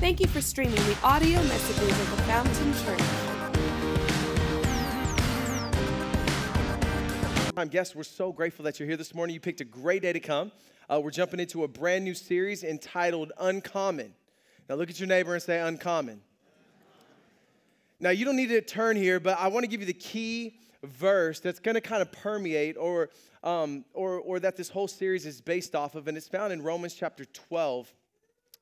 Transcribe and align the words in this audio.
Thank 0.00 0.20
you 0.20 0.28
for 0.28 0.40
streaming 0.40 0.76
the 0.76 0.96
audio 1.02 1.42
messages 1.42 1.90
of 1.90 2.10
the 2.12 2.22
Fountain 2.22 2.72
Church. 2.84 3.00
time 7.56 7.66
guests, 7.66 7.96
we're 7.96 8.04
so 8.04 8.30
grateful 8.30 8.64
that 8.64 8.78
you're 8.78 8.86
here 8.86 8.96
this 8.96 9.12
morning. 9.12 9.34
You 9.34 9.40
picked 9.40 9.60
a 9.60 9.64
great 9.64 10.02
day 10.02 10.12
to 10.12 10.20
come. 10.20 10.52
Uh, 10.88 11.00
we're 11.02 11.10
jumping 11.10 11.40
into 11.40 11.64
a 11.64 11.68
brand 11.68 12.04
new 12.04 12.14
series 12.14 12.62
entitled 12.62 13.32
Uncommon. 13.40 14.14
Now, 14.68 14.76
look 14.76 14.88
at 14.88 15.00
your 15.00 15.08
neighbor 15.08 15.34
and 15.34 15.42
say, 15.42 15.58
Uncommon. 15.58 16.20
Now, 17.98 18.10
you 18.10 18.24
don't 18.24 18.36
need 18.36 18.50
to 18.50 18.60
turn 18.60 18.96
here, 18.96 19.18
but 19.18 19.36
I 19.40 19.48
want 19.48 19.64
to 19.64 19.68
give 19.68 19.80
you 19.80 19.86
the 19.86 19.92
key 19.94 20.60
verse 20.84 21.40
that's 21.40 21.58
going 21.58 21.74
to 21.74 21.80
kind 21.80 22.02
of 22.02 22.12
permeate 22.12 22.76
or, 22.76 23.10
um, 23.42 23.84
or, 23.94 24.20
or 24.20 24.38
that 24.38 24.56
this 24.56 24.68
whole 24.68 24.86
series 24.86 25.26
is 25.26 25.40
based 25.40 25.74
off 25.74 25.96
of, 25.96 26.06
and 26.06 26.16
it's 26.16 26.28
found 26.28 26.52
in 26.52 26.62
Romans 26.62 26.94
chapter 26.94 27.24
12. 27.24 27.92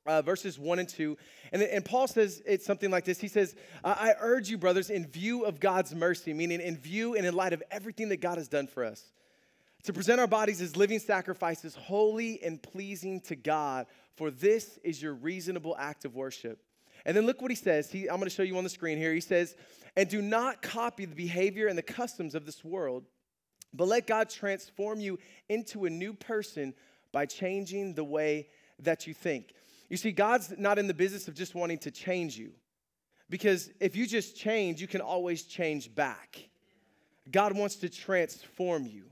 Uh, 0.07 0.21
verses 0.21 0.57
1 0.57 0.79
and 0.79 0.87
2. 0.87 1.17
And, 1.51 1.61
and 1.61 1.83
Paul 1.83 2.07
says 2.07 2.41
it's 2.45 2.65
something 2.65 2.89
like 2.89 3.03
this. 3.03 3.19
He 3.19 3.27
says, 3.27 3.55
I 3.83 4.13
urge 4.19 4.49
you, 4.49 4.57
brothers, 4.57 4.89
in 4.89 5.05
view 5.05 5.43
of 5.43 5.59
God's 5.59 5.93
mercy, 5.93 6.33
meaning 6.33 6.61
in 6.61 6.77
view 6.77 7.15
and 7.15 7.25
in 7.25 7.33
light 7.33 7.51
of 7.51 7.61
everything 7.69 8.09
that 8.09 8.21
God 8.21 8.37
has 8.37 8.47
done 8.47 8.67
for 8.67 8.85
us, 8.85 9.11
to 9.83 9.91
present 9.91 10.21
our 10.21 10.27
bodies 10.27 10.61
as 10.61 10.77
living 10.77 10.99
sacrifices, 10.99 11.75
holy 11.75 12.41
and 12.41 12.61
pleasing 12.63 13.19
to 13.21 13.35
God, 13.35 13.85
for 14.15 14.31
this 14.31 14.79
is 14.83 15.01
your 15.01 15.13
reasonable 15.13 15.75
act 15.77 16.05
of 16.05 16.15
worship. 16.15 16.61
And 17.05 17.15
then 17.15 17.25
look 17.25 17.41
what 17.41 17.51
he 17.51 17.55
says. 17.55 17.91
He, 17.91 18.09
I'm 18.09 18.17
going 18.17 18.29
to 18.29 18.35
show 18.35 18.43
you 18.43 18.57
on 18.57 18.63
the 18.63 18.69
screen 18.69 18.97
here. 18.97 19.13
He 19.13 19.21
says, 19.21 19.55
And 19.95 20.09
do 20.09 20.21
not 20.21 20.61
copy 20.61 21.05
the 21.05 21.15
behavior 21.15 21.67
and 21.67 21.77
the 21.77 21.83
customs 21.83 22.33
of 22.33 22.45
this 22.45 22.63
world, 22.63 23.05
but 23.73 23.87
let 23.87 24.07
God 24.07 24.29
transform 24.29 24.99
you 24.99 25.19
into 25.49 25.85
a 25.85 25.89
new 25.89 26.13
person 26.13 26.73
by 27.11 27.25
changing 27.25 27.93
the 27.93 28.03
way 28.03 28.47
that 28.79 29.07
you 29.07 29.13
think. 29.13 29.53
You 29.89 29.97
see, 29.97 30.11
God's 30.11 30.53
not 30.57 30.77
in 30.79 30.87
the 30.87 30.93
business 30.93 31.27
of 31.27 31.33
just 31.33 31.55
wanting 31.55 31.77
to 31.79 31.91
change 31.91 32.37
you. 32.37 32.51
Because 33.29 33.69
if 33.79 33.95
you 33.95 34.05
just 34.05 34.37
change, 34.37 34.81
you 34.81 34.87
can 34.87 35.01
always 35.01 35.43
change 35.43 35.93
back. 35.93 36.49
God 37.29 37.55
wants 37.57 37.75
to 37.77 37.89
transform 37.89 38.85
you. 38.85 39.05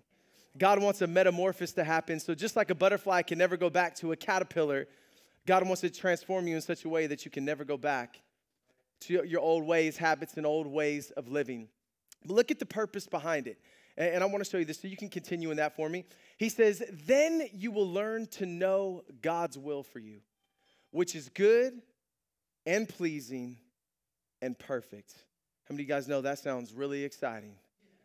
God 0.58 0.82
wants 0.82 1.02
a 1.02 1.08
metamorphosis 1.08 1.74
to 1.74 1.84
happen. 1.84 2.20
So, 2.20 2.34
just 2.34 2.56
like 2.56 2.70
a 2.70 2.76
butterfly 2.76 3.24
can 3.24 3.38
never 3.38 3.58
go 3.58 3.70
back 3.70 3.96
to 3.96 4.14
a 4.14 4.16
caterpillar, 4.16 4.88
God 5.46 5.66
wants 5.66 5.82
to 5.82 5.90
transform 5.90 6.48
you 6.48 6.56
in 6.56 6.62
such 6.62 6.86
a 6.86 6.90
way 6.90 7.08
that 7.08 7.26
you 7.26 7.32
can 7.32 7.44
never 7.44 7.66
go 7.66 7.78
back 7.78 8.22
to 9.02 9.26
your 9.26 9.42
old 9.42 9.66
ways, 9.66 9.98
habits, 9.98 10.38
and 10.38 10.46
old 10.46 10.68
ways 10.68 11.12
of 11.12 11.28
living. 11.28 11.68
But 12.26 12.36
look 12.36 12.52
at 12.52 12.60
the 12.60 12.66
purpose 12.66 13.06
behind 13.06 13.48
it. 13.48 13.60
And 13.98 14.24
I 14.24 14.28
want 14.28 14.44
to 14.44 14.50
show 14.50 14.58
you 14.58 14.66
this 14.66 14.82
so 14.82 14.88
you 14.88 14.98
can 14.98 15.10
continue 15.10 15.52
in 15.52 15.58
that 15.58 15.76
for 15.76 15.88
me. 15.90 16.06
He 16.38 16.50
says, 16.50 16.84
Then 17.06 17.48
you 17.54 17.72
will 17.72 17.90
learn 17.90 18.28
to 18.28 18.46
know 18.46 19.04
God's 19.22 19.58
will 19.58 19.84
for 19.84 20.00
you 20.00 20.22
which 20.96 21.14
is 21.14 21.28
good 21.28 21.82
and 22.66 22.88
pleasing 22.88 23.58
and 24.42 24.58
perfect. 24.58 25.14
How 25.68 25.74
many 25.74 25.84
of 25.84 25.90
you 25.90 25.94
guys 25.94 26.08
know 26.08 26.22
that 26.22 26.40
sounds 26.40 26.74
really 26.74 27.04
exciting? 27.04 27.56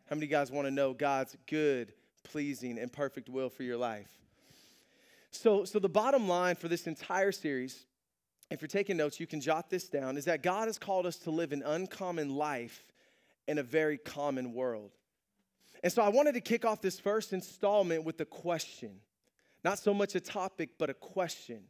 How 0.09 0.15
many 0.15 0.25
of 0.25 0.29
you 0.29 0.35
guys 0.35 0.51
want 0.51 0.67
to 0.67 0.71
know 0.71 0.93
God's 0.93 1.37
good, 1.47 1.93
pleasing, 2.23 2.77
and 2.77 2.91
perfect 2.91 3.29
will 3.29 3.49
for 3.49 3.63
your 3.63 3.77
life? 3.77 4.09
So, 5.31 5.63
so 5.63 5.79
the 5.79 5.87
bottom 5.87 6.27
line 6.27 6.55
for 6.55 6.67
this 6.67 6.85
entire 6.85 7.31
series, 7.31 7.85
if 8.49 8.61
you're 8.61 8.67
taking 8.67 8.97
notes, 8.97 9.21
you 9.21 9.27
can 9.27 9.39
jot 9.39 9.69
this 9.69 9.87
down, 9.87 10.17
is 10.17 10.25
that 10.25 10.43
God 10.43 10.67
has 10.67 10.77
called 10.77 11.05
us 11.05 11.15
to 11.19 11.31
live 11.31 11.53
an 11.53 11.63
uncommon 11.65 12.35
life 12.35 12.83
in 13.47 13.57
a 13.57 13.63
very 13.63 13.97
common 13.97 14.51
world. 14.53 14.91
And 15.81 15.93
so 15.93 16.01
I 16.01 16.09
wanted 16.09 16.33
to 16.33 16.41
kick 16.41 16.65
off 16.65 16.81
this 16.81 16.99
first 16.99 17.31
installment 17.31 18.03
with 18.03 18.19
a 18.19 18.25
question. 18.25 18.99
Not 19.63 19.79
so 19.79 19.93
much 19.93 20.13
a 20.15 20.19
topic, 20.19 20.71
but 20.77 20.89
a 20.89 20.93
question. 20.93 21.63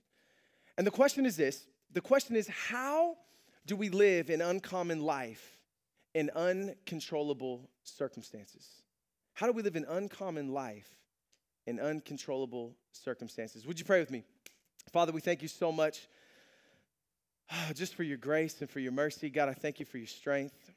And 0.78 0.88
the 0.88 0.92
question 0.92 1.26
is 1.26 1.36
this 1.36 1.66
the 1.92 2.02
question 2.02 2.36
is, 2.36 2.48
how 2.48 3.18
do 3.66 3.76
we 3.76 3.90
live 3.90 4.30
an 4.30 4.42
uncommon 4.42 5.02
life 5.02 5.58
in 6.14 6.30
uncontrollable 6.36 7.70
circumstances? 7.84 8.68
How 9.34 9.48
do 9.48 9.54
we 9.54 9.62
live 9.62 9.76
an 9.76 9.86
uncommon 9.88 10.54
life 10.54 10.90
in 11.68 11.80
uncontrollable 11.80 12.76
circumstances? 12.92 13.66
Would 13.66 13.80
you 13.80 13.86
pray 13.86 14.00
with 14.00 14.12
me? 14.12 14.24
Father, 14.92 15.12
we 15.12 15.22
thank 15.22 15.42
you 15.42 15.48
so 15.48 15.72
much 15.72 16.08
just 17.76 17.96
for 17.96 18.04
your 18.04 18.18
grace 18.18 18.60
and 18.62 18.70
for 18.70 18.80
your 18.80 18.92
mercy. 18.92 19.30
God, 19.30 19.50
I 19.50 19.54
thank 19.54 19.80
you 19.80 19.86
for 19.86 19.98
your 19.98 20.08
strength. 20.08 20.72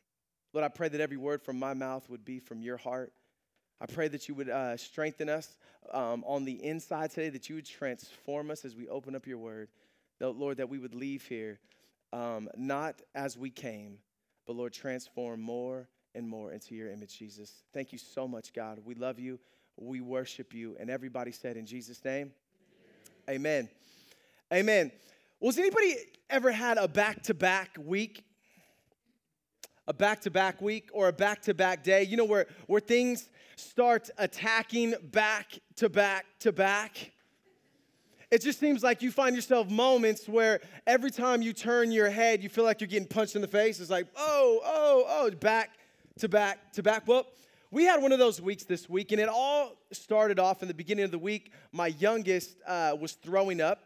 Lord, 0.53 0.65
I 0.65 0.69
pray 0.69 0.88
that 0.88 1.00
every 1.00 1.16
word 1.16 1.43
from 1.43 1.59
my 1.59 1.75
mouth 1.75 2.09
would 2.09 2.25
be 2.25 2.38
from 2.38 2.62
your 2.62 2.77
heart. 2.77 3.12
I 3.81 3.87
pray 3.87 4.09
that 4.09 4.28
you 4.28 4.34
would 4.37 4.49
uh, 4.49 4.77
strengthen 4.77 5.28
us 5.28 5.59
um, 5.93 6.22
on 6.27 6.44
the 6.44 6.65
inside 6.65 7.10
today, 7.10 7.28
that 7.31 7.49
you 7.49 7.56
would 7.56 7.66
transform 7.66 8.50
us 8.50 8.65
as 8.65 8.77
we 8.77 8.88
open 8.88 9.16
up 9.16 9.27
your 9.27 9.38
word. 9.38 9.69
Lord, 10.21 10.59
that 10.59 10.69
we 10.69 10.79
would 10.79 10.95
leave 10.95 11.27
here 11.27 11.59
um, 12.13 12.49
not 12.57 13.03
as 13.15 13.37
we 13.37 13.51
came, 13.51 13.99
but 14.47 14.57
Lord, 14.57 14.73
transform 14.73 15.41
more 15.41 15.89
and 16.15 16.29
more 16.29 16.53
into 16.53 16.75
your 16.75 16.91
image, 16.91 17.19
Jesus. 17.19 17.65
Thank 17.73 17.93
you 17.93 17.99
so 17.99 18.29
much, 18.29 18.53
God. 18.53 18.79
We 18.85 18.95
love 18.95 19.19
you. 19.19 19.41
We 19.77 20.01
worship 20.01 20.55
you. 20.55 20.77
And 20.79 20.91
everybody 20.91 21.33
said 21.33 21.57
in 21.57 21.67
Jesus' 21.67 22.05
name, 22.05 22.31
Amen. 23.29 23.69
Amen. 24.53 24.93
Well, 25.41 25.51
has 25.51 25.59
anybody 25.59 25.97
ever 26.29 26.53
had 26.53 26.77
a 26.77 26.87
back 26.87 27.23
to 27.25 27.35
back 27.35 27.77
week? 27.83 28.23
A 29.89 29.95
back 29.95 30.21
to 30.23 30.31
back 30.31 30.63
week 30.63 30.91
or 30.93 31.09
a 31.09 31.13
back 31.13 31.43
to 31.43 31.55
back 31.55 31.83
day? 31.83 32.05
You 32.05 32.17
know, 32.17 32.25
where, 32.25 32.47
where 32.67 32.81
things 32.81 33.29
start 33.57 34.11
attacking 34.19 34.95
back 35.03 35.59
to 35.77 35.89
back 35.89 36.27
to 36.41 36.53
back? 36.53 37.13
It 38.34 38.43
just 38.43 38.59
seems 38.59 38.83
like 38.83 39.00
you 39.00 39.12
find 39.12 39.37
yourself 39.37 39.71
moments 39.71 40.28
where 40.28 40.61
every 40.89 41.12
time 41.12 41.41
you 41.41 41.53
turn 41.53 41.93
your 41.93 42.11
head, 42.11 42.43
you 42.43 42.49
feel 42.49 42.65
like 42.65 42.81
you're 42.81 42.89
getting 42.89 43.06
punched 43.06 43.37
in 43.37 43.41
the 43.41 43.47
face. 43.47 43.78
It's 43.78 43.91
like, 43.91 44.09
oh, 44.17 44.61
oh, 44.65 45.05
oh, 45.06 45.31
back 45.31 45.71
to 46.19 46.28
back 46.28 46.72
to 46.72 46.83
back. 46.83 47.06
Well, 47.06 47.28
we 47.71 47.84
had 47.84 48.03
one 48.03 48.11
of 48.11 48.19
those 48.19 48.41
weeks 48.41 48.65
this 48.65 48.89
week, 48.89 49.12
and 49.12 49.21
it 49.21 49.28
all 49.28 49.77
started 49.93 50.41
off 50.41 50.62
in 50.62 50.67
the 50.67 50.75
beginning 50.75 51.05
of 51.05 51.12
the 51.12 51.19
week. 51.19 51.53
My 51.71 51.87
youngest 51.87 52.56
uh, 52.67 52.97
was 53.00 53.12
throwing 53.12 53.61
up 53.61 53.84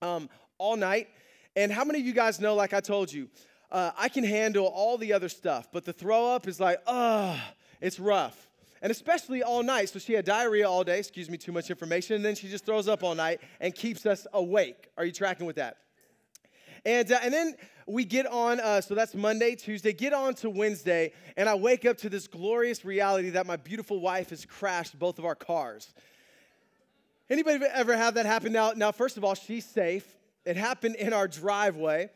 um, 0.00 0.30
all 0.56 0.76
night. 0.76 1.08
And 1.54 1.70
how 1.70 1.84
many 1.84 2.00
of 2.00 2.06
you 2.06 2.14
guys 2.14 2.40
know, 2.40 2.54
like 2.54 2.72
I 2.72 2.80
told 2.80 3.12
you, 3.12 3.28
uh, 3.70 3.90
I 3.98 4.08
can 4.08 4.24
handle 4.24 4.68
all 4.68 4.96
the 4.96 5.12
other 5.12 5.28
stuff, 5.28 5.68
but 5.70 5.84
the 5.84 5.92
throw 5.92 6.28
up 6.34 6.48
is 6.48 6.58
like, 6.58 6.78
oh, 6.86 7.38
it's 7.82 8.00
rough 8.00 8.48
and 8.82 8.90
especially 8.90 9.42
all 9.42 9.62
night. 9.62 9.88
So 9.88 9.98
she 9.98 10.12
had 10.12 10.24
diarrhea 10.24 10.68
all 10.68 10.84
day, 10.84 10.98
excuse 10.98 11.30
me, 11.30 11.38
too 11.38 11.52
much 11.52 11.70
information, 11.70 12.16
and 12.16 12.24
then 12.24 12.34
she 12.34 12.48
just 12.48 12.66
throws 12.66 12.88
up 12.88 13.02
all 13.02 13.14
night 13.14 13.40
and 13.60 13.74
keeps 13.74 14.04
us 14.04 14.26
awake. 14.32 14.88
Are 14.98 15.04
you 15.04 15.12
tracking 15.12 15.46
with 15.46 15.56
that? 15.56 15.78
And, 16.84 17.10
uh, 17.10 17.18
and 17.22 17.32
then 17.32 17.54
we 17.86 18.04
get 18.04 18.26
on, 18.26 18.58
uh, 18.58 18.80
so 18.80 18.96
that's 18.96 19.14
Monday, 19.14 19.54
Tuesday, 19.54 19.92
get 19.92 20.12
on 20.12 20.34
to 20.34 20.50
Wednesday, 20.50 21.12
and 21.36 21.48
I 21.48 21.54
wake 21.54 21.86
up 21.86 21.96
to 21.98 22.08
this 22.08 22.26
glorious 22.26 22.84
reality 22.84 23.30
that 23.30 23.46
my 23.46 23.56
beautiful 23.56 24.00
wife 24.00 24.30
has 24.30 24.44
crashed 24.44 24.98
both 24.98 25.18
of 25.20 25.24
our 25.24 25.36
cars. 25.36 25.94
Anybody 27.30 27.64
ever 27.72 27.96
have 27.96 28.14
that 28.14 28.26
happen? 28.26 28.52
Now, 28.52 28.72
now, 28.72 28.90
first 28.90 29.16
of 29.16 29.24
all, 29.24 29.34
she's 29.34 29.64
safe. 29.64 30.04
It 30.44 30.56
happened 30.56 30.96
in 30.96 31.12
our 31.12 31.28
driveway 31.28 32.10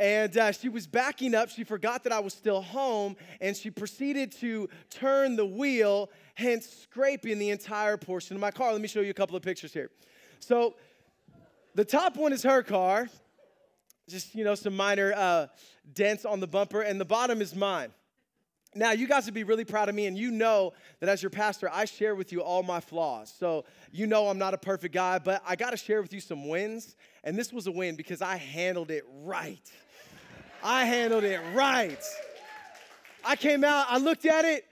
and 0.00 0.36
uh, 0.36 0.52
she 0.52 0.68
was 0.68 0.86
backing 0.86 1.34
up. 1.34 1.48
She 1.48 1.64
forgot 1.64 2.04
that 2.04 2.12
I 2.12 2.20
was 2.20 2.34
still 2.34 2.62
home, 2.62 3.16
and 3.40 3.56
she 3.56 3.70
proceeded 3.70 4.32
to 4.40 4.68
turn 4.90 5.36
the 5.36 5.46
wheel, 5.46 6.10
hence 6.34 6.68
scraping 6.68 7.38
the 7.38 7.50
entire 7.50 7.96
portion 7.96 8.36
of 8.36 8.40
my 8.40 8.50
car. 8.50 8.72
Let 8.72 8.80
me 8.80 8.88
show 8.88 9.00
you 9.00 9.10
a 9.10 9.14
couple 9.14 9.36
of 9.36 9.42
pictures 9.42 9.72
here. 9.72 9.90
So, 10.40 10.74
the 11.74 11.84
top 11.84 12.16
one 12.16 12.32
is 12.32 12.42
her 12.42 12.62
car, 12.62 13.08
just 14.08 14.34
you 14.34 14.44
know 14.44 14.54
some 14.54 14.76
minor 14.76 15.12
uh, 15.14 15.46
dents 15.92 16.24
on 16.24 16.40
the 16.40 16.46
bumper, 16.46 16.82
and 16.82 17.00
the 17.00 17.04
bottom 17.04 17.40
is 17.40 17.54
mine. 17.54 17.90
Now, 18.74 18.92
you 18.92 19.08
guys 19.08 19.24
would 19.24 19.34
be 19.34 19.44
really 19.44 19.64
proud 19.64 19.88
of 19.88 19.94
me, 19.94 20.06
and 20.06 20.16
you 20.16 20.30
know 20.30 20.74
that 21.00 21.08
as 21.08 21.22
your 21.22 21.30
pastor, 21.30 21.70
I 21.72 21.86
share 21.86 22.14
with 22.14 22.32
you 22.32 22.42
all 22.42 22.62
my 22.62 22.80
flaws. 22.80 23.32
So, 23.36 23.64
you 23.90 24.06
know 24.06 24.28
I'm 24.28 24.38
not 24.38 24.52
a 24.52 24.58
perfect 24.58 24.94
guy, 24.94 25.18
but 25.18 25.42
I 25.46 25.56
got 25.56 25.70
to 25.70 25.76
share 25.76 26.02
with 26.02 26.12
you 26.12 26.20
some 26.20 26.48
wins. 26.48 26.94
And 27.24 27.36
this 27.36 27.52
was 27.52 27.66
a 27.66 27.72
win 27.72 27.96
because 27.96 28.20
I 28.20 28.36
handled 28.36 28.90
it 28.90 29.04
right. 29.22 29.68
I 30.62 30.84
handled 30.84 31.24
it 31.24 31.40
right. 31.54 32.02
I 33.24 33.36
came 33.36 33.64
out, 33.64 33.86
I 33.88 33.98
looked 33.98 34.26
at 34.26 34.44
it, 34.44 34.64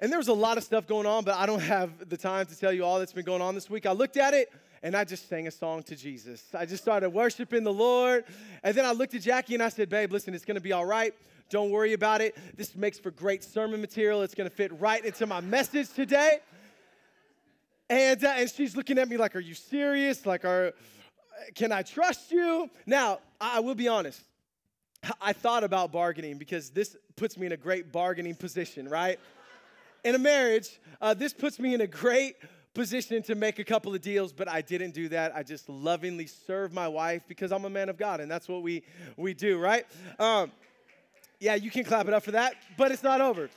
and 0.00 0.10
there 0.10 0.18
was 0.18 0.28
a 0.28 0.34
lot 0.34 0.58
of 0.58 0.64
stuff 0.64 0.86
going 0.86 1.06
on, 1.06 1.24
but 1.24 1.36
I 1.36 1.46
don't 1.46 1.62
have 1.62 2.08
the 2.08 2.16
time 2.16 2.46
to 2.46 2.58
tell 2.58 2.72
you 2.72 2.84
all 2.84 2.98
that's 2.98 3.12
been 3.12 3.24
going 3.24 3.42
on 3.42 3.54
this 3.54 3.70
week. 3.70 3.86
I 3.86 3.92
looked 3.92 4.16
at 4.16 4.34
it 4.34 4.52
and 4.82 4.94
I 4.94 5.04
just 5.04 5.28
sang 5.28 5.46
a 5.46 5.50
song 5.50 5.82
to 5.84 5.96
Jesus. 5.96 6.44
I 6.52 6.66
just 6.66 6.82
started 6.82 7.10
worshiping 7.10 7.64
the 7.64 7.72
Lord. 7.72 8.24
And 8.62 8.76
then 8.76 8.84
I 8.84 8.92
looked 8.92 9.14
at 9.14 9.22
Jackie 9.22 9.54
and 9.54 9.62
I 9.62 9.70
said, 9.70 9.88
Babe, 9.88 10.12
listen, 10.12 10.34
it's 10.34 10.44
gonna 10.44 10.60
be 10.60 10.72
all 10.72 10.84
right. 10.84 11.14
Don't 11.48 11.70
worry 11.70 11.94
about 11.94 12.20
it. 12.20 12.36
This 12.56 12.76
makes 12.76 12.98
for 12.98 13.10
great 13.10 13.42
sermon 13.42 13.80
material. 13.80 14.22
It's 14.22 14.34
gonna 14.34 14.50
fit 14.50 14.78
right 14.78 15.02
into 15.02 15.26
my 15.26 15.40
message 15.40 15.90
today. 15.94 16.40
And, 17.88 18.22
uh, 18.22 18.34
and 18.36 18.50
she's 18.50 18.76
looking 18.76 18.98
at 18.98 19.08
me 19.08 19.16
like, 19.16 19.34
Are 19.36 19.40
you 19.40 19.54
serious? 19.54 20.26
Like, 20.26 20.44
are, 20.44 20.74
can 21.54 21.72
I 21.72 21.82
trust 21.82 22.30
you? 22.30 22.68
Now, 22.84 23.20
I 23.40 23.60
will 23.60 23.74
be 23.74 23.88
honest. 23.88 24.20
I 25.20 25.32
thought 25.32 25.64
about 25.64 25.92
bargaining 25.92 26.38
because 26.38 26.70
this 26.70 26.96
puts 27.16 27.36
me 27.36 27.46
in 27.46 27.52
a 27.52 27.56
great 27.56 27.92
bargaining 27.92 28.34
position, 28.34 28.88
right? 28.88 29.18
in 30.04 30.14
a 30.14 30.18
marriage, 30.18 30.78
uh, 31.00 31.14
this 31.14 31.32
puts 31.32 31.58
me 31.58 31.74
in 31.74 31.80
a 31.80 31.86
great 31.86 32.36
position 32.74 33.22
to 33.22 33.34
make 33.34 33.58
a 33.58 33.64
couple 33.64 33.94
of 33.94 34.02
deals, 34.02 34.32
but 34.32 34.48
I 34.48 34.60
didn't 34.60 34.92
do 34.92 35.08
that. 35.08 35.34
I 35.34 35.42
just 35.42 35.68
lovingly 35.68 36.26
serve 36.26 36.72
my 36.72 36.88
wife 36.88 37.22
because 37.26 37.52
I'm 37.52 37.64
a 37.64 37.70
man 37.70 37.88
of 37.88 37.96
God, 37.96 38.20
and 38.20 38.30
that's 38.30 38.48
what 38.48 38.62
we 38.62 38.82
we 39.16 39.32
do, 39.32 39.58
right? 39.58 39.86
Um, 40.18 40.52
yeah, 41.40 41.54
you 41.54 41.70
can 41.70 41.84
clap 41.84 42.06
it 42.06 42.14
up 42.14 42.22
for 42.22 42.32
that, 42.32 42.54
but 42.76 42.92
it's 42.92 43.02
not 43.02 43.20
over. 43.20 43.48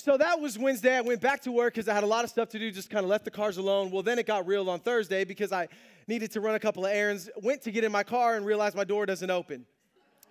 So 0.00 0.16
that 0.16 0.40
was 0.40 0.58
Wednesday. 0.58 0.96
I 0.96 1.02
went 1.02 1.20
back 1.20 1.42
to 1.42 1.52
work 1.52 1.74
because 1.74 1.86
I 1.86 1.92
had 1.92 2.04
a 2.04 2.06
lot 2.06 2.24
of 2.24 2.30
stuff 2.30 2.48
to 2.50 2.58
do, 2.58 2.70
just 2.70 2.88
kind 2.88 3.04
of 3.04 3.10
left 3.10 3.26
the 3.26 3.30
cars 3.30 3.58
alone. 3.58 3.90
Well, 3.90 4.02
then 4.02 4.18
it 4.18 4.26
got 4.26 4.46
real 4.46 4.70
on 4.70 4.80
Thursday 4.80 5.24
because 5.24 5.52
I 5.52 5.68
needed 6.08 6.30
to 6.32 6.40
run 6.40 6.54
a 6.54 6.58
couple 6.58 6.86
of 6.86 6.92
errands. 6.92 7.28
Went 7.42 7.60
to 7.62 7.70
get 7.70 7.84
in 7.84 7.92
my 7.92 8.02
car 8.02 8.36
and 8.36 8.46
realized 8.46 8.74
my 8.74 8.84
door 8.84 9.04
doesn't 9.04 9.30
open. 9.30 9.66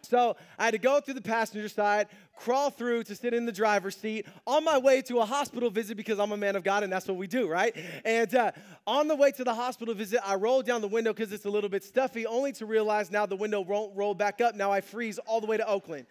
So 0.01 0.37
I 0.57 0.65
had 0.65 0.71
to 0.71 0.79
go 0.79 0.99
through 0.99 1.13
the 1.15 1.21
passenger 1.21 1.69
side, 1.69 2.07
crawl 2.35 2.71
through 2.71 3.03
to 3.03 3.15
sit 3.15 3.35
in 3.35 3.45
the 3.45 3.51
driver's 3.51 3.95
seat 3.95 4.25
on 4.47 4.63
my 4.63 4.79
way 4.79 5.03
to 5.03 5.19
a 5.19 5.25
hospital 5.25 5.69
visit 5.69 5.97
because 5.97 6.17
I'm 6.17 6.31
a 6.31 6.37
man 6.37 6.55
of 6.55 6.63
God 6.63 6.81
and 6.81 6.91
that's 6.91 7.07
what 7.07 7.17
we 7.17 7.27
do, 7.27 7.47
right? 7.47 7.75
And 8.03 8.33
uh, 8.33 8.51
on 8.87 9.07
the 9.07 9.15
way 9.15 9.31
to 9.33 9.43
the 9.43 9.53
hospital 9.53 9.93
visit, 9.93 10.21
I 10.25 10.33
rolled 10.33 10.65
down 10.65 10.81
the 10.81 10.87
window 10.87 11.13
because 11.13 11.31
it's 11.31 11.45
a 11.45 11.49
little 11.49 11.69
bit 11.69 11.83
stuffy, 11.83 12.25
only 12.25 12.53
to 12.53 12.65
realize 12.65 13.11
now 13.11 13.27
the 13.27 13.35
window 13.35 13.61
won't 13.61 13.95
roll 13.95 14.15
back 14.15 14.41
up. 14.41 14.55
Now 14.55 14.71
I 14.71 14.81
freeze 14.81 15.19
all 15.19 15.41
the 15.41 15.47
way 15.47 15.57
to 15.57 15.67
Oakland 15.67 16.07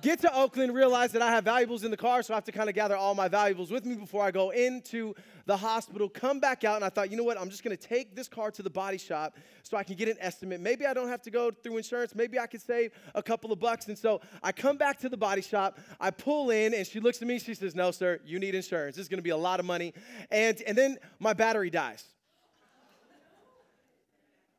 get 0.00 0.20
to 0.20 0.34
Oakland, 0.34 0.74
realize 0.74 1.12
that 1.12 1.22
I 1.22 1.30
have 1.30 1.44
valuables 1.44 1.84
in 1.84 1.90
the 1.90 1.96
car, 1.96 2.22
so 2.22 2.32
I 2.32 2.36
have 2.36 2.44
to 2.44 2.52
kind 2.52 2.68
of 2.68 2.74
gather 2.74 2.96
all 2.96 3.14
my 3.14 3.28
valuables 3.28 3.70
with 3.70 3.84
me 3.84 3.94
before 3.94 4.22
I 4.22 4.30
go 4.30 4.50
into 4.50 5.14
the 5.44 5.56
hospital, 5.56 6.08
come 6.08 6.40
back 6.40 6.64
out, 6.64 6.76
and 6.76 6.84
I 6.84 6.88
thought, 6.88 7.10
you 7.10 7.16
know 7.16 7.24
what, 7.24 7.38
I'm 7.38 7.50
just 7.50 7.62
gonna 7.62 7.76
take 7.76 8.14
this 8.14 8.28
car 8.28 8.50
to 8.52 8.62
the 8.62 8.70
body 8.70 8.98
shop 8.98 9.36
so 9.62 9.76
I 9.76 9.82
can 9.82 9.96
get 9.96 10.08
an 10.08 10.16
estimate. 10.20 10.60
Maybe 10.60 10.86
I 10.86 10.94
don't 10.94 11.08
have 11.08 11.22
to 11.22 11.30
go 11.30 11.50
through 11.50 11.76
insurance, 11.76 12.14
maybe 12.14 12.38
I 12.38 12.46
could 12.46 12.62
save 12.62 12.92
a 13.14 13.22
couple 13.22 13.52
of 13.52 13.60
bucks. 13.60 13.88
And 13.88 13.98
so 13.98 14.20
I 14.42 14.52
come 14.52 14.76
back 14.76 14.98
to 15.00 15.08
the 15.08 15.16
body 15.16 15.42
shop, 15.42 15.78
I 16.00 16.10
pull 16.10 16.50
in, 16.50 16.74
and 16.74 16.86
she 16.86 17.00
looks 17.00 17.20
at 17.20 17.28
me, 17.28 17.38
she 17.38 17.54
says, 17.54 17.74
No, 17.74 17.90
sir, 17.90 18.20
you 18.24 18.38
need 18.38 18.54
insurance. 18.54 18.96
This 18.96 19.02
is 19.02 19.08
gonna 19.08 19.22
be 19.22 19.30
a 19.30 19.36
lot 19.36 19.60
of 19.60 19.66
money. 19.66 19.92
And, 20.30 20.60
and 20.62 20.76
then 20.76 20.98
my 21.18 21.32
battery 21.34 21.70
dies. 21.70 22.04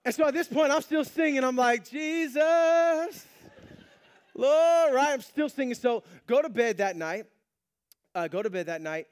And 0.06 0.14
so 0.14 0.28
at 0.28 0.34
this 0.34 0.48
point, 0.48 0.72
I'm 0.72 0.82
still 0.82 1.06
singing. 1.06 1.46
I'm 1.46 1.56
like, 1.56 1.90
Jesus, 1.90 3.26
Lord, 4.36 4.94
right? 4.94 5.14
I'm 5.14 5.22
still 5.22 5.50
singing. 5.50 5.76
So 5.76 6.04
go 6.28 6.42
to 6.42 6.50
bed 6.50 6.78
that 6.78 6.96
night. 6.96 7.26
Uh, 8.16 8.28
go 8.28 8.42
to 8.42 8.50
bed 8.50 8.68
that 8.68 8.82
night. 8.82 9.08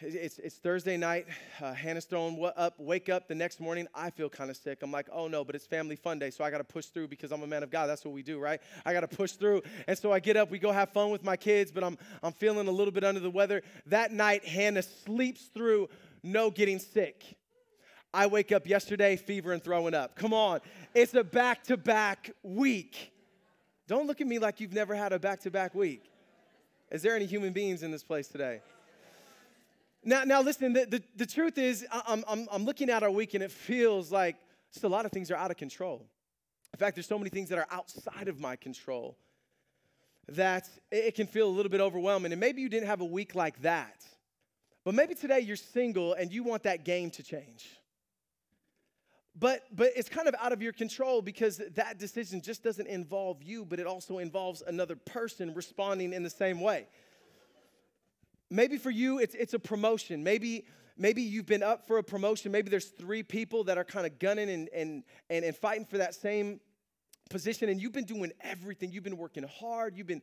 It's, 0.00 0.38
it's 0.38 0.56
Thursday 0.56 0.96
night. 0.96 1.26
Uh, 1.60 1.72
Hannah's 1.72 2.06
throwing 2.06 2.42
up. 2.56 2.74
Wake 2.78 3.08
up 3.08 3.28
the 3.28 3.36
next 3.36 3.60
morning. 3.60 3.86
I 3.94 4.10
feel 4.10 4.28
kind 4.28 4.50
of 4.50 4.56
sick. 4.56 4.82
I'm 4.82 4.90
like, 4.90 5.06
oh 5.12 5.28
no, 5.28 5.44
but 5.44 5.54
it's 5.54 5.66
family 5.66 5.94
fun 5.94 6.18
day, 6.18 6.30
so 6.30 6.42
I 6.42 6.50
got 6.50 6.58
to 6.58 6.64
push 6.64 6.86
through 6.86 7.06
because 7.08 7.30
I'm 7.30 7.42
a 7.42 7.46
man 7.46 7.62
of 7.62 7.70
God. 7.70 7.86
That's 7.86 8.04
what 8.04 8.12
we 8.12 8.22
do, 8.22 8.40
right? 8.40 8.60
I 8.84 8.92
got 8.92 9.02
to 9.02 9.08
push 9.08 9.32
through. 9.32 9.62
And 9.86 9.96
so 9.96 10.10
I 10.12 10.18
get 10.18 10.36
up. 10.36 10.50
We 10.50 10.58
go 10.58 10.72
have 10.72 10.90
fun 10.90 11.10
with 11.10 11.22
my 11.22 11.36
kids, 11.36 11.70
but 11.70 11.84
I'm 11.84 11.96
I'm 12.22 12.32
feeling 12.32 12.66
a 12.66 12.72
little 12.72 12.92
bit 12.92 13.04
under 13.04 13.20
the 13.20 13.30
weather. 13.30 13.62
That 13.86 14.12
night, 14.12 14.44
Hannah 14.44 14.82
sleeps 14.82 15.50
through 15.54 15.88
no 16.24 16.50
getting 16.50 16.80
sick. 16.80 17.22
I 18.12 18.26
wake 18.26 18.50
up 18.50 18.66
yesterday, 18.66 19.16
fever 19.16 19.52
and 19.52 19.62
throwing 19.62 19.94
up. 19.94 20.16
Come 20.16 20.34
on, 20.34 20.60
it's 20.94 21.14
a 21.14 21.22
back-to-back 21.22 22.32
week. 22.42 23.12
Don't 23.92 24.06
look 24.06 24.22
at 24.22 24.26
me 24.26 24.38
like 24.38 24.58
you've 24.58 24.72
never 24.72 24.94
had 24.94 25.12
a 25.12 25.18
back 25.18 25.40
to 25.40 25.50
back 25.50 25.74
week. 25.74 26.10
Is 26.90 27.02
there 27.02 27.14
any 27.14 27.26
human 27.26 27.52
beings 27.52 27.82
in 27.82 27.90
this 27.90 28.02
place 28.02 28.26
today? 28.26 28.62
Now, 30.02 30.24
now 30.24 30.40
listen, 30.40 30.72
the, 30.72 30.86
the, 30.86 31.02
the 31.14 31.26
truth 31.26 31.58
is, 31.58 31.86
I'm, 31.92 32.24
I'm, 32.26 32.48
I'm 32.50 32.64
looking 32.64 32.88
at 32.88 33.02
our 33.02 33.10
week 33.10 33.34
and 33.34 33.42
it 33.42 33.50
feels 33.50 34.10
like 34.10 34.36
just 34.72 34.84
a 34.84 34.88
lot 34.88 35.04
of 35.04 35.12
things 35.12 35.30
are 35.30 35.36
out 35.36 35.50
of 35.50 35.58
control. 35.58 36.06
In 36.72 36.78
fact, 36.78 36.96
there's 36.96 37.06
so 37.06 37.18
many 37.18 37.28
things 37.28 37.50
that 37.50 37.58
are 37.58 37.66
outside 37.70 38.28
of 38.28 38.40
my 38.40 38.56
control 38.56 39.18
that 40.26 40.66
it 40.90 41.14
can 41.14 41.26
feel 41.26 41.46
a 41.46 41.52
little 41.52 41.70
bit 41.70 41.82
overwhelming. 41.82 42.32
And 42.32 42.40
maybe 42.40 42.62
you 42.62 42.70
didn't 42.70 42.86
have 42.86 43.02
a 43.02 43.04
week 43.04 43.34
like 43.34 43.60
that, 43.60 44.06
but 44.86 44.94
maybe 44.94 45.14
today 45.14 45.40
you're 45.40 45.54
single 45.54 46.14
and 46.14 46.32
you 46.32 46.44
want 46.44 46.62
that 46.62 46.86
game 46.86 47.10
to 47.10 47.22
change. 47.22 47.68
But, 49.34 49.64
but 49.74 49.92
it's 49.96 50.10
kind 50.10 50.28
of 50.28 50.34
out 50.38 50.52
of 50.52 50.60
your 50.60 50.72
control 50.72 51.22
because 51.22 51.60
that 51.74 51.98
decision 51.98 52.42
just 52.42 52.62
doesn't 52.62 52.86
involve 52.86 53.42
you, 53.42 53.64
but 53.64 53.80
it 53.80 53.86
also 53.86 54.18
involves 54.18 54.62
another 54.66 54.94
person 54.94 55.54
responding 55.54 56.12
in 56.12 56.22
the 56.22 56.30
same 56.30 56.60
way. 56.60 56.86
Maybe 58.50 58.76
for 58.76 58.90
you, 58.90 59.18
it's, 59.18 59.34
it's 59.34 59.54
a 59.54 59.58
promotion. 59.58 60.22
Maybe, 60.22 60.66
maybe 60.98 61.22
you've 61.22 61.46
been 61.46 61.62
up 61.62 61.86
for 61.86 61.96
a 61.96 62.02
promotion. 62.02 62.52
Maybe 62.52 62.68
there's 62.68 62.88
three 62.88 63.22
people 63.22 63.64
that 63.64 63.78
are 63.78 63.84
kind 63.84 64.06
of 64.06 64.18
gunning 64.18 64.50
and, 64.50 64.68
and, 64.68 65.02
and, 65.30 65.44
and 65.46 65.56
fighting 65.56 65.86
for 65.86 65.96
that 65.96 66.14
same 66.14 66.60
position, 67.30 67.70
and 67.70 67.80
you've 67.80 67.92
been 67.92 68.04
doing 68.04 68.32
everything. 68.42 68.92
You've 68.92 69.04
been 69.04 69.16
working 69.16 69.44
hard. 69.44 69.96
You've 69.96 70.06
been 70.06 70.22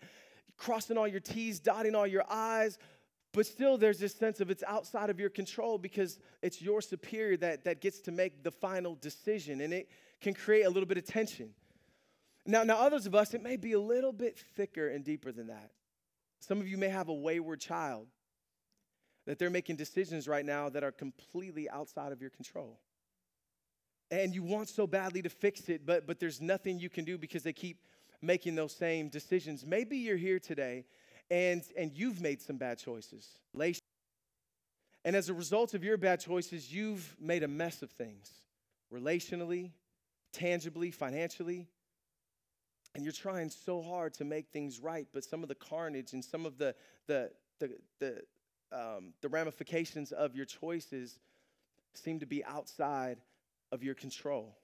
crossing 0.58 0.98
all 0.98 1.08
your 1.08 1.22
T's, 1.22 1.60
dotting 1.60 1.96
all 1.96 2.06
your 2.06 2.24
I's, 2.30 2.78
but 3.32 3.46
still, 3.46 3.78
there's 3.78 4.00
this 4.00 4.16
sense 4.16 4.40
of 4.40 4.50
it's 4.50 4.64
outside 4.64 5.10
of 5.10 5.20
your 5.20 5.30
control 5.30 5.78
because 5.78 6.18
it's 6.42 6.62
your 6.62 6.82
superior 6.82 7.38
that, 7.38 7.64
that 7.66 7.80
gets 7.80 8.00
to 8.02 8.12
make 8.12 8.44
the 8.44 8.52
final 8.52 8.96
decision, 8.96 9.62
and 9.62 9.74
it 9.74 9.90
can 10.20 10.34
create 10.34 10.64
a 10.64 10.70
little 10.70 10.88
bit 10.88 10.98
of 10.98 11.06
tension. 11.06 11.52
Now, 12.46 12.64
now, 12.64 12.78
others 12.78 13.06
of 13.06 13.14
us, 13.14 13.36
it 13.36 13.44
may 13.44 13.58
be 13.58 13.74
a 13.74 13.80
little 13.80 14.12
bit 14.12 14.40
thicker 14.56 14.88
and 14.88 15.04
deeper 15.06 15.32
than 15.32 15.48
that. 15.48 15.72
Some 16.40 16.60
of 16.60 16.68
you 16.68 16.78
may 16.78 16.90
have 16.90 17.10
a 17.10 17.14
wayward 17.14 17.60
child 17.60 18.08
that 19.28 19.38
they're 19.38 19.52
making 19.52 19.76
decisions 19.76 20.28
right 20.28 20.46
now 20.46 20.70
that 20.70 20.84
are 20.84 20.92
completely 20.92 21.70
outside 21.70 22.12
of 22.12 22.22
your 22.22 22.32
control. 22.32 22.80
And 24.10 24.34
you 24.34 24.42
want 24.42 24.70
so 24.70 24.88
badly 24.88 25.22
to 25.22 25.30
fix 25.30 25.70
it, 25.70 25.86
but, 25.86 26.08
but 26.08 26.20
there's 26.20 26.42
nothing 26.42 26.80
you 26.80 26.90
can 26.90 27.06
do 27.06 27.18
because 27.18 27.44
they 27.44 27.54
keep 27.54 27.78
making 28.24 28.56
those 28.56 28.76
same 28.76 29.10
decisions. 29.10 29.66
Maybe 29.66 29.98
you're 29.98 30.18
here 30.18 30.40
today 30.40 30.86
and, 31.30 31.64
and 31.78 31.92
you've 31.94 32.22
made 32.22 32.42
some 32.42 32.58
bad 32.58 32.78
choices. 32.78 33.28
And 35.06 35.16
as 35.16 35.30
a 35.30 35.34
result 35.34 35.74
of 35.74 35.84
your 35.84 35.98
bad 35.98 36.20
choices, 36.20 36.74
you've 36.74 37.16
made 37.20 37.44
a 37.44 37.48
mess 37.48 37.82
of 37.82 37.92
things 37.92 38.32
relationally, 38.94 39.72
tangibly, 40.34 40.92
financially. 40.92 41.68
And 42.96 43.04
you're 43.04 43.14
trying 43.14 43.50
so 43.50 43.82
hard 43.82 44.14
to 44.16 44.26
make 44.26 44.48
things 44.50 44.80
right, 44.80 45.08
but 45.14 45.24
some 45.24 45.44
of 45.44 45.50
the 45.50 45.56
carnage 45.56 46.14
and 46.14 46.26
some 46.26 46.46
of 46.46 46.58
the, 46.58 46.76
the, 47.08 47.32
the, 47.60 47.72
the, 48.00 48.24
um, 48.72 49.14
the 49.22 49.30
ramifications 49.30 50.12
of 50.12 50.36
your 50.36 50.46
choices 50.46 51.20
seem 51.94 52.20
to 52.20 52.26
be 52.26 52.44
outside 52.46 53.18
of 53.72 53.84
your 53.84 53.94
control. 53.94 54.58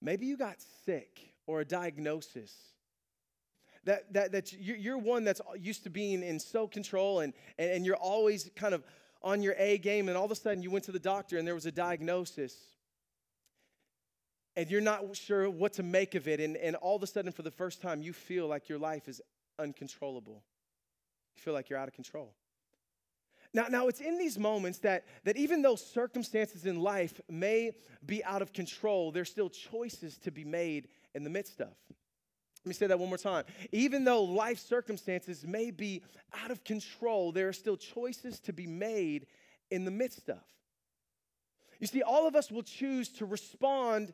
Maybe 0.00 0.26
you 0.26 0.36
got 0.36 0.56
sick 0.86 1.34
or 1.46 1.60
a 1.60 1.64
diagnosis 1.64 2.54
that, 4.10 4.32
that, 4.32 4.52
you're 4.52 4.98
one 4.98 5.24
that's 5.24 5.40
used 5.58 5.84
to 5.84 5.90
being 5.90 6.22
in 6.22 6.38
so 6.38 6.66
control 6.66 7.20
and, 7.20 7.32
and, 7.58 7.70
and 7.70 7.86
you're 7.86 7.96
always 7.96 8.50
kind 8.56 8.74
of 8.74 8.84
on 9.22 9.42
your 9.42 9.54
A 9.58 9.76
game, 9.78 10.08
and 10.08 10.16
all 10.16 10.24
of 10.24 10.30
a 10.30 10.34
sudden 10.34 10.62
you 10.62 10.70
went 10.70 10.84
to 10.86 10.92
the 10.92 10.98
doctor 10.98 11.36
and 11.36 11.46
there 11.46 11.54
was 11.54 11.66
a 11.66 11.72
diagnosis 11.72 12.54
and 14.56 14.70
you're 14.70 14.80
not 14.80 15.16
sure 15.16 15.48
what 15.48 15.74
to 15.74 15.82
make 15.82 16.14
of 16.14 16.28
it. 16.28 16.40
And, 16.40 16.56
and 16.56 16.76
all 16.76 16.96
of 16.96 17.02
a 17.02 17.06
sudden, 17.06 17.32
for 17.32 17.42
the 17.42 17.50
first 17.50 17.80
time, 17.80 18.02
you 18.02 18.12
feel 18.12 18.46
like 18.46 18.68
your 18.68 18.78
life 18.78 19.08
is 19.08 19.22
uncontrollable. 19.58 20.42
You 21.36 21.42
feel 21.42 21.54
like 21.54 21.70
you're 21.70 21.78
out 21.78 21.88
of 21.88 21.94
control. 21.94 22.34
Now, 23.52 23.66
now 23.68 23.88
it's 23.88 24.00
in 24.00 24.18
these 24.18 24.38
moments 24.38 24.78
that, 24.80 25.06
that 25.24 25.36
even 25.36 25.62
though 25.62 25.76
circumstances 25.76 26.66
in 26.66 26.80
life 26.80 27.20
may 27.28 27.72
be 28.04 28.22
out 28.24 28.42
of 28.42 28.52
control, 28.52 29.12
there's 29.12 29.30
still 29.30 29.50
choices 29.50 30.18
to 30.18 30.30
be 30.30 30.44
made 30.44 30.88
in 31.14 31.24
the 31.24 31.30
midst 31.30 31.60
of. 31.60 31.74
Let 32.64 32.68
me 32.68 32.74
say 32.74 32.86
that 32.88 32.98
one 32.98 33.08
more 33.08 33.18
time. 33.18 33.44
Even 33.72 34.04
though 34.04 34.22
life 34.22 34.58
circumstances 34.58 35.46
may 35.46 35.70
be 35.70 36.02
out 36.34 36.50
of 36.50 36.62
control, 36.62 37.32
there 37.32 37.48
are 37.48 37.54
still 37.54 37.76
choices 37.76 38.38
to 38.40 38.52
be 38.52 38.66
made 38.66 39.26
in 39.70 39.84
the 39.84 39.90
midst 39.90 40.28
of. 40.28 40.42
You 41.78 41.86
see, 41.86 42.02
all 42.02 42.28
of 42.28 42.36
us 42.36 42.50
will 42.50 42.62
choose 42.62 43.08
to 43.12 43.24
respond 43.24 44.12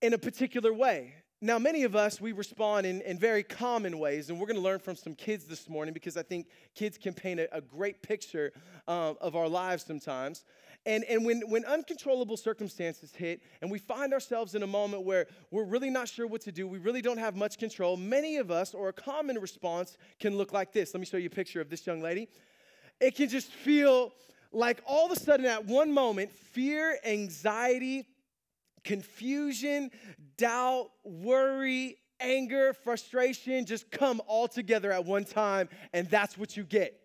in 0.00 0.14
a 0.14 0.18
particular 0.18 0.72
way. 0.72 1.14
Now, 1.42 1.58
many 1.58 1.84
of 1.84 1.96
us, 1.96 2.20
we 2.20 2.32
respond 2.32 2.84
in, 2.84 3.00
in 3.00 3.18
very 3.18 3.42
common 3.42 3.98
ways, 3.98 4.28
and 4.28 4.38
we're 4.38 4.46
going 4.46 4.58
to 4.58 4.62
learn 4.62 4.78
from 4.78 4.94
some 4.94 5.14
kids 5.14 5.46
this 5.46 5.70
morning 5.70 5.94
because 5.94 6.18
I 6.18 6.22
think 6.22 6.48
kids 6.74 6.98
can 6.98 7.14
paint 7.14 7.40
a, 7.40 7.56
a 7.56 7.62
great 7.62 8.02
picture 8.02 8.52
uh, 8.86 9.14
of 9.22 9.34
our 9.34 9.48
lives 9.48 9.86
sometimes. 9.86 10.44
And, 10.84 11.02
and 11.04 11.24
when, 11.24 11.40
when 11.48 11.64
uncontrollable 11.64 12.36
circumstances 12.36 13.14
hit 13.14 13.40
and 13.62 13.70
we 13.70 13.78
find 13.78 14.12
ourselves 14.12 14.54
in 14.54 14.62
a 14.62 14.66
moment 14.66 15.04
where 15.04 15.28
we're 15.50 15.64
really 15.64 15.88
not 15.88 16.10
sure 16.10 16.26
what 16.26 16.42
to 16.42 16.52
do, 16.52 16.68
we 16.68 16.76
really 16.76 17.00
don't 17.00 17.16
have 17.16 17.36
much 17.36 17.56
control, 17.56 17.96
many 17.96 18.36
of 18.36 18.50
us, 18.50 18.74
or 18.74 18.90
a 18.90 18.92
common 18.92 19.38
response, 19.38 19.96
can 20.18 20.36
look 20.36 20.52
like 20.52 20.74
this. 20.74 20.92
Let 20.92 21.00
me 21.00 21.06
show 21.06 21.16
you 21.16 21.28
a 21.28 21.30
picture 21.30 21.62
of 21.62 21.70
this 21.70 21.86
young 21.86 22.02
lady. 22.02 22.28
It 23.00 23.16
can 23.16 23.30
just 23.30 23.50
feel 23.50 24.12
like 24.52 24.82
all 24.86 25.06
of 25.06 25.12
a 25.12 25.18
sudden, 25.18 25.46
at 25.46 25.64
one 25.64 25.90
moment, 25.90 26.32
fear, 26.32 26.98
anxiety, 27.02 28.04
confusion, 28.84 29.90
doubt, 30.36 30.90
worry, 31.04 31.96
anger, 32.20 32.72
frustration 32.72 33.64
just 33.66 33.90
come 33.90 34.20
all 34.26 34.48
together 34.48 34.92
at 34.92 35.04
one 35.04 35.24
time, 35.24 35.68
and 35.92 36.08
that's 36.08 36.36
what 36.36 36.56
you 36.56 36.64
get. 36.64 37.00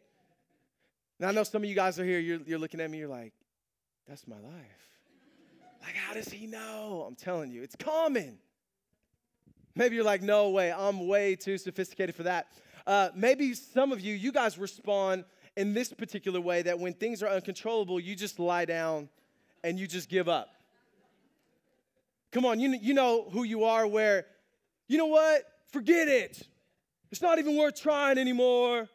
Now, 1.19 1.29
I 1.29 1.31
know 1.31 1.43
some 1.43 1.63
of 1.63 1.69
you 1.69 1.75
guys 1.75 1.99
are 1.99 2.05
here, 2.05 2.19
you're, 2.19 2.41
you're 2.45 2.59
looking 2.59 2.81
at 2.81 2.89
me, 2.89 2.97
you're 2.97 3.07
like, 3.07 3.33
that's 4.07 4.27
my 4.27 4.35
life. 4.35 4.85
Like, 5.81 5.95
how 5.95 6.13
does 6.13 6.29
he 6.29 6.47
know? 6.47 7.05
I'm 7.07 7.15
telling 7.15 7.51
you, 7.51 7.63
it's 7.63 7.75
common. 7.75 8.37
Maybe 9.75 9.95
you're 9.95 10.05
like, 10.05 10.21
no 10.21 10.49
way, 10.49 10.71
I'm 10.71 11.07
way 11.07 11.35
too 11.35 11.57
sophisticated 11.57 12.15
for 12.15 12.23
that. 12.23 12.47
Uh, 12.87 13.09
maybe 13.15 13.53
some 13.53 13.91
of 13.91 14.01
you, 14.01 14.13
you 14.13 14.31
guys 14.31 14.57
respond 14.57 15.25
in 15.57 15.73
this 15.73 15.91
particular 15.93 16.41
way 16.41 16.61
that 16.61 16.79
when 16.79 16.93
things 16.93 17.23
are 17.23 17.29
uncontrollable, 17.29 17.99
you 17.99 18.15
just 18.15 18.39
lie 18.39 18.65
down 18.65 19.09
and 19.63 19.79
you 19.79 19.87
just 19.87 20.09
give 20.09 20.27
up. 20.27 20.54
Come 22.35 22.43
on, 22.43 22.59
you, 22.59 22.77
you 22.81 22.93
know 22.93 23.29
who 23.31 23.45
you 23.45 23.63
are, 23.63 23.87
where, 23.87 24.25
you 24.89 24.97
know 24.97 25.05
what? 25.05 25.45
Forget 25.71 26.09
it. 26.09 26.45
It's 27.09 27.21
not 27.21 27.39
even 27.39 27.55
worth 27.55 27.81
trying 27.81 28.17
anymore. 28.17 28.89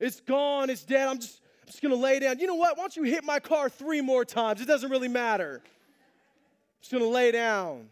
It's 0.00 0.22
gone, 0.22 0.70
it's 0.70 0.84
dead. 0.84 1.06
I'm 1.06 1.18
just, 1.18 1.42
I'm 1.60 1.66
just 1.66 1.82
gonna 1.82 1.96
lay 1.96 2.18
down. 2.18 2.38
You 2.38 2.46
know 2.46 2.54
what? 2.54 2.78
Why 2.78 2.84
don't 2.84 2.96
you 2.96 3.02
hit 3.02 3.24
my 3.24 3.40
car 3.40 3.68
three 3.68 4.00
more 4.00 4.24
times? 4.24 4.62
It 4.62 4.64
doesn't 4.64 4.90
really 4.90 5.06
matter. 5.06 5.60
I'm 5.62 5.70
just 6.80 6.90
gonna 6.90 7.04
lay 7.04 7.30
down. 7.30 7.90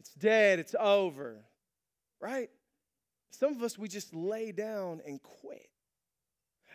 It's 0.00 0.12
dead, 0.12 0.58
it's 0.58 0.74
over, 0.78 1.36
right? 2.20 2.50
Some 3.30 3.56
of 3.56 3.62
us, 3.62 3.78
we 3.78 3.88
just 3.88 4.14
lay 4.14 4.52
down 4.52 5.00
and 5.06 5.18
quit. 5.22 5.70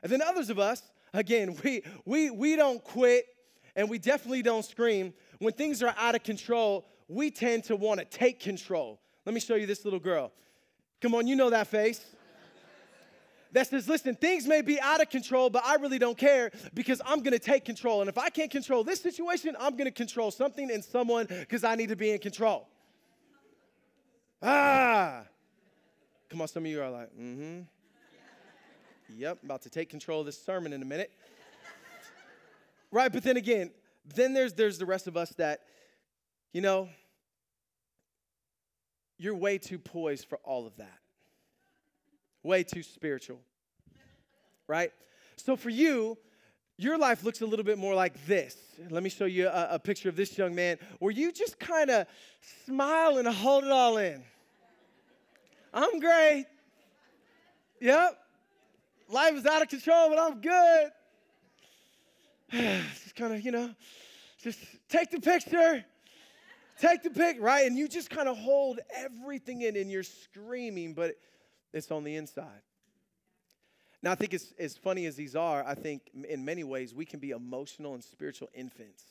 And 0.02 0.12
then 0.12 0.24
others 0.24 0.50
of 0.50 0.58
us, 0.58 0.82
again, 1.14 1.56
we, 1.64 1.84
we, 2.06 2.32
we 2.32 2.56
don't 2.56 2.84
quit 2.84 3.28
and 3.76 3.88
we 3.88 4.00
definitely 4.00 4.42
don't 4.42 4.66
scream. 4.66 5.14
When 5.38 5.54
things 5.54 5.84
are 5.84 5.94
out 5.96 6.16
of 6.16 6.24
control, 6.24 6.88
we 7.08 7.32
tend 7.32 7.66
to 7.66 7.76
want 7.76 8.00
to 8.00 8.06
take 8.06 8.40
control. 8.40 9.00
Let 9.26 9.34
me 9.34 9.40
show 9.40 9.56
you 9.56 9.66
this 9.66 9.86
little 9.86 10.00
girl. 10.00 10.32
Come 11.02 11.16
on, 11.16 11.28
you 11.28 11.36
know 11.36 11.50
that 11.50 11.68
face. 11.68 12.04
That 13.54 13.68
says, 13.68 13.88
listen, 13.88 14.16
things 14.16 14.48
may 14.48 14.62
be 14.62 14.82
out 14.82 15.00
of 15.00 15.10
control, 15.10 15.50
but 15.52 15.64
I 15.64 15.76
really 15.76 16.00
don't 16.00 16.18
care 16.18 16.52
because 16.74 17.02
I'm 17.06 17.22
gonna 17.22 17.38
take 17.38 17.66
control. 17.66 18.02
And 18.02 18.10
if 18.10 18.18
I 18.18 18.30
can't 18.30 18.50
control 18.50 18.84
this 18.84 19.00
situation, 19.00 19.56
I'm 19.60 19.78
gonna 19.78 19.92
control 19.92 20.32
something 20.32 20.72
and 20.72 20.84
someone 20.84 21.28
because 21.28 21.64
I 21.64 21.76
need 21.76 21.90
to 21.90 21.96
be 21.96 22.12
in 22.12 22.20
control. 22.20 22.68
Ah. 24.42 25.24
Come 26.30 26.42
on, 26.42 26.48
some 26.48 26.66
of 26.66 26.72
you 26.72 26.82
are 26.82 26.90
like, 26.90 27.10
mm 27.16 27.36
hmm. 27.36 27.60
Yep, 29.16 29.44
about 29.44 29.62
to 29.62 29.70
take 29.70 29.90
control 29.90 30.22
of 30.22 30.26
this 30.26 30.44
sermon 30.44 30.74
in 30.74 30.82
a 30.82 30.86
minute. 30.86 31.12
right, 32.92 33.14
but 33.14 33.22
then 33.22 33.38
again, 33.38 33.70
then 34.16 34.34
there's 34.34 34.54
there's 34.54 34.80
the 34.80 34.86
rest 34.86 35.06
of 35.06 35.16
us 35.16 35.30
that, 35.38 35.62
you 36.54 36.62
know, 36.62 36.88
you're 39.18 39.36
way 39.36 39.58
too 39.58 39.80
poised 39.80 40.28
for 40.28 40.38
all 40.44 40.66
of 40.66 40.78
that. 40.78 41.00
Way 42.44 42.64
too 42.64 42.84
spiritual. 42.84 43.40
Right? 44.68 44.92
So 45.36 45.56
for 45.56 45.70
you, 45.70 46.18
your 46.78 46.98
life 46.98 47.24
looks 47.24 47.42
a 47.42 47.46
little 47.46 47.66
bit 47.66 47.78
more 47.78 47.94
like 47.94 48.26
this. 48.26 48.58
Let 48.90 49.04
me 49.04 49.10
show 49.10 49.26
you 49.26 49.48
a, 49.48 49.70
a 49.72 49.80
picture 49.80 50.10
of 50.10 50.16
this 50.16 50.38
young 50.38 50.56
man 50.56 50.78
where 51.00 51.12
you 51.12 51.32
just 51.32 51.60
kind 51.60 51.90
of 51.90 52.08
smile 52.66 53.18
and 53.18 53.28
hold 53.28 53.64
it 53.64 53.72
all 53.72 53.98
in. 53.98 54.24
I'm 55.74 56.00
great. 56.00 56.46
Yep. 57.82 58.18
Life 59.10 59.36
is 59.36 59.46
out 59.46 59.62
of 59.62 59.70
control, 59.70 60.10
but 60.10 60.20
I'm 60.20 60.42
good. 60.42 60.92
just 63.04 63.16
kind 63.16 63.34
of, 63.34 63.42
you 63.42 63.52
know, 63.52 63.72
just 64.42 64.60
take 64.90 65.10
the 65.12 65.20
picture. 65.20 65.84
Take 66.84 67.02
the 67.02 67.12
pic, 67.12 67.38
right? 67.40 67.66
And 67.66 67.78
you 67.78 67.88
just 67.88 68.10
kind 68.10 68.28
of 68.28 68.38
hold 68.38 68.82
everything 68.94 69.62
in 69.62 69.78
and 69.78 69.90
you're 69.90 70.04
screaming, 70.04 70.94
but 70.94 71.16
it's 71.72 71.90
on 71.92 72.04
the 72.04 72.18
inside. 72.18 72.62
Now, 74.02 74.12
I 74.12 74.16
think 74.16 74.34
it's 74.34 74.54
as 74.60 74.76
funny 74.76 75.06
as 75.06 75.16
these 75.16 75.34
are, 75.34 75.66
I 75.66 75.76
think 75.76 76.02
in 76.28 76.44
many 76.44 76.66
ways 76.66 76.94
we 76.94 77.06
can 77.06 77.22
be 77.22 77.30
emotional 77.30 77.94
and 77.94 78.04
spiritual 78.04 78.50
infants. 78.54 79.06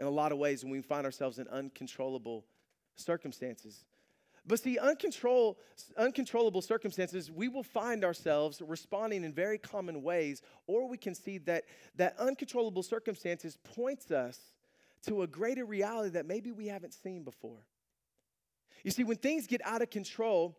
In 0.00 0.06
a 0.06 0.10
lot 0.10 0.32
of 0.32 0.38
ways, 0.38 0.64
when 0.64 0.72
we 0.72 0.82
find 0.82 1.06
ourselves 1.06 1.38
in 1.38 1.46
uncontrollable 1.46 2.44
circumstances. 2.96 3.84
But 4.44 4.58
see, 4.58 4.76
uncontrol, 4.76 5.54
uncontrollable 5.96 6.60
circumstances, 6.60 7.30
we 7.30 7.46
will 7.46 7.62
find 7.62 8.04
ourselves 8.04 8.60
responding 8.66 9.22
in 9.22 9.32
very 9.32 9.58
common 9.58 10.02
ways, 10.02 10.42
or 10.66 10.88
we 10.88 10.98
can 10.98 11.14
see 11.14 11.38
that, 11.38 11.66
that 11.94 12.18
uncontrollable 12.18 12.82
circumstances 12.82 13.58
points 13.62 14.10
us 14.10 14.40
to 15.06 15.22
a 15.22 15.26
greater 15.26 15.64
reality 15.64 16.10
that 16.10 16.26
maybe 16.26 16.50
we 16.52 16.66
haven't 16.66 16.94
seen 16.94 17.22
before. 17.22 17.66
You 18.84 18.90
see, 18.90 19.04
when 19.04 19.16
things 19.16 19.46
get 19.46 19.60
out 19.64 19.82
of 19.82 19.90
control, 19.90 20.56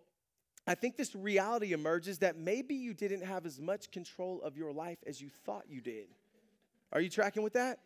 I 0.68 0.76
think 0.76 0.96
this 0.96 1.16
reality 1.16 1.74
emerges 1.74 2.20
that 2.20 2.38
maybe 2.38 2.76
you 2.76 2.94
didn't 2.94 3.24
have 3.24 3.46
as 3.46 3.60
much 3.60 3.92
control 3.92 4.42
of 4.44 4.58
your 4.58 4.72
life 4.72 5.00
as 5.08 5.20
you 5.20 5.30
thought 5.46 5.64
you 5.68 5.82
did. 5.82 6.08
Are 6.92 7.02
you 7.02 7.10
tracking 7.10 7.42
with 7.42 7.54
that? 7.54 7.80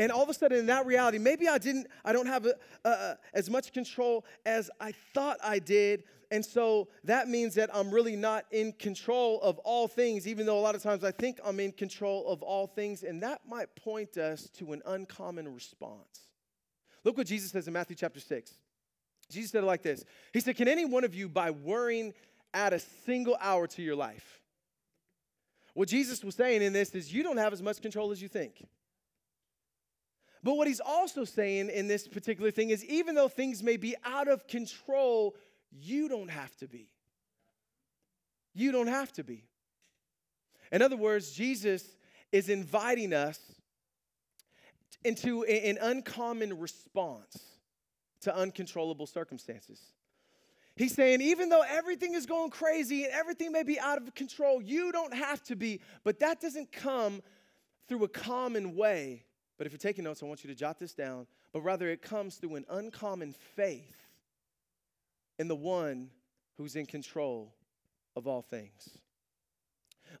And 0.00 0.10
all 0.10 0.22
of 0.22 0.30
a 0.30 0.34
sudden, 0.34 0.58
in 0.58 0.64
that 0.66 0.86
reality, 0.86 1.18
maybe 1.18 1.46
I 1.46 1.58
didn't, 1.58 1.86
I 2.06 2.14
don't 2.14 2.26
have 2.26 2.48
a, 2.86 3.18
as 3.34 3.50
much 3.50 3.74
control 3.74 4.24
as 4.46 4.70
I 4.80 4.94
thought 5.12 5.36
I 5.44 5.58
did. 5.58 6.04
And 6.30 6.42
so 6.42 6.88
that 7.04 7.28
means 7.28 7.54
that 7.56 7.68
I'm 7.74 7.90
really 7.90 8.16
not 8.16 8.46
in 8.50 8.72
control 8.72 9.42
of 9.42 9.58
all 9.58 9.88
things, 9.88 10.26
even 10.26 10.46
though 10.46 10.58
a 10.58 10.62
lot 10.62 10.74
of 10.74 10.82
times 10.82 11.04
I 11.04 11.10
think 11.10 11.38
I'm 11.44 11.60
in 11.60 11.70
control 11.70 12.26
of 12.28 12.42
all 12.42 12.66
things. 12.66 13.02
And 13.02 13.22
that 13.22 13.42
might 13.46 13.76
point 13.76 14.16
us 14.16 14.48
to 14.54 14.72
an 14.72 14.80
uncommon 14.86 15.52
response. 15.52 16.28
Look 17.04 17.18
what 17.18 17.26
Jesus 17.26 17.50
says 17.50 17.66
in 17.66 17.74
Matthew 17.74 17.94
chapter 17.94 18.20
6. 18.20 18.54
Jesus 19.30 19.50
said 19.50 19.64
it 19.64 19.66
like 19.66 19.82
this 19.82 20.06
He 20.32 20.40
said, 20.40 20.56
Can 20.56 20.66
any 20.66 20.86
one 20.86 21.04
of 21.04 21.14
you, 21.14 21.28
by 21.28 21.50
worrying, 21.50 22.14
add 22.54 22.72
a 22.72 22.78
single 22.78 23.36
hour 23.38 23.66
to 23.66 23.82
your 23.82 23.96
life? 23.96 24.40
What 25.74 25.88
Jesus 25.88 26.24
was 26.24 26.36
saying 26.36 26.62
in 26.62 26.72
this 26.72 26.94
is, 26.94 27.12
you 27.12 27.22
don't 27.22 27.36
have 27.36 27.52
as 27.52 27.60
much 27.60 27.82
control 27.82 28.12
as 28.12 28.22
you 28.22 28.28
think. 28.28 28.64
But 30.42 30.54
what 30.54 30.66
he's 30.66 30.80
also 30.80 31.24
saying 31.24 31.68
in 31.70 31.86
this 31.86 32.08
particular 32.08 32.50
thing 32.50 32.70
is 32.70 32.84
even 32.86 33.14
though 33.14 33.28
things 33.28 33.62
may 33.62 33.76
be 33.76 33.94
out 34.04 34.28
of 34.28 34.46
control, 34.46 35.36
you 35.70 36.08
don't 36.08 36.30
have 36.30 36.56
to 36.58 36.68
be. 36.68 36.88
You 38.54 38.72
don't 38.72 38.86
have 38.86 39.12
to 39.12 39.24
be. 39.24 39.44
In 40.72 40.82
other 40.82 40.96
words, 40.96 41.32
Jesus 41.32 41.96
is 42.32 42.48
inviting 42.48 43.12
us 43.12 43.38
into 45.04 45.44
an 45.44 45.78
uncommon 45.80 46.58
response 46.58 47.38
to 48.22 48.34
uncontrollable 48.34 49.06
circumstances. 49.06 49.80
He's 50.76 50.94
saying, 50.94 51.20
even 51.20 51.48
though 51.48 51.64
everything 51.68 52.14
is 52.14 52.26
going 52.26 52.50
crazy 52.50 53.04
and 53.04 53.12
everything 53.12 53.52
may 53.52 53.62
be 53.62 53.78
out 53.78 53.98
of 53.98 54.14
control, 54.14 54.62
you 54.62 54.92
don't 54.92 55.12
have 55.12 55.42
to 55.44 55.56
be. 55.56 55.80
But 56.04 56.20
that 56.20 56.40
doesn't 56.40 56.72
come 56.72 57.22
through 57.88 58.04
a 58.04 58.08
common 58.08 58.76
way 58.76 59.24
but 59.60 59.66
if 59.66 59.74
you're 59.74 59.78
taking 59.78 60.04
notes, 60.04 60.22
I 60.22 60.26
want 60.26 60.42
you 60.42 60.48
to 60.48 60.56
jot 60.56 60.78
this 60.78 60.94
down. 60.94 61.26
But 61.52 61.60
rather, 61.60 61.90
it 61.90 62.00
comes 62.00 62.36
through 62.36 62.54
an 62.54 62.64
uncommon 62.70 63.34
faith 63.56 63.94
in 65.38 65.48
the 65.48 65.54
one 65.54 66.08
who's 66.56 66.76
in 66.76 66.86
control 66.86 67.52
of 68.16 68.26
all 68.26 68.40
things. 68.40 68.88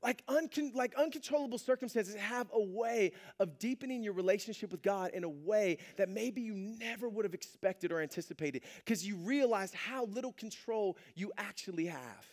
Like, 0.02 0.22
uncon- 0.26 0.74
like 0.74 0.94
uncontrollable 0.94 1.56
circumstances 1.56 2.16
have 2.16 2.48
a 2.52 2.60
way 2.60 3.12
of 3.38 3.58
deepening 3.58 4.02
your 4.02 4.12
relationship 4.12 4.72
with 4.72 4.82
God 4.82 5.12
in 5.14 5.24
a 5.24 5.28
way 5.30 5.78
that 5.96 6.10
maybe 6.10 6.42
you 6.42 6.52
never 6.52 7.08
would 7.08 7.24
have 7.24 7.32
expected 7.32 7.92
or 7.92 8.02
anticipated 8.02 8.60
because 8.84 9.06
you 9.06 9.16
realize 9.16 9.72
how 9.72 10.04
little 10.04 10.34
control 10.34 10.98
you 11.14 11.32
actually 11.38 11.86
have. 11.86 12.26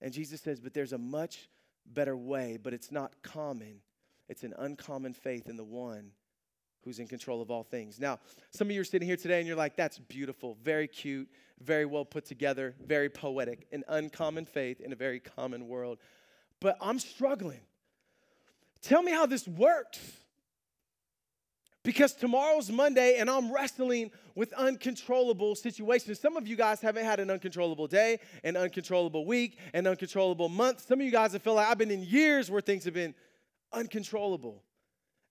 And 0.00 0.12
Jesus 0.12 0.40
says, 0.40 0.58
but 0.58 0.74
there's 0.74 0.92
a 0.92 0.98
much 0.98 1.48
better 1.86 2.16
way, 2.16 2.58
but 2.60 2.74
it's 2.74 2.90
not 2.90 3.12
common. 3.22 3.80
It's 4.28 4.42
an 4.42 4.54
uncommon 4.58 5.12
faith 5.12 5.48
in 5.48 5.56
the 5.56 5.64
one 5.64 6.10
who's 6.86 6.98
in 7.00 7.08
control 7.08 7.42
of 7.42 7.50
all 7.50 7.64
things. 7.64 7.98
Now, 7.98 8.20
some 8.52 8.68
of 8.68 8.70
you 8.70 8.80
are 8.80 8.84
sitting 8.84 9.08
here 9.08 9.16
today 9.16 9.38
and 9.38 9.46
you're 9.46 9.56
like, 9.56 9.76
that's 9.76 9.98
beautiful, 9.98 10.56
very 10.62 10.86
cute, 10.86 11.28
very 11.60 11.84
well 11.84 12.04
put 12.04 12.24
together, 12.24 12.74
very 12.86 13.08
poetic, 13.08 13.66
an 13.72 13.82
uncommon 13.88 14.46
faith 14.46 14.80
in 14.80 14.92
a 14.92 14.96
very 14.96 15.18
common 15.18 15.66
world. 15.66 15.98
But 16.60 16.76
I'm 16.80 17.00
struggling. 17.00 17.60
Tell 18.82 19.02
me 19.02 19.10
how 19.10 19.26
this 19.26 19.48
works. 19.48 19.98
Because 21.82 22.14
tomorrow's 22.14 22.70
Monday 22.70 23.18
and 23.18 23.30
I'm 23.30 23.52
wrestling 23.52 24.10
with 24.34 24.52
uncontrollable 24.54 25.54
situations. 25.54 26.20
Some 26.20 26.36
of 26.36 26.46
you 26.46 26.56
guys 26.56 26.80
haven't 26.80 27.04
had 27.04 27.20
an 27.20 27.30
uncontrollable 27.30 27.86
day, 27.86 28.18
an 28.42 28.56
uncontrollable 28.56 29.24
week, 29.24 29.58
an 29.72 29.86
uncontrollable 29.86 30.48
month. 30.48 30.84
Some 30.86 31.00
of 31.00 31.04
you 31.04 31.12
guys 31.12 31.32
have 31.32 31.42
felt 31.42 31.56
like 31.56 31.68
I've 31.68 31.78
been 31.78 31.92
in 31.92 32.02
years 32.02 32.50
where 32.50 32.60
things 32.60 32.84
have 32.84 32.94
been 32.94 33.14
uncontrollable. 33.72 34.62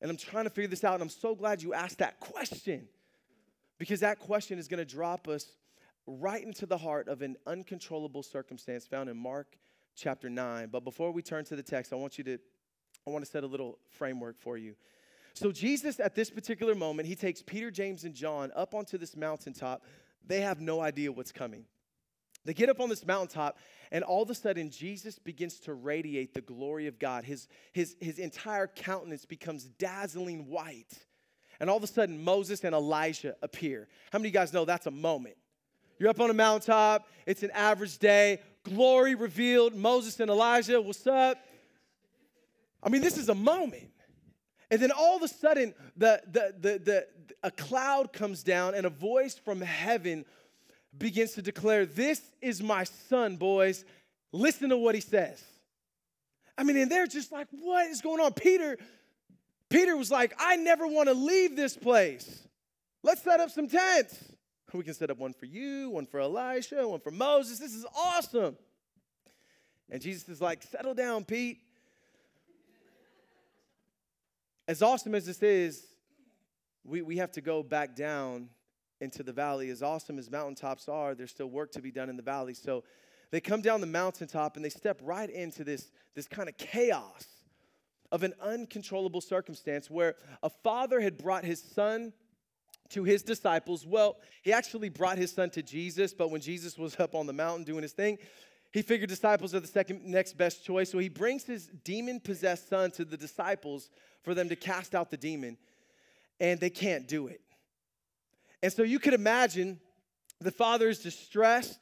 And 0.01 0.11
I'm 0.11 0.17
trying 0.17 0.43
to 0.43 0.49
figure 0.49 0.67
this 0.67 0.83
out, 0.83 0.95
and 0.95 1.03
I'm 1.03 1.09
so 1.09 1.35
glad 1.35 1.61
you 1.61 1.73
asked 1.73 1.99
that 1.99 2.19
question 2.19 2.87
because 3.77 4.01
that 4.01 4.19
question 4.19 4.59
is 4.59 4.67
going 4.67 4.85
to 4.85 4.85
drop 4.85 5.27
us 5.27 5.55
right 6.07 6.43
into 6.43 6.65
the 6.65 6.77
heart 6.77 7.07
of 7.07 7.21
an 7.21 7.35
uncontrollable 7.47 8.23
circumstance 8.23 8.85
found 8.85 9.09
in 9.09 9.17
Mark 9.17 9.57
chapter 9.95 10.29
9. 10.29 10.69
But 10.71 10.83
before 10.83 11.11
we 11.11 11.21
turn 11.21 11.45
to 11.45 11.55
the 11.55 11.63
text, 11.63 11.93
I 11.93 11.95
want 11.95 12.17
you 12.17 12.23
to 12.25 12.37
I 13.07 13.11
want 13.11 13.23
to 13.23 13.29
set 13.29 13.43
a 13.43 13.47
little 13.47 13.77
framework 13.91 14.39
for 14.39 14.57
you. 14.57 14.75
So 15.33 15.51
Jesus 15.51 15.99
at 15.99 16.15
this 16.15 16.29
particular 16.29 16.73
moment, 16.73 17.07
he 17.07 17.15
takes 17.15 17.41
Peter, 17.41 17.69
James 17.69 18.03
and 18.03 18.15
John 18.15 18.51
up 18.55 18.73
onto 18.73 18.97
this 18.97 19.15
mountaintop. 19.15 19.83
They 20.25 20.41
have 20.41 20.59
no 20.59 20.81
idea 20.81 21.11
what's 21.11 21.31
coming. 21.31 21.65
They 22.45 22.53
get 22.53 22.69
up 22.69 22.79
on 22.79 22.89
this 22.89 23.05
mountaintop, 23.05 23.57
and 23.91 24.03
all 24.03 24.21
of 24.21 24.29
a 24.29 24.35
sudden, 24.35 24.69
Jesus 24.69 25.17
begins 25.17 25.59
to 25.61 25.73
radiate 25.73 26.33
the 26.33 26.41
glory 26.41 26.87
of 26.87 26.99
God. 26.99 27.23
His, 27.23 27.47
his, 27.73 27.95
his 27.99 28.19
entire 28.19 28.67
countenance 28.67 29.25
becomes 29.25 29.65
dazzling 29.65 30.47
white. 30.47 30.93
And 31.59 31.69
all 31.69 31.77
of 31.77 31.83
a 31.83 31.87
sudden, 31.87 32.23
Moses 32.23 32.63
and 32.63 32.75
Elijah 32.75 33.35
appear. 33.41 33.87
How 34.11 34.19
many 34.19 34.29
of 34.29 34.33
you 34.33 34.39
guys 34.39 34.53
know 34.53 34.65
that's 34.65 34.85
a 34.85 34.91
moment? 34.91 35.37
You're 35.97 36.09
up 36.09 36.19
on 36.19 36.29
a 36.29 36.33
mountaintop, 36.33 37.07
it's 37.25 37.41
an 37.43 37.51
average 37.51 37.97
day, 37.97 38.41
glory 38.63 39.15
revealed. 39.15 39.73
Moses 39.73 40.19
and 40.19 40.29
Elijah, 40.29 40.81
what's 40.81 41.07
up? 41.07 41.37
I 42.83 42.89
mean, 42.89 43.01
this 43.01 43.17
is 43.17 43.29
a 43.29 43.35
moment. 43.35 43.89
And 44.69 44.81
then 44.81 44.91
all 44.91 45.15
of 45.15 45.23
a 45.23 45.27
sudden, 45.27 45.73
the, 45.95 46.21
the, 46.27 46.53
the, 46.59 46.79
the, 46.79 47.07
a 47.43 47.51
cloud 47.51 48.11
comes 48.11 48.43
down 48.43 48.75
and 48.75 48.85
a 48.85 48.89
voice 48.89 49.35
from 49.35 49.61
heaven 49.61 50.25
begins 50.97 51.33
to 51.33 51.41
declare, 51.41 51.85
This 51.85 52.21
is 52.41 52.61
my 52.61 52.83
son, 52.83 53.37
boys. 53.37 53.85
Listen 54.31 54.69
to 54.69 54.77
what 54.77 54.95
he 54.95 55.01
says. 55.01 55.43
I 56.57 56.63
mean, 56.63 56.77
and 56.77 56.91
they're 56.91 57.07
just 57.07 57.31
like, 57.31 57.47
What 57.51 57.87
is 57.87 58.01
going 58.01 58.19
on? 58.19 58.33
Peter, 58.33 58.77
Peter 59.69 59.95
was 59.95 60.11
like, 60.11 60.33
I 60.39 60.55
never 60.55 60.87
want 60.87 61.09
to 61.09 61.15
leave 61.15 61.55
this 61.55 61.75
place. 61.75 62.47
Let's 63.03 63.21
set 63.21 63.39
up 63.39 63.51
some 63.51 63.67
tents. 63.67 64.33
We 64.73 64.83
can 64.83 64.93
set 64.93 65.09
up 65.09 65.17
one 65.17 65.33
for 65.33 65.45
you, 65.45 65.89
one 65.91 66.05
for 66.05 66.19
Elisha, 66.19 66.87
one 66.87 66.99
for 66.99 67.11
Moses. 67.11 67.59
This 67.59 67.73
is 67.73 67.85
awesome. 67.95 68.57
And 69.89 70.01
Jesus 70.01 70.27
is 70.27 70.41
like, 70.41 70.63
Settle 70.63 70.93
down, 70.93 71.23
Pete. 71.23 71.59
As 74.67 74.81
awesome 74.81 75.13
as 75.13 75.25
this 75.25 75.43
is, 75.43 75.85
we, 76.83 77.01
we 77.03 77.17
have 77.17 77.31
to 77.33 77.41
go 77.41 77.61
back 77.61 77.95
down 77.95 78.49
into 79.05 79.23
the 79.23 79.31
valley. 79.31 79.69
As 79.69 79.81
awesome 79.81 80.19
as 80.19 80.29
mountaintops 80.29 80.89
are, 80.89 81.15
there's 81.15 81.31
still 81.31 81.49
work 81.49 81.71
to 81.71 81.81
be 81.81 81.91
done 81.91 82.09
in 82.09 82.17
the 82.17 82.23
valley. 82.23 82.53
So 82.53 82.83
they 83.31 83.39
come 83.39 83.61
down 83.61 83.79
the 83.79 83.87
mountaintop 83.87 84.57
and 84.57 84.65
they 84.65 84.69
step 84.69 84.99
right 85.01 85.29
into 85.29 85.63
this, 85.63 85.91
this 86.13 86.27
kind 86.27 86.49
of 86.49 86.57
chaos 86.57 87.25
of 88.11 88.23
an 88.23 88.33
uncontrollable 88.41 89.21
circumstance 89.21 89.89
where 89.89 90.15
a 90.43 90.49
father 90.49 90.99
had 90.99 91.17
brought 91.17 91.45
his 91.45 91.61
son 91.61 92.11
to 92.89 93.03
his 93.03 93.23
disciples. 93.23 93.85
Well, 93.85 94.17
he 94.43 94.53
actually 94.53 94.89
brought 94.89 95.17
his 95.17 95.31
son 95.31 95.49
to 95.51 95.63
Jesus, 95.63 96.13
but 96.13 96.29
when 96.29 96.41
Jesus 96.41 96.77
was 96.77 96.99
up 96.99 97.15
on 97.15 97.25
the 97.25 97.33
mountain 97.33 97.63
doing 97.63 97.81
his 97.81 97.93
thing, 97.93 98.17
he 98.71 98.81
figured 98.81 99.09
disciples 99.09 99.55
are 99.55 99.59
the 99.61 99.67
second 99.67 100.05
next 100.05 100.37
best 100.37 100.65
choice. 100.65 100.91
So 100.91 100.97
he 100.97 101.09
brings 101.09 101.45
his 101.45 101.67
demon 101.83 102.19
possessed 102.19 102.69
son 102.69 102.91
to 102.91 103.05
the 103.05 103.17
disciples 103.17 103.89
for 104.23 104.33
them 104.33 104.49
to 104.49 104.55
cast 104.55 104.93
out 104.93 105.09
the 105.09 105.17
demon, 105.17 105.57
and 106.39 106.59
they 106.59 106.69
can't 106.69 107.07
do 107.07 107.27
it. 107.27 107.41
And 108.65 108.73
so 108.73 108.81
you 108.81 108.97
could 108.97 109.13
imagine 109.13 109.79
the 110.41 110.49
father 110.49 110.89
is 110.89 110.97
distressed, 110.97 111.77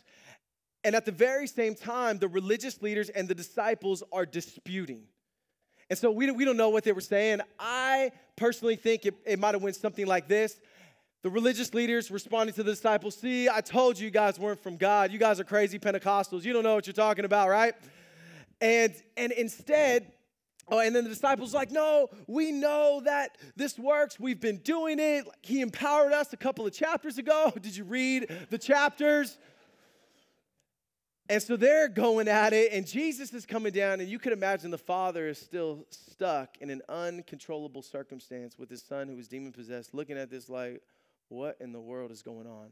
and 0.83 0.97
at 0.97 1.05
the 1.05 1.13
very 1.13 1.47
same 1.47 1.75
time, 1.75 2.17
the 2.17 2.27
religious 2.27 2.81
leaders 2.81 3.07
and 3.07 3.25
the 3.25 3.33
disciples 3.33 4.03
are 4.11 4.25
disputing. 4.25 5.03
And 5.89 5.97
so 5.97 6.11
we 6.11 6.25
don't, 6.25 6.35
we 6.35 6.43
don't 6.43 6.57
know 6.57 6.67
what 6.67 6.83
they 6.83 6.91
were 6.91 6.99
saying. 6.99 7.39
I 7.57 8.11
personally 8.35 8.75
think 8.75 9.05
it, 9.05 9.15
it 9.25 9.39
might 9.39 9.53
have 9.55 9.63
went 9.63 9.77
something 9.77 10.05
like 10.05 10.27
this. 10.27 10.59
The 11.21 11.29
religious 11.29 11.73
leaders 11.73 12.11
responding 12.11 12.53
to 12.55 12.63
the 12.63 12.71
disciples, 12.71 13.15
see, 13.15 13.47
I 13.47 13.61
told 13.61 13.97
you 13.97 14.03
you 14.03 14.11
guys 14.11 14.37
weren't 14.37 14.61
from 14.61 14.75
God. 14.75 15.13
You 15.13 15.19
guys 15.19 15.39
are 15.39 15.45
crazy 15.45 15.79
Pentecostals. 15.79 16.43
You 16.43 16.51
don't 16.51 16.63
know 16.63 16.75
what 16.75 16.85
you're 16.85 16.93
talking 16.93 17.23
about, 17.23 17.47
right? 17.47 17.75
And, 18.59 18.93
and 19.15 19.31
instead, 19.31 20.11
Oh, 20.69 20.79
and 20.79 20.95
then 20.95 21.03
the 21.03 21.09
disciples 21.09 21.53
like, 21.53 21.71
no, 21.71 22.09
we 22.27 22.51
know 22.51 23.01
that 23.03 23.37
this 23.55 23.77
works. 23.77 24.19
We've 24.19 24.39
been 24.39 24.57
doing 24.57 24.97
it. 24.97 25.27
He 25.41 25.61
empowered 25.61 26.13
us 26.13 26.31
a 26.31 26.37
couple 26.37 26.65
of 26.65 26.73
chapters 26.73 27.17
ago. 27.17 27.51
Did 27.61 27.75
you 27.75 27.83
read 27.83 28.47
the 28.49 28.57
chapters? 28.57 29.37
And 31.29 31.41
so 31.41 31.55
they're 31.55 31.87
going 31.87 32.27
at 32.27 32.51
it, 32.51 32.73
and 32.73 32.85
Jesus 32.85 33.33
is 33.33 33.45
coming 33.45 33.71
down, 33.71 34.01
and 34.01 34.09
you 34.09 34.19
can 34.19 34.33
imagine 34.33 34.71
the 34.71 34.77
father 34.77 35.27
is 35.27 35.37
still 35.37 35.85
stuck 35.89 36.57
in 36.59 36.69
an 36.69 36.81
uncontrollable 36.89 37.81
circumstance 37.81 38.57
with 38.57 38.69
his 38.69 38.83
son 38.83 39.07
who 39.07 39.17
is 39.17 39.29
demon 39.29 39.53
possessed, 39.53 39.93
looking 39.93 40.17
at 40.17 40.29
this 40.29 40.49
like, 40.49 40.81
what 41.29 41.55
in 41.61 41.71
the 41.71 41.79
world 41.79 42.11
is 42.11 42.21
going 42.21 42.45
on? 42.45 42.71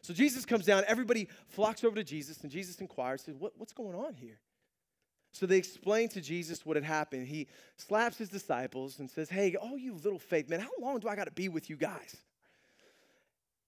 So 0.00 0.14
Jesus 0.14 0.44
comes 0.44 0.64
down, 0.64 0.84
everybody 0.86 1.28
flocks 1.48 1.82
over 1.82 1.96
to 1.96 2.04
Jesus, 2.04 2.40
and 2.42 2.50
Jesus 2.52 2.80
inquires, 2.80 3.22
says, 3.22 3.36
what, 3.36 3.52
What's 3.56 3.72
going 3.72 3.96
on 3.96 4.14
here? 4.14 4.38
So 5.32 5.46
they 5.46 5.58
explain 5.58 6.08
to 6.10 6.20
Jesus 6.20 6.66
what 6.66 6.76
had 6.76 6.84
happened. 6.84 7.28
He 7.28 7.46
slaps 7.76 8.18
his 8.18 8.28
disciples 8.28 8.98
and 8.98 9.08
says, 9.08 9.30
Hey, 9.30 9.56
oh, 9.60 9.76
you 9.76 9.94
little 9.94 10.18
faith, 10.18 10.48
man, 10.48 10.60
how 10.60 10.70
long 10.80 10.98
do 10.98 11.08
I 11.08 11.16
got 11.16 11.26
to 11.26 11.32
be 11.32 11.48
with 11.48 11.70
you 11.70 11.76
guys? 11.76 12.16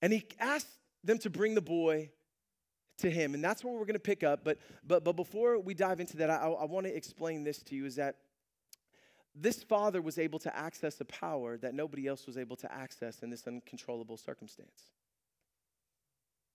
And 0.00 0.12
he 0.12 0.26
asks 0.40 0.70
them 1.04 1.18
to 1.18 1.30
bring 1.30 1.54
the 1.54 1.62
boy 1.62 2.10
to 2.98 3.10
him. 3.10 3.34
And 3.34 3.44
that's 3.44 3.62
where 3.62 3.72
we're 3.72 3.84
going 3.84 3.94
to 3.94 4.00
pick 4.00 4.24
up. 4.24 4.42
But, 4.42 4.58
but, 4.86 5.04
but 5.04 5.14
before 5.14 5.58
we 5.58 5.74
dive 5.74 6.00
into 6.00 6.16
that, 6.18 6.30
I, 6.30 6.48
I 6.48 6.64
want 6.64 6.86
to 6.86 6.94
explain 6.94 7.44
this 7.44 7.58
to 7.64 7.76
you 7.76 7.86
is 7.86 7.96
that 7.96 8.16
this 9.34 9.62
father 9.62 10.02
was 10.02 10.18
able 10.18 10.38
to 10.40 10.54
access 10.54 11.00
a 11.00 11.04
power 11.04 11.56
that 11.58 11.74
nobody 11.74 12.06
else 12.06 12.26
was 12.26 12.36
able 12.36 12.56
to 12.56 12.72
access 12.72 13.22
in 13.22 13.30
this 13.30 13.46
uncontrollable 13.46 14.16
circumstance. 14.16 14.90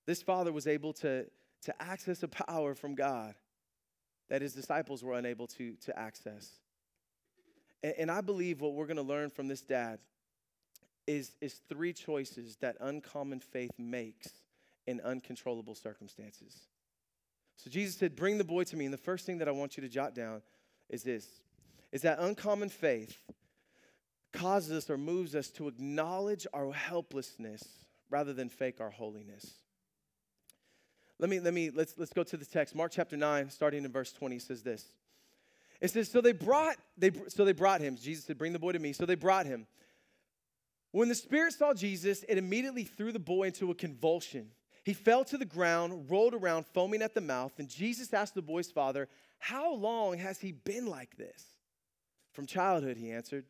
This 0.05 0.21
father 0.21 0.51
was 0.51 0.67
able 0.67 0.93
to, 0.93 1.25
to 1.63 1.81
access 1.81 2.21
a 2.23 2.27
power 2.27 2.75
from 2.75 2.93
God 2.93 3.35
that 4.29 4.41
his 4.41 4.53
disciples 4.53 5.03
were 5.03 5.13
unable 5.13 5.47
to, 5.47 5.73
to 5.85 5.97
access. 5.97 6.51
And, 7.83 7.93
and 7.97 8.11
I 8.11 8.21
believe 8.21 8.61
what 8.61 8.73
we're 8.73 8.87
going 8.87 8.97
to 8.97 9.03
learn 9.03 9.29
from 9.29 9.47
this 9.47 9.61
dad 9.61 9.99
is, 11.05 11.31
is 11.41 11.61
three 11.69 11.93
choices 11.93 12.57
that 12.57 12.75
uncommon 12.79 13.39
faith 13.39 13.71
makes 13.77 14.29
in 14.85 15.01
uncontrollable 15.01 15.75
circumstances. 15.75 16.67
So 17.55 17.69
Jesus 17.69 17.95
said, 17.97 18.15
Bring 18.15 18.37
the 18.37 18.43
boy 18.43 18.63
to 18.65 18.75
me. 18.75 18.85
And 18.85 18.93
the 18.93 18.97
first 18.97 19.25
thing 19.25 19.39
that 19.39 19.47
I 19.47 19.51
want 19.51 19.77
you 19.77 19.81
to 19.81 19.89
jot 19.89 20.13
down 20.13 20.41
is 20.89 21.03
this 21.03 21.27
is 21.91 22.01
that 22.01 22.19
uncommon 22.19 22.69
faith 22.69 23.17
causes 24.33 24.71
us 24.71 24.89
or 24.89 24.97
moves 24.97 25.35
us 25.35 25.49
to 25.51 25.67
acknowledge 25.69 26.45
our 26.53 26.71
helplessness 26.71 27.63
rather 28.09 28.33
than 28.33 28.49
fake 28.49 28.81
our 28.81 28.89
holiness. 28.89 29.53
Let 31.19 31.29
me, 31.29 31.39
let 31.39 31.53
me, 31.53 31.71
let's, 31.73 31.93
let's 31.97 32.13
go 32.13 32.23
to 32.23 32.37
the 32.37 32.45
text. 32.45 32.75
Mark 32.75 32.91
chapter 32.91 33.17
9, 33.17 33.49
starting 33.49 33.83
in 33.83 33.91
verse 33.91 34.11
20, 34.11 34.39
says 34.39 34.61
this. 34.61 34.85
It 35.81 35.89
says, 35.89 36.09
So 36.09 36.21
they 36.21 36.31
brought, 36.31 36.77
they, 36.97 37.11
so 37.27 37.45
they 37.45 37.53
brought 37.53 37.81
him. 37.81 37.97
Jesus 37.97 38.25
said, 38.25 38.37
Bring 38.37 38.53
the 38.53 38.59
boy 38.59 38.73
to 38.73 38.79
me. 38.79 38.93
So 38.93 39.05
they 39.05 39.15
brought 39.15 39.45
him. 39.45 39.65
When 40.91 41.09
the 41.09 41.15
spirit 41.15 41.53
saw 41.53 41.73
Jesus, 41.73 42.23
it 42.27 42.37
immediately 42.37 42.83
threw 42.83 43.11
the 43.11 43.19
boy 43.19 43.47
into 43.47 43.71
a 43.71 43.75
convulsion. 43.75 44.49
He 44.83 44.93
fell 44.93 45.25
to 45.25 45.37
the 45.37 45.45
ground, 45.45 46.09
rolled 46.09 46.33
around, 46.33 46.65
foaming 46.65 47.01
at 47.01 47.13
the 47.13 47.21
mouth, 47.21 47.51
and 47.57 47.67
Jesus 47.67 48.13
asked 48.13 48.35
the 48.35 48.41
boy's 48.41 48.71
father, 48.71 49.09
How 49.37 49.73
long 49.73 50.17
has 50.17 50.39
he 50.39 50.53
been 50.53 50.85
like 50.85 51.17
this? 51.17 51.43
From 52.31 52.45
childhood, 52.45 52.97
he 52.97 53.11
answered. 53.11 53.45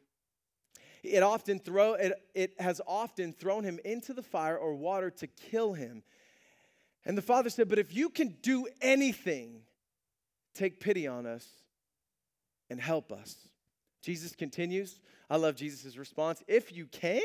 It, 1.04 1.22
often 1.22 1.60
throw, 1.60 1.94
it, 1.94 2.14
it 2.34 2.60
has 2.60 2.82
often 2.88 3.34
thrown 3.34 3.64
him 3.64 3.80
into 3.86 4.14
the 4.14 4.24
fire 4.24 4.58
or 4.58 4.74
water 4.74 5.12
to 5.12 5.28
kill 5.28 5.74
him. 5.74 6.04
And 7.08 7.18
the 7.18 7.22
father 7.22 7.50
said, 7.50 7.70
But 7.70 7.80
if 7.80 7.96
you 7.96 8.10
can 8.10 8.36
do 8.42 8.68
anything, 8.82 9.62
take 10.54 10.82
pity 10.82 11.08
on 11.08 11.26
us 11.26 11.48
and 12.70 12.82
help 12.82 13.14
us. 13.14 13.48
Jesus 14.02 14.36
continues. 14.36 15.00
I 15.30 15.38
love 15.38 15.56
Jesus' 15.56 15.98
response. 15.98 16.44
If 16.48 16.76
you 16.76 16.86
can. 16.86 17.22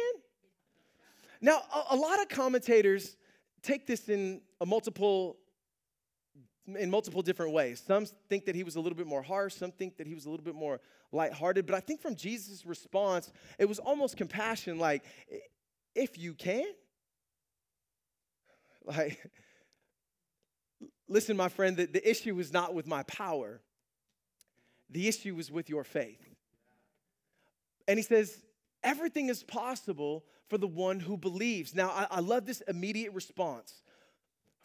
Now, 1.41 1.63
a, 1.75 1.95
a 1.95 1.97
lot 1.97 2.23
of 2.23 2.29
commentators 2.29 3.17
take 3.63 3.89
this 3.89 4.09
in 4.09 4.41
a 4.61 4.67
multiple 4.67 5.37
in 6.79 6.89
multiple 6.89 7.23
different 7.23 7.53
ways. 7.53 7.83
Some 7.85 8.07
think 8.29 8.45
that 8.45 8.55
he 8.55 8.63
was 8.63 8.77
a 8.77 8.81
little 8.81 8.97
bit 8.97 9.09
more 9.09 9.21
harsh, 9.21 9.55
some 9.55 9.73
think 9.73 9.97
that 9.97 10.07
he 10.07 10.15
was 10.15 10.27
a 10.27 10.31
little 10.31 10.45
bit 10.45 10.55
more 10.55 10.81
lighthearted, 11.11 11.67
but 11.67 11.75
I 11.75 11.81
think 11.81 12.01
from 12.01 12.15
Jesus' 12.15 12.65
response, 12.65 13.33
it 13.59 13.65
was 13.65 13.81
almost 13.81 14.17
compassion 14.17 14.79
like 14.79 15.03
if 15.97 16.17
you 16.17 16.35
can. 16.35 16.67
Like 18.85 19.19
Listen, 21.13 21.37
my 21.37 21.51
friend, 21.51 21.77
the, 21.77 22.11
issue 22.11 22.35
was 22.35 22.53
not 22.53 22.73
with 22.73 22.87
my 22.87 23.03
power, 23.03 23.61
the 24.89 25.07
issue 25.07 25.35
was 25.35 25.51
with 25.51 25.69
your 25.69 25.85
faith. 25.85 26.27
And 27.87 27.99
he 27.99 28.03
says, 28.03 28.43
everything 28.83 29.29
is 29.29 29.43
possible 29.43 30.25
for 30.49 30.57
the 30.57 30.67
one 30.67 31.01
who 31.01 31.19
believes. 31.19 31.75
Now, 31.75 31.91
I, 31.91 32.07
I 32.11 32.21
love 32.21 32.47
this 32.47 32.63
immediate 32.63 33.13
response 33.13 33.83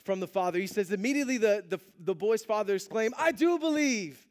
from 0.06 0.22
the 0.22 0.28
father. 0.28 0.58
He 0.58 0.68
says, 0.68 0.92
immediately 0.92 1.38
the, 1.38 1.66
the, 1.68 1.80
the 2.00 2.16
boy's 2.16 2.46
father 2.46 2.76
exclaimed, 2.76 3.14
I 3.18 3.34
do 3.34 3.60
believe, 3.60 4.26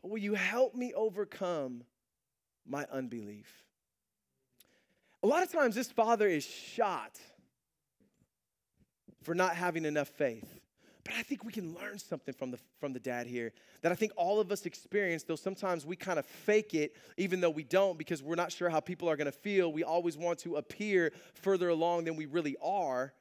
but 0.00 0.12
will 0.12 0.18
you 0.18 0.34
help 0.34 0.76
me 0.76 0.92
overcome 0.94 1.82
my 2.64 2.86
unbelief? 2.92 3.64
A 5.24 5.26
lot 5.26 5.42
of 5.42 5.50
times, 5.50 5.74
this 5.74 5.90
father 5.90 6.28
is 6.28 6.44
shot 6.44 7.18
for 9.24 9.34
not 9.34 9.56
having 9.56 9.84
enough 9.84 10.08
faith. 10.08 10.59
But 11.04 11.14
I 11.14 11.22
think 11.22 11.44
we 11.44 11.52
can 11.52 11.74
learn 11.74 11.98
something 11.98 12.34
from 12.34 12.50
the, 12.50 12.58
from 12.78 12.92
the 12.92 13.00
dad 13.00 13.26
here 13.26 13.52
that 13.82 13.90
I 13.90 13.94
think 13.94 14.12
all 14.16 14.40
of 14.40 14.52
us 14.52 14.66
experience, 14.66 15.22
though 15.22 15.36
sometimes 15.36 15.86
we 15.86 15.96
kind 15.96 16.18
of 16.18 16.26
fake 16.26 16.74
it, 16.74 16.94
even 17.16 17.40
though 17.40 17.50
we 17.50 17.64
don't, 17.64 17.96
because 17.96 18.22
we're 18.22 18.34
not 18.34 18.52
sure 18.52 18.68
how 18.68 18.80
people 18.80 19.08
are 19.08 19.16
going 19.16 19.26
to 19.26 19.32
feel. 19.32 19.72
We 19.72 19.82
always 19.82 20.16
want 20.16 20.40
to 20.40 20.56
appear 20.56 21.12
further 21.34 21.68
along 21.68 22.04
than 22.04 22.16
we 22.16 22.26
really 22.26 22.56
are. 22.62 23.14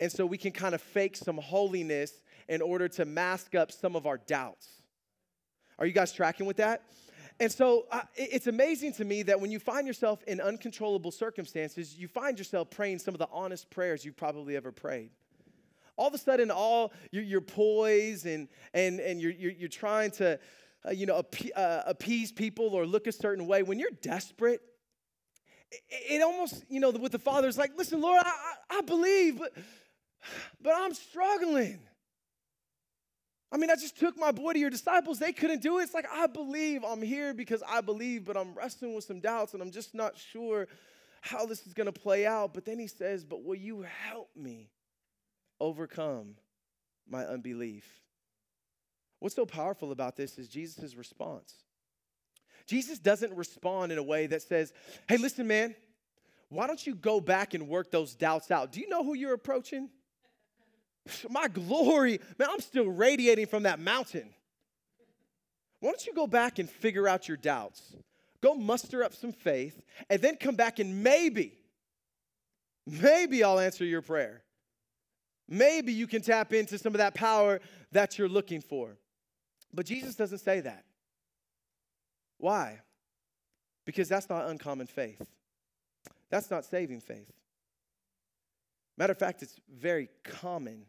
And 0.00 0.12
so 0.12 0.26
we 0.26 0.38
can 0.38 0.52
kind 0.52 0.74
of 0.74 0.82
fake 0.82 1.16
some 1.16 1.38
holiness 1.38 2.12
in 2.48 2.60
order 2.60 2.88
to 2.88 3.04
mask 3.04 3.54
up 3.54 3.72
some 3.72 3.96
of 3.96 4.06
our 4.06 4.18
doubts. 4.18 4.68
Are 5.78 5.86
you 5.86 5.92
guys 5.92 6.12
tracking 6.12 6.46
with 6.46 6.58
that? 6.58 6.82
And 7.40 7.50
so 7.50 7.86
uh, 7.90 8.02
it's 8.16 8.48
amazing 8.48 8.94
to 8.94 9.04
me 9.04 9.22
that 9.22 9.40
when 9.40 9.50
you 9.50 9.60
find 9.60 9.86
yourself 9.86 10.22
in 10.24 10.40
uncontrollable 10.40 11.12
circumstances, 11.12 11.96
you 11.96 12.08
find 12.08 12.36
yourself 12.36 12.68
praying 12.68 12.98
some 12.98 13.14
of 13.14 13.18
the 13.18 13.28
honest 13.32 13.70
prayers 13.70 14.04
you've 14.04 14.16
probably 14.16 14.56
ever 14.56 14.72
prayed 14.72 15.10
all 15.98 16.06
of 16.08 16.14
a 16.14 16.18
sudden 16.18 16.50
all 16.50 16.92
your, 17.10 17.22
your 17.22 17.40
poise 17.40 18.24
and, 18.24 18.48
and, 18.72 19.00
and 19.00 19.20
you're, 19.20 19.32
you're, 19.32 19.52
you're 19.52 19.68
trying 19.68 20.10
to, 20.12 20.38
uh, 20.86 20.92
you 20.92 21.06
know, 21.06 21.22
uh, 21.56 21.82
appease 21.86 22.32
people 22.32 22.68
or 22.68 22.86
look 22.86 23.06
a 23.06 23.12
certain 23.12 23.46
way. 23.46 23.62
When 23.62 23.78
you're 23.78 23.90
desperate, 24.00 24.60
it, 25.70 25.82
it 25.90 26.22
almost, 26.22 26.64
you 26.68 26.80
know, 26.80 26.90
with 26.90 27.12
the 27.12 27.18
father, 27.18 27.48
it's 27.48 27.58
like, 27.58 27.72
listen, 27.76 28.00
Lord, 28.00 28.22
I, 28.24 28.30
I, 28.30 28.78
I 28.78 28.80
believe, 28.82 29.38
but, 29.38 29.52
but 30.62 30.72
I'm 30.76 30.94
struggling. 30.94 31.80
I 33.50 33.56
mean, 33.56 33.70
I 33.70 33.74
just 33.74 33.98
took 33.98 34.16
my 34.16 34.30
boy 34.30 34.52
to 34.52 34.58
your 34.58 34.70
disciples. 34.70 35.18
They 35.18 35.32
couldn't 35.32 35.62
do 35.62 35.78
it. 35.78 35.82
It's 35.84 35.94
like, 35.94 36.06
I 36.12 36.26
believe 36.26 36.84
I'm 36.84 37.02
here 37.02 37.34
because 37.34 37.62
I 37.66 37.80
believe, 37.80 38.24
but 38.24 38.36
I'm 38.36 38.54
wrestling 38.54 38.94
with 38.94 39.04
some 39.04 39.20
doubts 39.20 39.54
and 39.54 39.62
I'm 39.62 39.70
just 39.70 39.94
not 39.94 40.16
sure 40.16 40.68
how 41.22 41.46
this 41.46 41.66
is 41.66 41.72
going 41.72 41.90
to 41.90 42.00
play 42.00 42.26
out. 42.26 42.54
But 42.54 42.66
then 42.66 42.78
he 42.78 42.86
says, 42.86 43.24
But 43.24 43.42
will 43.42 43.56
you 43.56 43.86
help 44.06 44.28
me 44.36 44.68
overcome 45.60 46.34
my 47.08 47.24
unbelief? 47.24 47.84
What's 49.20 49.34
so 49.34 49.46
powerful 49.46 49.92
about 49.92 50.16
this 50.16 50.38
is 50.38 50.48
Jesus' 50.48 50.94
response. 50.94 51.52
Jesus 52.66 52.98
doesn't 52.98 53.34
respond 53.34 53.92
in 53.92 53.98
a 53.98 54.02
way 54.02 54.26
that 54.26 54.42
says, 54.42 54.72
Hey, 55.08 55.16
listen, 55.16 55.46
man, 55.46 55.74
why 56.50 56.66
don't 56.66 56.86
you 56.86 56.94
go 56.94 57.20
back 57.20 57.54
and 57.54 57.68
work 57.68 57.90
those 57.90 58.14
doubts 58.14 58.50
out? 58.50 58.72
Do 58.72 58.80
you 58.80 58.88
know 58.88 59.02
who 59.02 59.14
you're 59.14 59.34
approaching? 59.34 59.88
My 61.30 61.48
glory, 61.48 62.20
man, 62.38 62.48
I'm 62.50 62.60
still 62.60 62.86
radiating 62.86 63.46
from 63.46 63.64
that 63.64 63.78
mountain. 63.78 64.28
Why 65.80 65.90
don't 65.90 66.06
you 66.06 66.12
go 66.12 66.26
back 66.26 66.58
and 66.58 66.68
figure 66.68 67.08
out 67.08 67.28
your 67.28 67.36
doubts? 67.36 67.94
Go 68.40 68.54
muster 68.54 69.02
up 69.02 69.14
some 69.14 69.32
faith 69.32 69.80
and 70.10 70.20
then 70.20 70.36
come 70.36 70.54
back 70.54 70.78
and 70.78 71.02
maybe, 71.02 71.58
maybe 72.86 73.42
I'll 73.42 73.58
answer 73.58 73.84
your 73.84 74.02
prayer. 74.02 74.42
Maybe 75.48 75.92
you 75.92 76.06
can 76.06 76.20
tap 76.20 76.52
into 76.52 76.78
some 76.78 76.94
of 76.94 76.98
that 76.98 77.14
power 77.14 77.60
that 77.92 78.18
you're 78.18 78.28
looking 78.28 78.60
for. 78.60 78.98
But 79.72 79.86
Jesus 79.86 80.14
doesn't 80.14 80.38
say 80.38 80.60
that. 80.60 80.84
Why? 82.38 82.80
Because 83.84 84.08
that's 84.08 84.28
not 84.28 84.48
uncommon 84.48 84.86
faith. 84.86 85.22
That's 86.30 86.50
not 86.50 86.64
saving 86.64 87.00
faith. 87.00 87.32
Matter 88.96 89.12
of 89.12 89.18
fact, 89.18 89.42
it's 89.42 89.58
very 89.72 90.08
common 90.24 90.84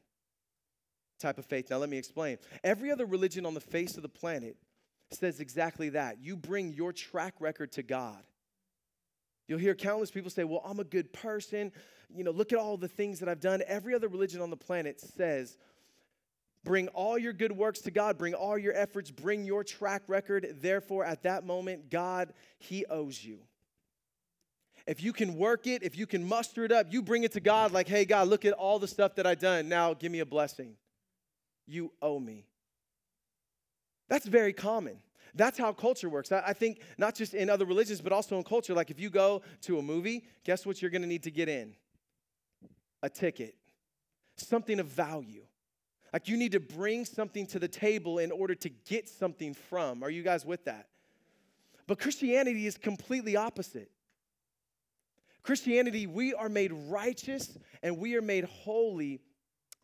type 1.19 1.37
of 1.37 1.45
faith. 1.45 1.69
Now, 1.69 1.77
let 1.77 1.89
me 1.89 1.97
explain. 1.97 2.37
Every 2.63 2.91
other 2.91 3.05
religion 3.05 3.45
on 3.45 3.53
the 3.53 3.61
face 3.61 3.95
of 3.97 4.03
the 4.03 4.09
planet 4.09 4.57
says 5.11 5.39
exactly 5.39 5.89
that. 5.89 6.17
You 6.21 6.35
bring 6.35 6.73
your 6.73 6.91
track 6.91 7.35
record 7.39 7.71
to 7.73 7.83
God. 7.83 8.23
You'll 9.47 9.59
hear 9.59 9.75
countless 9.75 10.11
people 10.11 10.29
say, 10.29 10.43
Well, 10.43 10.61
I'm 10.65 10.79
a 10.79 10.83
good 10.83 11.11
person. 11.13 11.71
You 12.13 12.23
know, 12.23 12.31
look 12.31 12.51
at 12.53 12.59
all 12.59 12.77
the 12.77 12.87
things 12.87 13.19
that 13.19 13.29
I've 13.29 13.39
done. 13.39 13.61
Every 13.67 13.93
other 13.93 14.07
religion 14.07 14.41
on 14.41 14.49
the 14.49 14.57
planet 14.57 14.99
says, 14.99 15.57
Bring 16.65 16.89
all 16.89 17.17
your 17.17 17.31
good 17.31 17.53
works 17.53 17.79
to 17.81 17.91
God, 17.91 18.17
bring 18.17 18.33
all 18.33 18.57
your 18.57 18.73
efforts, 18.73 19.11
bring 19.11 19.45
your 19.45 19.63
track 19.63 20.03
record. 20.07 20.57
Therefore, 20.61 21.05
at 21.05 21.23
that 21.23 21.45
moment, 21.45 21.89
God, 21.89 22.33
He 22.57 22.85
owes 22.87 23.23
you. 23.23 23.39
If 24.85 25.01
you 25.01 25.13
can 25.13 25.35
work 25.37 25.67
it, 25.67 25.83
if 25.83 25.97
you 25.97 26.05
can 26.05 26.27
muster 26.27 26.65
it 26.65 26.71
up, 26.71 26.87
you 26.89 27.01
bring 27.01 27.23
it 27.23 27.33
to 27.33 27.39
God 27.39 27.71
like, 27.71 27.87
hey, 27.87 28.05
God, 28.05 28.27
look 28.27 28.43
at 28.43 28.53
all 28.53 28.79
the 28.79 28.87
stuff 28.87 29.15
that 29.15 29.27
I've 29.27 29.39
done. 29.39 29.69
Now 29.69 29.93
give 29.93 30.11
me 30.11 30.19
a 30.19 30.25
blessing. 30.25 30.75
You 31.67 31.91
owe 32.01 32.19
me. 32.19 32.45
That's 34.09 34.25
very 34.25 34.53
common. 34.53 34.97
That's 35.35 35.57
how 35.57 35.73
culture 35.73 36.09
works. 36.09 36.31
I 36.31 36.53
think 36.53 36.81
not 36.97 37.13
just 37.13 37.35
in 37.35 37.49
other 37.49 37.65
religions, 37.65 38.01
but 38.01 38.11
also 38.11 38.37
in 38.37 38.43
culture. 38.43 38.73
Like 38.73 38.89
if 38.89 38.99
you 38.99 39.11
go 39.11 39.43
to 39.61 39.77
a 39.77 39.81
movie, 39.81 40.25
guess 40.43 40.65
what 40.65 40.81
you're 40.81 40.91
gonna 40.91 41.07
need 41.07 41.23
to 41.23 41.31
get 41.31 41.47
in? 41.47 41.75
A 43.01 43.09
ticket, 43.09 43.55
something 44.35 44.79
of 44.79 44.87
value. 44.87 45.43
Like 46.11 46.27
you 46.27 46.37
need 46.37 46.53
to 46.53 46.59
bring 46.59 47.05
something 47.05 47.45
to 47.47 47.59
the 47.59 47.67
table 47.67 48.19
in 48.19 48.31
order 48.31 48.55
to 48.55 48.69
get 48.69 49.07
something 49.07 49.53
from. 49.53 50.03
Are 50.03 50.09
you 50.09 50.23
guys 50.23 50.45
with 50.45 50.65
that? 50.65 50.87
But 51.87 51.99
Christianity 51.99 52.65
is 52.65 52.77
completely 52.77 53.35
opposite. 53.35 53.91
Christianity, 55.43 56.07
we 56.07 56.33
are 56.33 56.49
made 56.49 56.71
righteous 56.73 57.57
and 57.81 57.97
we 57.97 58.15
are 58.15 58.21
made 58.21 58.43
holy 58.43 59.21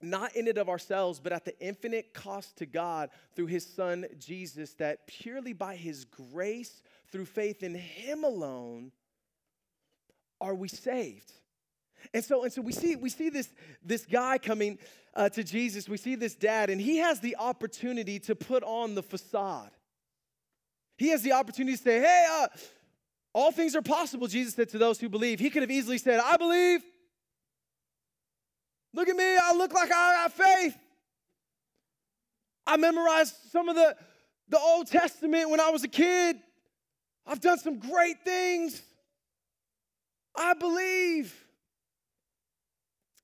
not 0.02 0.36
in 0.36 0.48
it 0.48 0.58
of 0.58 0.70
ourselves, 0.70 1.20
but 1.20 1.32
at 1.32 1.46
the 1.46 1.60
infinite 1.60 2.14
cost 2.14 2.58
to 2.58 2.66
God 2.66 3.10
through 3.36 3.48
his 3.48 3.66
son 3.66 4.06
Jesus, 4.20 4.74
that 4.76 5.08
purely 5.08 5.54
by 5.54 5.76
his 5.76 6.06
grace, 6.06 6.82
through 7.12 7.26
faith 7.26 7.64
in 7.64 7.76
him 7.76 8.24
alone, 8.24 8.92
are 10.40 10.54
we 10.54 10.68
saved. 10.68 11.32
And 12.14 12.24
so, 12.24 12.44
and 12.44 12.54
so 12.54 12.62
we 12.62 12.72
see 12.72 12.96
we 12.96 13.10
see 13.10 13.30
this, 13.30 13.50
this 13.84 14.06
guy 14.06 14.38
coming 14.38 14.78
uh, 15.16 15.30
to 15.30 15.44
Jesus. 15.44 15.90
We 15.90 15.98
see 15.98 16.16
this 16.16 16.36
dad, 16.36 16.70
and 16.70 16.80
he 16.80 16.98
has 16.98 17.20
the 17.20 17.36
opportunity 17.38 18.20
to 18.20 18.36
put 18.36 18.64
on 18.64 18.96
the 18.96 19.04
facade. 19.04 19.72
He 20.98 21.10
has 21.10 21.24
the 21.24 21.34
opportunity 21.34 21.78
to 21.78 21.84
say, 21.84 22.00
"Hey, 22.00 22.28
uh, 22.30 22.48
all 23.34 23.52
things 23.52 23.76
are 23.76 23.82
possible." 23.82 24.28
Jesus 24.28 24.54
said 24.54 24.70
to 24.70 24.78
those 24.78 25.00
who 25.00 25.10
believe. 25.10 25.40
He 25.40 25.50
could 25.50 25.64
have 25.64 25.72
easily 25.72 25.98
said, 25.98 26.20
"I 26.20 26.38
believe." 26.38 26.82
Look 28.94 29.10
at 29.10 29.16
me, 29.18 29.38
I 29.38 29.54
look 29.54 29.74
like 29.74 29.92
I 29.92 30.14
got 30.24 30.32
faith. 30.32 30.78
I 32.66 32.78
memorized 32.78 33.36
some 33.52 33.68
of 33.68 33.76
the, 33.76 33.94
the 34.48 34.58
Old 34.58 34.88
Testament 34.88 35.50
when 35.50 35.60
I 35.60 35.70
was 35.70 35.84
a 35.84 35.90
kid. 35.90 36.38
I've 37.28 37.42
done 37.42 37.60
some 37.60 37.80
great 37.80 38.24
things. 38.24 38.82
I 40.34 40.54
believe. 40.54 41.45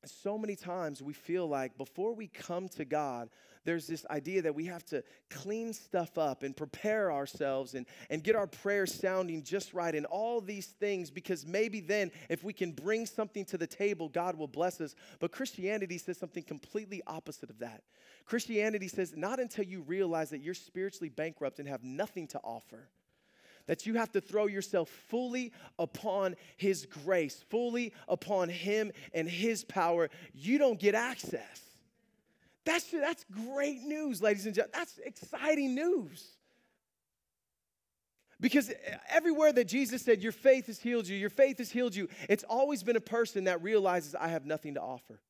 So 0.05 0.37
many 0.37 0.55
times 0.55 1.01
we 1.01 1.13
feel 1.13 1.47
like 1.47 1.77
before 1.77 2.15
we 2.15 2.27
come 2.27 2.67
to 2.69 2.85
God, 2.85 3.29
there's 3.63 3.85
this 3.85 4.05
idea 4.07 4.41
that 4.41 4.55
we 4.55 4.65
have 4.65 4.83
to 4.85 5.03
clean 5.29 5.73
stuff 5.73 6.17
up 6.17 6.41
and 6.41 6.57
prepare 6.57 7.11
ourselves 7.11 7.75
and, 7.75 7.85
and 8.09 8.23
get 8.23 8.35
our 8.35 8.47
prayers 8.47 8.93
sounding 8.93 9.43
just 9.43 9.73
right 9.73 9.93
and 9.93 10.07
all 10.07 10.41
these 10.41 10.67
things 10.67 11.11
because 11.11 11.45
maybe 11.45 11.79
then 11.79 12.11
if 12.29 12.43
we 12.43 12.53
can 12.53 12.71
bring 12.71 13.05
something 13.05 13.45
to 13.45 13.57
the 13.57 13.67
table, 13.67 14.09
God 14.09 14.35
will 14.35 14.47
bless 14.47 14.81
us. 14.81 14.95
But 15.19 15.31
Christianity 15.31 15.99
says 15.99 16.17
something 16.17 16.43
completely 16.43 17.03
opposite 17.05 17.51
of 17.51 17.59
that. 17.59 17.83
Christianity 18.25 18.87
says 18.87 19.13
not 19.15 19.39
until 19.39 19.65
you 19.65 19.81
realize 19.81 20.31
that 20.31 20.39
you're 20.39 20.53
spiritually 20.55 21.09
bankrupt 21.09 21.59
and 21.59 21.67
have 21.67 21.83
nothing 21.83 22.27
to 22.29 22.39
offer 22.43 22.89
that 23.67 23.85
you 23.85 23.95
have 23.95 24.11
to 24.11 24.21
throw 24.21 24.47
yourself 24.47 24.89
fully 25.09 25.51
upon 25.79 26.35
His 26.57 26.85
grace, 26.85 27.43
fully 27.49 27.93
upon 28.07 28.49
Him 28.49 28.91
and 29.13 29.29
His 29.29 29.63
power, 29.63 30.09
you 30.33 30.57
don't 30.57 30.79
get 30.79 30.95
access. 30.95 31.61
That's, 32.65 32.89
that's 32.91 33.25
great 33.49 33.81
news, 33.81 34.21
ladies 34.21 34.45
and 34.45 34.53
gentlemen. 34.53 34.79
That's 34.79 34.97
exciting 34.99 35.73
news. 35.75 36.27
Because 38.39 38.71
everywhere 39.09 39.53
that 39.53 39.67
Jesus 39.67 40.01
said, 40.01 40.21
Your 40.21 40.31
faith 40.31 40.65
has 40.67 40.79
healed 40.79 41.07
you, 41.07 41.15
your 41.15 41.29
faith 41.29 41.59
has 41.59 41.71
healed 41.71 41.95
you, 41.95 42.09
it's 42.27 42.43
always 42.43 42.83
been 42.83 42.95
a 42.95 43.01
person 43.01 43.45
that 43.45 43.61
realizes, 43.61 44.15
I 44.15 44.29
have 44.29 44.45
nothing 44.45 44.73
to 44.73 44.81
offer. 44.81 45.21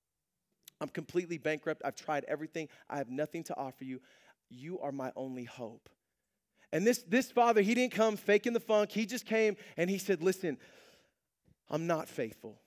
I'm 0.79 0.89
completely 0.89 1.37
bankrupt. 1.37 1.83
I've 1.85 1.95
tried 1.95 2.25
everything. 2.27 2.67
I 2.89 2.97
have 2.97 3.09
nothing 3.09 3.43
to 3.43 3.57
offer 3.57 3.83
you. 3.83 4.01
You 4.49 4.79
are 4.79 4.91
my 4.91 5.11
only 5.15 5.43
hope. 5.43 5.89
And 6.73 6.87
this, 6.87 7.03
this 7.07 7.31
father, 7.31 7.61
he 7.61 7.73
didn't 7.73 7.93
come 7.93 8.15
faking 8.15 8.53
the 8.53 8.59
funk. 8.59 8.91
He 8.91 9.05
just 9.05 9.25
came 9.25 9.57
and 9.75 9.89
he 9.89 9.97
said, 9.97 10.21
Listen, 10.21 10.57
I'm 11.69 11.87
not 11.87 12.07
faithful. 12.07 12.59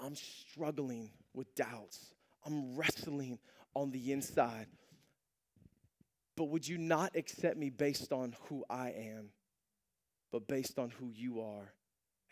I'm 0.00 0.16
struggling 0.16 1.10
with 1.32 1.54
doubts. 1.54 2.12
I'm 2.44 2.76
wrestling 2.76 3.38
on 3.74 3.90
the 3.90 4.12
inside. 4.12 4.66
But 6.36 6.46
would 6.46 6.66
you 6.66 6.78
not 6.78 7.14
accept 7.14 7.56
me 7.56 7.70
based 7.70 8.12
on 8.12 8.34
who 8.48 8.64
I 8.68 8.90
am, 8.90 9.30
but 10.32 10.48
based 10.48 10.78
on 10.78 10.90
who 10.90 11.10
you 11.10 11.40
are? 11.40 11.72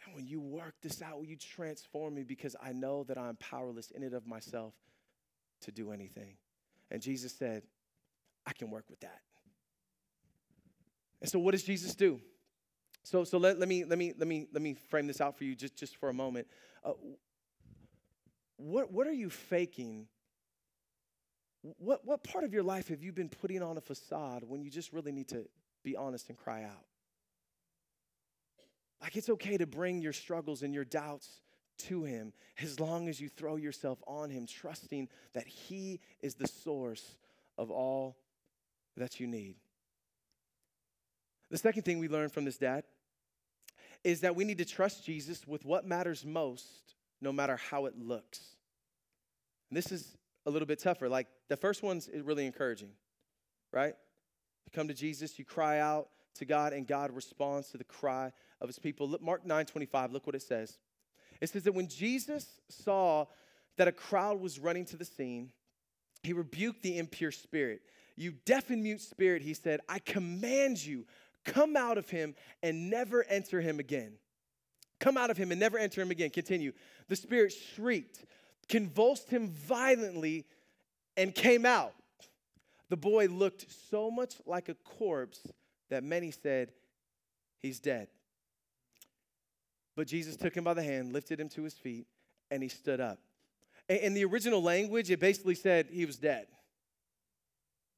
And 0.04 0.14
when 0.14 0.26
you 0.26 0.40
work 0.40 0.74
this 0.82 1.00
out, 1.00 1.18
will 1.18 1.26
you 1.26 1.36
transform 1.36 2.14
me 2.14 2.24
because 2.24 2.56
I 2.60 2.72
know 2.72 3.04
that 3.04 3.16
I'm 3.16 3.36
powerless 3.36 3.92
in 3.92 4.02
and 4.02 4.14
of 4.14 4.26
myself 4.26 4.74
to 5.62 5.70
do 5.70 5.92
anything? 5.92 6.34
And 6.90 7.00
Jesus 7.00 7.32
said, 7.32 7.62
I 8.44 8.52
can 8.52 8.70
work 8.70 8.86
with 8.90 9.00
that. 9.00 9.20
And 11.22 11.30
so 11.30 11.38
what 11.38 11.52
does 11.52 11.62
Jesus 11.62 11.94
do? 11.94 12.20
So, 13.04 13.24
so 13.24 13.38
let, 13.38 13.58
let, 13.58 13.68
me, 13.68 13.84
let, 13.84 13.98
me, 13.98 14.12
let, 14.18 14.28
me, 14.28 14.46
let 14.52 14.60
me 14.60 14.74
frame 14.74 15.06
this 15.06 15.20
out 15.20 15.38
for 15.38 15.44
you 15.44 15.56
just, 15.56 15.76
just 15.76 15.96
for 15.96 16.10
a 16.10 16.12
moment. 16.12 16.46
Uh, 16.84 16.92
what, 18.56 18.92
what 18.92 19.06
are 19.06 19.12
you 19.12 19.30
faking 19.30 20.06
what, 21.78 22.04
what 22.04 22.24
part 22.24 22.44
of 22.44 22.52
your 22.52 22.62
life 22.62 22.88
have 22.88 23.02
you 23.02 23.12
been 23.12 23.28
putting 23.28 23.62
on 23.62 23.76
a 23.76 23.80
facade 23.80 24.42
when 24.46 24.62
you 24.62 24.70
just 24.70 24.92
really 24.92 25.12
need 25.12 25.28
to 25.28 25.46
be 25.84 25.96
honest 25.96 26.28
and 26.28 26.36
cry 26.36 26.64
out? 26.64 26.84
Like 29.00 29.16
it's 29.16 29.28
okay 29.28 29.56
to 29.56 29.66
bring 29.66 30.00
your 30.00 30.12
struggles 30.12 30.62
and 30.62 30.74
your 30.74 30.84
doubts 30.84 31.40
to 31.78 32.04
Him 32.04 32.32
as 32.60 32.78
long 32.80 33.08
as 33.08 33.20
you 33.20 33.28
throw 33.28 33.56
yourself 33.56 34.02
on 34.06 34.30
Him, 34.30 34.46
trusting 34.46 35.08
that 35.34 35.46
He 35.46 36.00
is 36.20 36.34
the 36.34 36.48
source 36.48 37.16
of 37.56 37.70
all 37.70 38.16
that 38.96 39.20
you 39.20 39.26
need. 39.26 39.56
The 41.52 41.58
second 41.58 41.82
thing 41.82 41.98
we 41.98 42.08
learn 42.08 42.30
from 42.30 42.46
this 42.46 42.56
dad 42.56 42.84
is 44.02 44.22
that 44.22 44.34
we 44.34 44.44
need 44.44 44.56
to 44.56 44.64
trust 44.64 45.04
Jesus 45.04 45.46
with 45.46 45.66
what 45.66 45.86
matters 45.86 46.24
most, 46.24 46.94
no 47.20 47.30
matter 47.30 47.56
how 47.56 47.84
it 47.84 47.94
looks. 47.98 48.40
And 49.68 49.76
this 49.76 49.92
is 49.92 50.16
a 50.46 50.50
little 50.50 50.66
bit 50.66 50.78
tougher. 50.78 51.10
Like 51.10 51.28
the 51.48 51.58
first 51.58 51.82
one's 51.82 52.08
really 52.24 52.46
encouraging, 52.46 52.88
right? 53.70 53.94
You 54.64 54.72
come 54.72 54.88
to 54.88 54.94
Jesus, 54.94 55.38
you 55.38 55.44
cry 55.44 55.78
out 55.78 56.08
to 56.36 56.46
God, 56.46 56.72
and 56.72 56.86
God 56.86 57.14
responds 57.14 57.68
to 57.68 57.76
the 57.76 57.84
cry 57.84 58.32
of 58.62 58.68
his 58.70 58.78
people. 58.78 59.06
Look, 59.06 59.20
Mark 59.20 59.44
9 59.44 59.66
25, 59.66 60.10
look 60.10 60.26
what 60.26 60.34
it 60.34 60.42
says. 60.42 60.78
It 61.42 61.50
says 61.50 61.64
that 61.64 61.74
when 61.74 61.88
Jesus 61.88 62.46
saw 62.70 63.26
that 63.76 63.88
a 63.88 63.92
crowd 63.92 64.40
was 64.40 64.58
running 64.58 64.86
to 64.86 64.96
the 64.96 65.04
scene, 65.04 65.52
he 66.22 66.32
rebuked 66.32 66.82
the 66.82 66.96
impure 66.96 67.30
spirit. 67.30 67.82
You 68.16 68.32
deaf 68.44 68.70
and 68.70 68.82
mute 68.82 69.00
spirit, 69.00 69.42
he 69.42 69.54
said, 69.54 69.80
I 69.88 69.98
command 69.98 70.84
you, 70.84 71.06
come 71.44 71.76
out 71.76 71.98
of 71.98 72.08
him 72.10 72.34
and 72.62 72.90
never 72.90 73.24
enter 73.24 73.60
him 73.60 73.78
again. 73.78 74.14
Come 75.00 75.16
out 75.16 75.30
of 75.30 75.36
him 75.36 75.50
and 75.50 75.58
never 75.58 75.78
enter 75.78 76.00
him 76.00 76.10
again. 76.10 76.30
Continue. 76.30 76.72
The 77.08 77.16
spirit 77.16 77.52
shrieked, 77.52 78.24
convulsed 78.68 79.30
him 79.30 79.48
violently, 79.48 80.46
and 81.16 81.34
came 81.34 81.66
out. 81.66 81.92
The 82.88 82.96
boy 82.96 83.26
looked 83.26 83.66
so 83.90 84.10
much 84.10 84.34
like 84.46 84.68
a 84.68 84.74
corpse 84.74 85.40
that 85.90 86.04
many 86.04 86.30
said, 86.30 86.72
He's 87.58 87.80
dead. 87.80 88.08
But 89.94 90.06
Jesus 90.06 90.36
took 90.36 90.56
him 90.56 90.64
by 90.64 90.74
the 90.74 90.82
hand, 90.82 91.12
lifted 91.12 91.38
him 91.38 91.48
to 91.50 91.62
his 91.62 91.74
feet, 91.74 92.06
and 92.50 92.62
he 92.62 92.68
stood 92.68 93.00
up. 93.00 93.18
In 93.88 94.14
the 94.14 94.24
original 94.24 94.62
language, 94.62 95.10
it 95.10 95.20
basically 95.20 95.54
said 95.54 95.88
he 95.90 96.06
was 96.06 96.16
dead. 96.16 96.46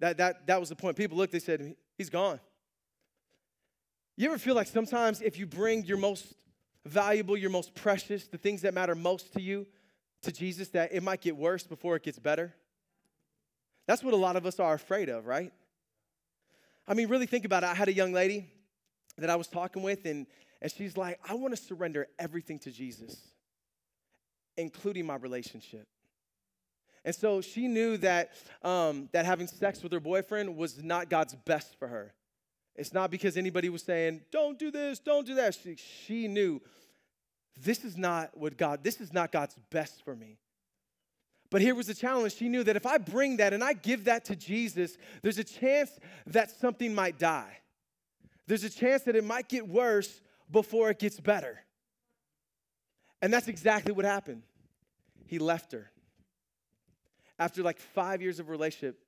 That, 0.01 0.17
that, 0.19 0.47
that 0.47 0.61
was 0.61 0.69
the 0.69 0.77
point. 0.77 0.97
People 0.97 1.17
looked, 1.17 1.33
they 1.33 1.39
said, 1.39 1.77
He's 1.97 2.11
gone. 2.11 2.41
You 4.17 4.29
ever 4.29 4.39
feel 4.39 4.55
like 4.55 4.69
sometimes 4.69 5.21
if 5.21 5.39
you 5.39 5.47
bring 5.47 5.85
your 5.85 5.97
most 5.97 6.35
valuable, 6.87 7.37
your 7.37 7.51
most 7.51 7.75
precious, 7.75 8.27
the 8.29 8.39
things 8.39 8.63
that 8.63 8.73
matter 8.73 8.95
most 8.95 9.33
to 9.33 9.41
you 9.41 9.67
to 10.23 10.31
Jesus, 10.31 10.69
that 10.69 10.93
it 10.93 11.03
might 11.03 11.21
get 11.21 11.37
worse 11.37 11.65
before 11.65 11.97
it 11.97 12.05
gets 12.05 12.19
better? 12.19 12.55
That's 13.87 14.03
what 14.03 14.15
a 14.15 14.17
lot 14.17 14.37
of 14.37 14.47
us 14.47 14.61
are 14.61 14.75
afraid 14.75 15.09
of, 15.09 15.27
right? 15.27 15.53
I 16.87 16.95
mean, 16.95 17.09
really 17.09 17.27
think 17.27 17.45
about 17.45 17.65
it. 17.65 17.67
I 17.67 17.75
had 17.75 17.89
a 17.89 17.93
young 17.93 18.13
lady 18.13 18.47
that 19.19 19.31
I 19.31 19.37
was 19.37 19.49
talking 19.49 19.83
with, 19.83 20.05
and, 20.05 20.27
and 20.63 20.71
she's 20.71 20.97
like, 20.97 21.19
I 21.29 21.35
want 21.35 21.57
to 21.57 21.61
surrender 21.61 22.07
everything 22.19 22.59
to 22.61 22.71
Jesus, 22.71 23.17
including 24.57 25.07
my 25.07 25.17
relationship. 25.17 25.87
And 27.05 27.15
so 27.15 27.41
she 27.41 27.69
knew 27.69 27.97
that, 27.99 28.33
um, 28.63 29.09
that 29.13 29.27
having 29.27 29.47
sex 29.47 29.83
with 29.83 29.93
her 29.93 30.01
boyfriend 30.01 30.57
was 30.57 30.83
not 30.83 31.11
God's 31.11 31.35
best 31.35 31.79
for 31.79 31.89
her. 31.89 32.15
It's 32.77 32.93
not 32.93 33.11
because 33.11 33.37
anybody 33.37 33.69
was 33.69 33.83
saying, 33.83 34.23
don't 34.31 34.59
do 34.59 34.71
this, 34.71 34.99
don't 34.99 35.27
do 35.27 35.37
that. 35.37 35.55
She, 35.55 35.77
she 35.77 36.29
knew 36.29 36.61
this 37.61 37.85
is 37.85 37.97
not 37.97 38.37
what 38.37 38.57
God, 38.57 38.83
this 38.83 39.01
is 39.01 39.13
not 39.13 39.31
God's 39.31 39.57
best 39.71 40.05
for 40.05 40.17
me. 40.17 40.39
But 41.51 41.61
here 41.61 41.75
was 41.75 41.87
the 41.87 41.95
challenge. 41.95 42.35
She 42.35 42.49
knew 42.49 42.65
that 42.65 42.75
if 42.75 42.85
I 42.85 42.99
bring 42.99 43.37
that 43.37 43.53
and 43.53 43.63
I 43.63 43.75
give 43.75 44.05
that 44.05 44.25
to 44.25 44.35
Jesus, 44.35 44.97
there's 45.23 45.39
a 45.39 45.45
chance 45.45 45.91
that 46.27 46.51
something 46.51 46.93
might 46.93 47.19
die. 47.19 47.59
There's 48.49 48.65
a 48.65 48.71
chance 48.71 49.03
that 49.03 49.15
it 49.15 49.25
might 49.25 49.49
get 49.49 49.69
worse 49.69 50.21
before 50.51 50.91
it 50.91 50.99
gets 50.99 51.21
better. 51.21 51.61
And 53.23 53.33
that's 53.33 53.47
exactly 53.49 53.93
what 53.93 54.05
happened. 54.05 54.43
He 55.27 55.39
left 55.39 55.73
her. 55.73 55.91
After 57.39 57.63
like 57.63 57.79
five 57.79 58.21
years 58.21 58.41
of 58.41 58.49
relationship, 58.49 58.99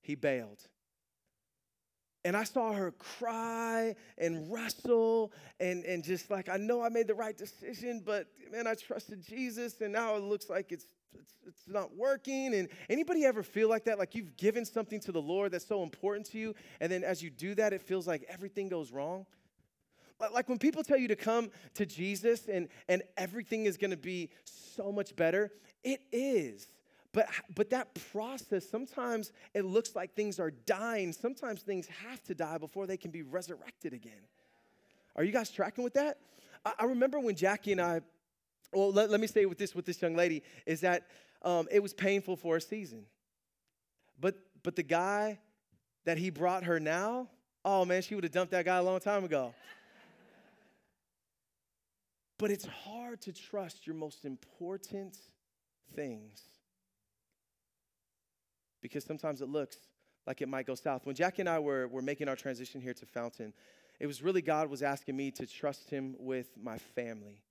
he 0.00 0.14
bailed. 0.14 0.60
And 2.26 2.36
I 2.36 2.42
saw 2.42 2.72
her 2.72 2.90
cry 2.90 3.94
and 4.18 4.52
wrestle 4.52 5.32
and, 5.60 5.84
and 5.84 6.02
just 6.02 6.28
like, 6.28 6.48
I 6.48 6.56
know 6.56 6.82
I 6.82 6.88
made 6.88 7.06
the 7.06 7.14
right 7.14 7.38
decision, 7.38 8.02
but 8.04 8.26
man, 8.50 8.66
I 8.66 8.74
trusted 8.74 9.22
Jesus, 9.24 9.80
and 9.80 9.92
now 9.92 10.16
it 10.16 10.24
looks 10.24 10.50
like 10.50 10.72
it's, 10.72 10.86
it's, 11.14 11.34
it's 11.46 11.68
not 11.68 11.94
working. 11.94 12.52
And 12.52 12.68
anybody 12.90 13.24
ever 13.24 13.44
feel 13.44 13.68
like 13.68 13.84
that? 13.84 14.00
Like 14.00 14.16
you've 14.16 14.36
given 14.36 14.64
something 14.64 14.98
to 15.02 15.12
the 15.12 15.22
Lord 15.22 15.52
that's 15.52 15.68
so 15.68 15.84
important 15.84 16.26
to 16.32 16.38
you, 16.38 16.56
and 16.80 16.90
then 16.90 17.04
as 17.04 17.22
you 17.22 17.30
do 17.30 17.54
that, 17.54 17.72
it 17.72 17.80
feels 17.80 18.08
like 18.08 18.24
everything 18.28 18.68
goes 18.68 18.90
wrong? 18.90 19.24
Like 20.18 20.48
when 20.48 20.58
people 20.58 20.82
tell 20.82 20.98
you 20.98 21.06
to 21.06 21.16
come 21.16 21.52
to 21.74 21.86
Jesus 21.86 22.48
and, 22.48 22.68
and 22.88 23.04
everything 23.16 23.66
is 23.66 23.76
gonna 23.76 23.96
be 23.96 24.30
so 24.44 24.90
much 24.90 25.14
better, 25.14 25.52
it 25.84 26.00
is. 26.10 26.66
But, 27.16 27.30
but 27.54 27.70
that 27.70 27.98
process, 28.12 28.68
sometimes 28.68 29.32
it 29.54 29.64
looks 29.64 29.96
like 29.96 30.14
things 30.14 30.38
are 30.38 30.50
dying. 30.50 31.14
Sometimes 31.14 31.62
things 31.62 31.88
have 32.06 32.22
to 32.24 32.34
die 32.34 32.58
before 32.58 32.86
they 32.86 32.98
can 32.98 33.10
be 33.10 33.22
resurrected 33.22 33.94
again. 33.94 34.20
Are 35.16 35.24
you 35.24 35.32
guys 35.32 35.50
tracking 35.50 35.82
with 35.82 35.94
that? 35.94 36.18
I, 36.62 36.74
I 36.80 36.84
remember 36.84 37.18
when 37.18 37.34
Jackie 37.34 37.72
and 37.72 37.80
I, 37.80 38.02
well, 38.70 38.92
let, 38.92 39.08
let 39.08 39.18
me 39.18 39.28
say 39.28 39.46
with 39.46 39.56
this 39.56 39.74
with 39.74 39.86
this 39.86 40.02
young 40.02 40.14
lady, 40.14 40.42
is 40.66 40.82
that 40.82 41.06
um, 41.40 41.66
it 41.70 41.82
was 41.82 41.94
painful 41.94 42.36
for 42.36 42.56
a 42.56 42.60
season. 42.60 43.06
But 44.20 44.34
but 44.62 44.76
the 44.76 44.82
guy 44.82 45.38
that 46.04 46.18
he 46.18 46.28
brought 46.28 46.64
her 46.64 46.78
now, 46.78 47.30
oh 47.64 47.86
man, 47.86 48.02
she 48.02 48.14
would 48.14 48.24
have 48.24 48.32
dumped 48.32 48.50
that 48.50 48.66
guy 48.66 48.76
a 48.76 48.82
long 48.82 49.00
time 49.00 49.24
ago. 49.24 49.54
but 52.36 52.50
it's 52.50 52.66
hard 52.66 53.22
to 53.22 53.32
trust 53.32 53.86
your 53.86 53.96
most 53.96 54.26
important 54.26 55.16
things 55.94 56.42
because 58.80 59.04
sometimes 59.04 59.40
it 59.40 59.48
looks 59.48 59.76
like 60.26 60.42
it 60.42 60.48
might 60.48 60.66
go 60.66 60.74
south. 60.74 61.06
When 61.06 61.14
Jackie 61.14 61.42
and 61.42 61.48
I 61.48 61.58
were, 61.58 61.88
were 61.88 62.02
making 62.02 62.28
our 62.28 62.36
transition 62.36 62.80
here 62.80 62.94
to 62.94 63.06
Fountain, 63.06 63.52
it 64.00 64.06
was 64.06 64.22
really 64.22 64.42
God 64.42 64.68
was 64.68 64.82
asking 64.82 65.16
me 65.16 65.30
to 65.32 65.46
trust 65.46 65.90
Him 65.90 66.16
with 66.18 66.48
my 66.60 66.78
family. 66.78 67.42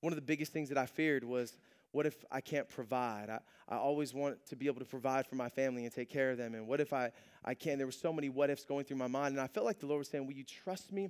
One 0.00 0.12
of 0.12 0.16
the 0.16 0.22
biggest 0.22 0.52
things 0.52 0.68
that 0.68 0.78
I 0.78 0.86
feared 0.86 1.24
was 1.24 1.56
what 1.92 2.06
if 2.06 2.24
I 2.30 2.40
can't 2.40 2.68
provide? 2.68 3.30
I, 3.30 3.40
I 3.68 3.76
always 3.76 4.12
want 4.12 4.44
to 4.46 4.56
be 4.56 4.66
able 4.66 4.80
to 4.80 4.84
provide 4.84 5.26
for 5.26 5.34
my 5.34 5.48
family 5.48 5.84
and 5.84 5.92
take 5.94 6.10
care 6.10 6.30
of 6.30 6.38
them. 6.38 6.54
And 6.54 6.68
what 6.68 6.80
if 6.80 6.92
I, 6.92 7.10
I 7.44 7.54
can't? 7.54 7.78
There 7.78 7.86
were 7.86 7.92
so 7.92 8.12
many 8.12 8.28
what 8.28 8.50
ifs 8.50 8.64
going 8.64 8.84
through 8.84 8.98
my 8.98 9.06
mind. 9.06 9.34
And 9.34 9.40
I 9.40 9.46
felt 9.46 9.64
like 9.64 9.78
the 9.78 9.86
Lord 9.86 10.00
was 10.00 10.08
saying, 10.08 10.26
Will 10.26 10.34
you 10.34 10.44
trust 10.44 10.92
me 10.92 11.08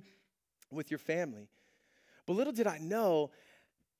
with 0.71 0.89
your 0.89 0.97
family? 0.97 1.49
But 2.25 2.33
little 2.33 2.53
did 2.53 2.67
I 2.67 2.77
know 2.77 3.31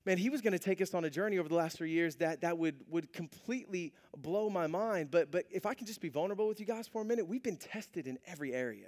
man, 0.07 0.17
he 0.17 0.29
was 0.29 0.39
going 0.39 0.53
to 0.53 0.59
take 0.59 0.81
us 0.81 0.93
on 0.93 1.03
a 1.03 1.09
journey 1.09 1.37
over 1.37 1.49
the 1.49 1.55
last 1.55 1.77
three 1.77 1.91
years 1.91 2.15
that, 2.15 2.39
that 2.39 2.57
would, 2.57 2.81
would 2.89 3.11
completely 3.11 3.91
blow 4.15 4.49
my 4.49 4.65
mind. 4.65 5.11
But, 5.11 5.31
but 5.31 5.43
if 5.51 5.65
I 5.65 5.73
can 5.73 5.85
just 5.85 5.99
be 5.99 6.07
vulnerable 6.07 6.47
with 6.47 6.61
you 6.61 6.65
guys 6.65 6.87
for 6.87 7.01
a 7.01 7.05
minute, 7.05 7.27
we've 7.27 7.43
been 7.43 7.57
tested 7.57 8.07
in 8.07 8.17
every 8.25 8.53
area. 8.53 8.87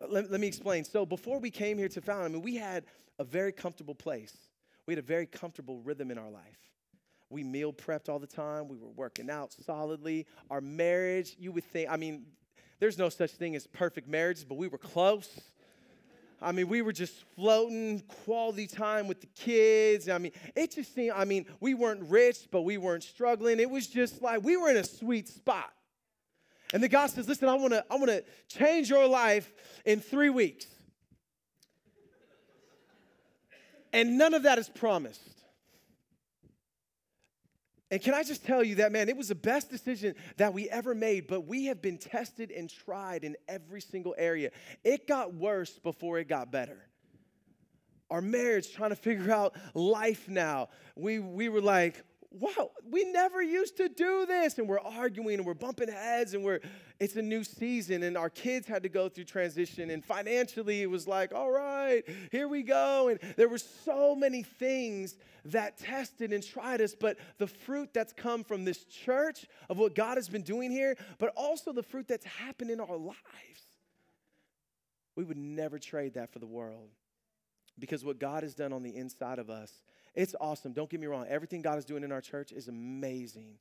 Uh, 0.00 0.06
let, 0.08 0.30
let 0.30 0.40
me 0.40 0.46
explain. 0.46 0.84
So 0.84 1.04
before 1.04 1.40
we 1.40 1.50
came 1.50 1.76
here 1.76 1.88
to 1.88 2.00
Fountain, 2.00 2.26
I 2.26 2.28
mean, 2.28 2.42
we 2.42 2.54
had 2.54 2.84
a 3.18 3.24
very 3.24 3.50
comfortable 3.50 3.96
place. 3.96 4.32
We 4.86 4.92
had 4.92 5.00
a 5.00 5.06
very 5.06 5.26
comfortable 5.26 5.80
rhythm 5.80 6.12
in 6.12 6.18
our 6.18 6.30
life. 6.30 6.70
We 7.28 7.42
meal 7.42 7.72
prepped 7.72 8.08
all 8.08 8.20
the 8.20 8.26
time. 8.28 8.68
We 8.68 8.76
were 8.76 8.90
working 8.90 9.28
out 9.28 9.52
solidly. 9.52 10.26
Our 10.50 10.60
marriage, 10.60 11.34
you 11.36 11.50
would 11.50 11.64
think, 11.64 11.90
I 11.90 11.96
mean, 11.96 12.26
there's 12.78 12.96
no 12.96 13.08
such 13.08 13.32
thing 13.32 13.56
as 13.56 13.66
perfect 13.66 14.06
marriages, 14.06 14.44
but 14.44 14.54
we 14.54 14.68
were 14.68 14.78
close. 14.78 15.40
I 16.42 16.52
mean, 16.52 16.68
we 16.68 16.82
were 16.82 16.92
just 16.92 17.14
floating, 17.36 18.00
quality 18.24 18.66
time 18.66 19.06
with 19.06 19.20
the 19.20 19.28
kids. 19.28 20.08
I 20.08 20.18
mean, 20.18 20.32
it 20.56 20.72
just 20.72 20.94
seemed, 20.94 21.12
I 21.14 21.24
mean, 21.24 21.46
we 21.60 21.74
weren't 21.74 22.02
rich, 22.10 22.48
but 22.50 22.62
we 22.62 22.78
weren't 22.78 23.04
struggling. 23.04 23.60
It 23.60 23.70
was 23.70 23.86
just 23.86 24.20
like 24.20 24.42
we 24.42 24.56
were 24.56 24.68
in 24.68 24.76
a 24.76 24.84
sweet 24.84 25.28
spot. 25.28 25.72
And 26.72 26.82
the 26.82 26.88
God 26.88 27.08
says, 27.10 27.28
listen, 27.28 27.48
I 27.48 27.54
wanna, 27.54 27.84
I 27.90 27.96
wanna 27.96 28.22
change 28.48 28.88
your 28.88 29.06
life 29.06 29.52
in 29.84 30.00
three 30.00 30.30
weeks. 30.30 30.66
And 33.92 34.16
none 34.16 34.34
of 34.34 34.44
that 34.44 34.58
is 34.58 34.68
promised. 34.68 35.41
And 37.92 38.00
can 38.00 38.14
I 38.14 38.22
just 38.22 38.46
tell 38.46 38.64
you 38.64 38.76
that, 38.76 38.90
man, 38.90 39.10
it 39.10 39.18
was 39.18 39.28
the 39.28 39.34
best 39.34 39.68
decision 39.68 40.14
that 40.38 40.54
we 40.54 40.66
ever 40.70 40.94
made, 40.94 41.26
but 41.26 41.42
we 41.42 41.66
have 41.66 41.82
been 41.82 41.98
tested 41.98 42.50
and 42.50 42.70
tried 42.70 43.22
in 43.22 43.36
every 43.46 43.82
single 43.82 44.14
area. 44.16 44.50
It 44.82 45.06
got 45.06 45.34
worse 45.34 45.78
before 45.78 46.18
it 46.18 46.26
got 46.26 46.50
better. 46.50 46.78
Our 48.10 48.22
marriage, 48.22 48.72
trying 48.72 48.90
to 48.90 48.96
figure 48.96 49.30
out 49.30 49.54
life 49.74 50.26
now, 50.26 50.70
we, 50.96 51.18
we 51.18 51.50
were 51.50 51.60
like, 51.60 52.02
wow, 52.38 52.70
we 52.90 53.04
never 53.04 53.42
used 53.42 53.76
to 53.76 53.88
do 53.88 54.26
this. 54.26 54.58
And 54.58 54.68
we're 54.68 54.80
arguing 54.80 55.38
and 55.38 55.46
we're 55.46 55.54
bumping 55.54 55.88
heads 55.88 56.34
and 56.34 56.44
we're, 56.44 56.60
it's 56.98 57.16
a 57.16 57.22
new 57.22 57.44
season 57.44 58.02
and 58.02 58.16
our 58.16 58.30
kids 58.30 58.66
had 58.66 58.82
to 58.82 58.88
go 58.88 59.08
through 59.08 59.24
transition. 59.24 59.90
And 59.90 60.04
financially, 60.04 60.82
it 60.82 60.90
was 60.90 61.06
like, 61.06 61.34
all 61.34 61.50
right, 61.50 62.02
here 62.30 62.48
we 62.48 62.62
go. 62.62 63.08
And 63.08 63.20
there 63.36 63.48
were 63.48 63.58
so 63.58 64.14
many 64.14 64.42
things 64.42 65.16
that 65.46 65.78
tested 65.78 66.32
and 66.32 66.42
tried 66.42 66.80
us. 66.80 66.94
But 66.98 67.18
the 67.38 67.46
fruit 67.46 67.90
that's 67.92 68.12
come 68.12 68.44
from 68.44 68.64
this 68.64 68.84
church 68.84 69.46
of 69.68 69.78
what 69.78 69.94
God 69.94 70.16
has 70.16 70.28
been 70.28 70.42
doing 70.42 70.70
here, 70.70 70.96
but 71.18 71.32
also 71.36 71.72
the 71.72 71.82
fruit 71.82 72.08
that's 72.08 72.26
happened 72.26 72.70
in 72.70 72.80
our 72.80 72.96
lives, 72.96 73.16
we 75.16 75.24
would 75.24 75.36
never 75.36 75.78
trade 75.78 76.14
that 76.14 76.32
for 76.32 76.38
the 76.38 76.46
world. 76.46 76.90
Because 77.78 78.04
what 78.04 78.18
God 78.18 78.42
has 78.42 78.54
done 78.54 78.72
on 78.72 78.82
the 78.82 78.94
inside 78.94 79.38
of 79.38 79.50
us 79.50 79.72
it's 80.14 80.34
awesome. 80.40 80.72
Don't 80.72 80.90
get 80.90 81.00
me 81.00 81.06
wrong. 81.06 81.26
Everything 81.28 81.62
God 81.62 81.78
is 81.78 81.84
doing 81.84 82.04
in 82.04 82.12
our 82.12 82.20
church 82.20 82.52
is 82.52 82.68
amazing. 82.68 83.58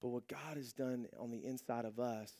But 0.00 0.08
what 0.08 0.28
God 0.28 0.56
has 0.56 0.72
done 0.72 1.06
on 1.18 1.30
the 1.30 1.44
inside 1.44 1.84
of 1.84 1.98
us, 1.98 2.32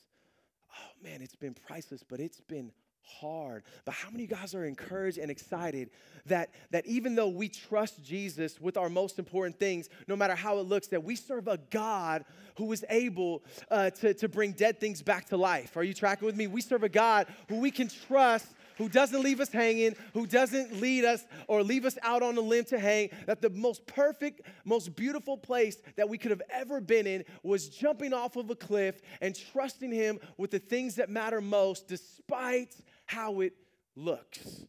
oh 0.73 1.03
man, 1.03 1.23
it's 1.23 1.37
been 1.37 1.55
priceless, 1.55 2.03
but 2.03 2.21
it's 2.21 2.41
been 2.41 2.73
hard. 3.05 3.65
But 3.85 3.95
how 3.95 4.11
many 4.11 4.25
of 4.25 4.31
you 4.31 4.37
guys 4.37 4.55
are 4.55 4.65
encouraged 4.65 5.19
and 5.19 5.31
excited 5.31 5.91
that, 6.27 6.51
that 6.71 6.87
even 6.87 7.15
though 7.15 7.29
we 7.29 7.49
trust 7.49 8.03
Jesus 8.03 8.61
with 8.61 8.77
our 8.77 8.89
most 8.89 9.19
important 9.19 9.59
things, 9.59 9.89
no 10.07 10.17
matter 10.17 10.35
how 10.35 10.59
it 10.59 10.63
looks, 10.63 10.89
that 10.89 11.03
we 11.03 11.17
serve 11.17 11.49
a 11.49 11.59
God 11.71 12.25
who 12.57 12.71
is 12.73 12.85
able 12.91 13.43
uh, 13.71 13.91
to, 13.91 14.15
to 14.15 14.29
bring 14.29 14.53
dead 14.53 14.79
things 14.79 15.03
back 15.03 15.27
to 15.27 15.37
life? 15.37 15.77
Are 15.77 15.83
you 15.83 15.95
tracking 15.95 16.27
with 16.27 16.37
me? 16.37 16.47
We 16.47 16.61
serve 16.61 16.85
a 16.85 16.89
God 16.89 17.27
who 17.49 17.59
we 17.59 17.71
can 17.71 17.89
trust 17.89 18.47
who 18.79 18.89
doesn't 18.89 19.23
leave 19.23 19.41
us 19.41 19.51
hanging, 19.51 19.95
who 20.15 20.27
doesn't 20.27 20.81
lead 20.81 21.05
us 21.05 21.25
or 21.49 21.63
leave 21.63 21.85
us 21.85 21.99
out 22.03 22.23
on 22.23 22.37
a 22.37 22.41
limb 22.41 22.65
to 22.65 22.79
hang, 22.79 23.11
that 23.27 23.43
the 23.43 23.51
most 23.51 23.87
perfect, 23.87 24.43
most 24.65 24.95
beautiful 24.97 25.37
place 25.37 25.77
that 25.97 26.09
we 26.09 26.19
could 26.19 26.31
have 26.31 26.43
ever 26.51 26.81
been 26.81 27.07
in 27.07 27.25
was 27.43 27.69
jumping 27.69 28.13
off 28.13 28.37
of 28.37 28.51
a 28.51 28.57
cliff 28.57 29.01
and 29.21 29.39
trusting 29.53 29.93
Him 29.93 30.19
with 30.37 30.51
the 30.51 30.59
things 30.59 30.97
that 30.97 31.11
matter 31.11 31.41
most, 31.41 31.89
despite 31.89 32.75
how 33.07 33.41
it 33.41 33.55
looks. 33.97 34.65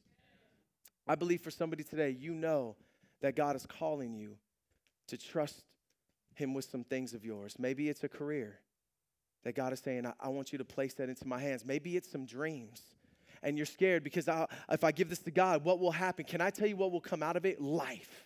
I 1.07 1.15
believe 1.15 1.41
for 1.41 1.51
somebody 1.51 1.83
today, 1.83 2.11
you 2.11 2.33
know 2.33 2.75
that 3.21 3.35
God 3.35 3.55
is 3.55 3.65
calling 3.65 4.13
you 4.13 4.37
to 5.07 5.17
trust 5.17 5.63
Him 6.35 6.53
with 6.53 6.65
some 6.65 6.83
things 6.83 7.13
of 7.13 7.25
yours. 7.25 7.55
Maybe 7.59 7.89
it's 7.89 8.03
a 8.03 8.09
career 8.09 8.59
that 9.43 9.55
God 9.55 9.73
is 9.73 9.79
saying, 9.79 10.05
I, 10.05 10.13
I 10.19 10.29
want 10.29 10.51
you 10.51 10.57
to 10.57 10.65
place 10.65 10.93
that 10.95 11.09
into 11.09 11.27
my 11.27 11.39
hands. 11.39 11.65
Maybe 11.65 11.97
it's 11.97 12.09
some 12.09 12.25
dreams 12.25 12.81
and 13.43 13.57
you're 13.57 13.65
scared 13.65 14.03
because 14.03 14.27
I, 14.27 14.47
if 14.71 14.83
I 14.83 14.91
give 14.91 15.09
this 15.09 15.19
to 15.19 15.31
God, 15.31 15.63
what 15.63 15.79
will 15.79 15.91
happen? 15.91 16.25
Can 16.25 16.41
I 16.41 16.49
tell 16.49 16.67
you 16.67 16.75
what 16.75 16.91
will 16.91 17.01
come 17.01 17.21
out 17.23 17.35
of 17.35 17.45
it? 17.45 17.61
Life. 17.61 18.25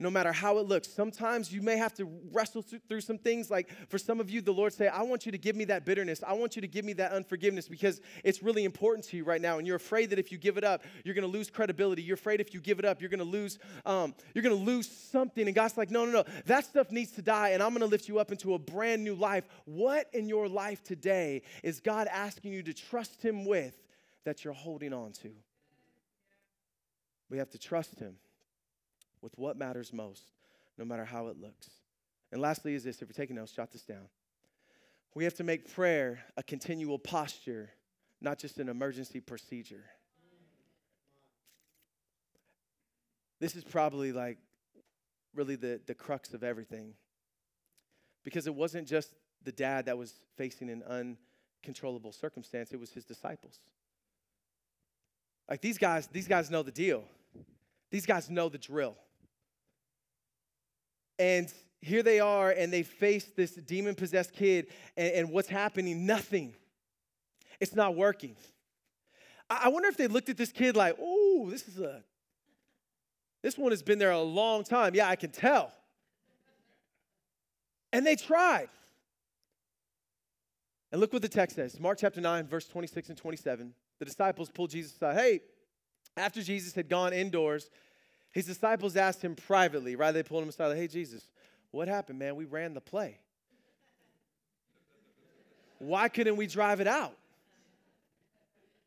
No 0.00 0.10
matter 0.10 0.32
how 0.32 0.58
it 0.58 0.66
looks, 0.66 0.88
sometimes 0.88 1.52
you 1.52 1.62
may 1.62 1.76
have 1.76 1.94
to 1.94 2.10
wrestle 2.32 2.62
through 2.62 3.00
some 3.00 3.16
things. 3.16 3.50
Like 3.50 3.70
for 3.88 3.96
some 3.96 4.18
of 4.18 4.28
you, 4.28 4.40
the 4.40 4.52
Lord 4.52 4.72
say, 4.72 4.88
"I 4.88 5.02
want 5.02 5.24
you 5.24 5.32
to 5.32 5.38
give 5.38 5.54
me 5.54 5.64
that 5.66 5.84
bitterness. 5.84 6.22
I 6.26 6.32
want 6.32 6.56
you 6.56 6.62
to 6.62 6.68
give 6.68 6.84
me 6.84 6.94
that 6.94 7.12
unforgiveness 7.12 7.68
because 7.68 8.00
it's 8.24 8.42
really 8.42 8.64
important 8.64 9.06
to 9.06 9.16
you 9.16 9.24
right 9.24 9.40
now." 9.40 9.58
And 9.58 9.66
you're 9.66 9.76
afraid 9.76 10.10
that 10.10 10.18
if 10.18 10.32
you 10.32 10.38
give 10.38 10.58
it 10.58 10.64
up, 10.64 10.82
you're 11.04 11.14
going 11.14 11.26
to 11.26 11.32
lose 11.32 11.48
credibility. 11.48 12.02
You're 12.02 12.16
afraid 12.16 12.40
if 12.40 12.52
you 12.52 12.60
give 12.60 12.80
it 12.80 12.84
up, 12.84 13.00
you're 13.00 13.10
going 13.10 13.18
to 13.18 13.24
lose. 13.24 13.58
Um, 13.86 14.14
you're 14.34 14.42
going 14.42 14.56
to 14.56 14.62
lose 14.62 14.88
something. 14.88 15.46
And 15.46 15.54
God's 15.54 15.76
like, 15.76 15.90
"No, 15.90 16.04
no, 16.04 16.10
no. 16.10 16.24
That 16.46 16.64
stuff 16.64 16.90
needs 16.90 17.12
to 17.12 17.22
die, 17.22 17.50
and 17.50 17.62
I'm 17.62 17.70
going 17.70 17.80
to 17.80 17.86
lift 17.86 18.08
you 18.08 18.18
up 18.18 18.32
into 18.32 18.54
a 18.54 18.58
brand 18.58 19.04
new 19.04 19.14
life." 19.14 19.44
What 19.64 20.08
in 20.12 20.28
your 20.28 20.48
life 20.48 20.82
today 20.82 21.42
is 21.62 21.78
God 21.78 22.08
asking 22.08 22.52
you 22.52 22.64
to 22.64 22.74
trust 22.74 23.22
Him 23.22 23.44
with? 23.44 23.83
That 24.24 24.44
you're 24.44 24.54
holding 24.54 24.92
on 24.92 25.12
to. 25.12 25.30
We 27.30 27.38
have 27.38 27.50
to 27.50 27.58
trust 27.58 27.98
Him 27.98 28.16
with 29.20 29.36
what 29.36 29.56
matters 29.56 29.92
most, 29.92 30.24
no 30.76 30.84
matter 30.84 31.04
how 31.04 31.28
it 31.28 31.40
looks. 31.40 31.70
And 32.32 32.40
lastly, 32.40 32.74
is 32.74 32.84
this 32.84 33.00
if 33.00 33.08
you're 33.08 33.14
taking 33.14 33.36
notes, 33.36 33.52
jot 33.52 33.72
this 33.72 33.82
down. 33.82 34.08
We 35.14 35.24
have 35.24 35.34
to 35.34 35.44
make 35.44 35.72
prayer 35.72 36.24
a 36.36 36.42
continual 36.42 36.98
posture, 36.98 37.70
not 38.20 38.38
just 38.38 38.58
an 38.58 38.68
emergency 38.68 39.20
procedure. 39.20 39.84
This 43.40 43.54
is 43.54 43.62
probably 43.62 44.12
like 44.12 44.38
really 45.34 45.56
the, 45.56 45.80
the 45.86 45.94
crux 45.94 46.34
of 46.34 46.42
everything. 46.42 46.94
Because 48.24 48.46
it 48.46 48.54
wasn't 48.54 48.88
just 48.88 49.12
the 49.44 49.52
dad 49.52 49.86
that 49.86 49.98
was 49.98 50.14
facing 50.36 50.70
an 50.70 50.82
uncontrollable 51.62 52.12
circumstance, 52.12 52.72
it 52.72 52.80
was 52.80 52.90
his 52.90 53.04
disciples. 53.04 53.60
Like 55.48 55.60
these 55.60 55.78
guys, 55.78 56.06
these 56.06 56.28
guys 56.28 56.50
know 56.50 56.62
the 56.62 56.70
deal. 56.70 57.04
These 57.90 58.06
guys 58.06 58.30
know 58.30 58.48
the 58.48 58.58
drill. 58.58 58.96
And 61.18 61.52
here 61.80 62.02
they 62.02 62.18
are, 62.18 62.50
and 62.50 62.72
they 62.72 62.82
face 62.82 63.30
this 63.36 63.52
demon 63.52 63.94
possessed 63.94 64.32
kid, 64.32 64.68
and, 64.96 65.12
and, 65.12 65.30
what's 65.30 65.48
happening? 65.48 66.06
Nothing. 66.06 66.54
It's 67.60 67.74
not 67.74 67.94
working. 67.94 68.36
I, 69.48 69.62
I 69.64 69.68
wonder 69.68 69.88
if 69.88 69.96
they 69.96 70.06
looked 70.06 70.28
at 70.28 70.36
this 70.36 70.50
kid 70.50 70.76
like, 70.76 70.96
oh, 71.00 71.48
this 71.50 71.68
is 71.68 71.78
a, 71.78 72.02
this 73.42 73.58
one 73.58 73.70
has 73.70 73.82
been 73.82 73.98
there 73.98 74.10
a 74.10 74.20
long 74.20 74.64
time. 74.64 74.94
Yeah, 74.94 75.08
I 75.08 75.16
can 75.16 75.30
tell. 75.30 75.72
And 77.92 78.04
they 78.04 78.16
tried. 78.16 78.70
And 80.90 81.00
look 81.00 81.12
what 81.12 81.22
the 81.22 81.28
text 81.28 81.56
says 81.56 81.78
Mark 81.78 81.98
chapter 82.00 82.20
9, 82.20 82.46
verse 82.46 82.66
26 82.66 83.10
and 83.10 83.18
27 83.18 83.74
the 83.98 84.04
disciples 84.04 84.50
pulled 84.50 84.70
Jesus 84.70 84.92
aside. 84.92 85.16
Hey, 85.16 85.40
after 86.16 86.42
Jesus 86.42 86.74
had 86.74 86.88
gone 86.88 87.12
indoors, 87.12 87.70
his 88.32 88.46
disciples 88.46 88.96
asked 88.96 89.22
him 89.22 89.34
privately, 89.34 89.96
right? 89.96 90.12
They 90.12 90.22
pulled 90.22 90.42
him 90.42 90.48
aside, 90.48 90.68
like, 90.68 90.76
hey, 90.76 90.88
Jesus, 90.88 91.30
what 91.70 91.88
happened, 91.88 92.18
man? 92.18 92.36
We 92.36 92.44
ran 92.44 92.74
the 92.74 92.80
play. 92.80 93.18
Why 95.78 96.08
couldn't 96.08 96.36
we 96.36 96.46
drive 96.46 96.80
it 96.80 96.86
out? 96.86 97.16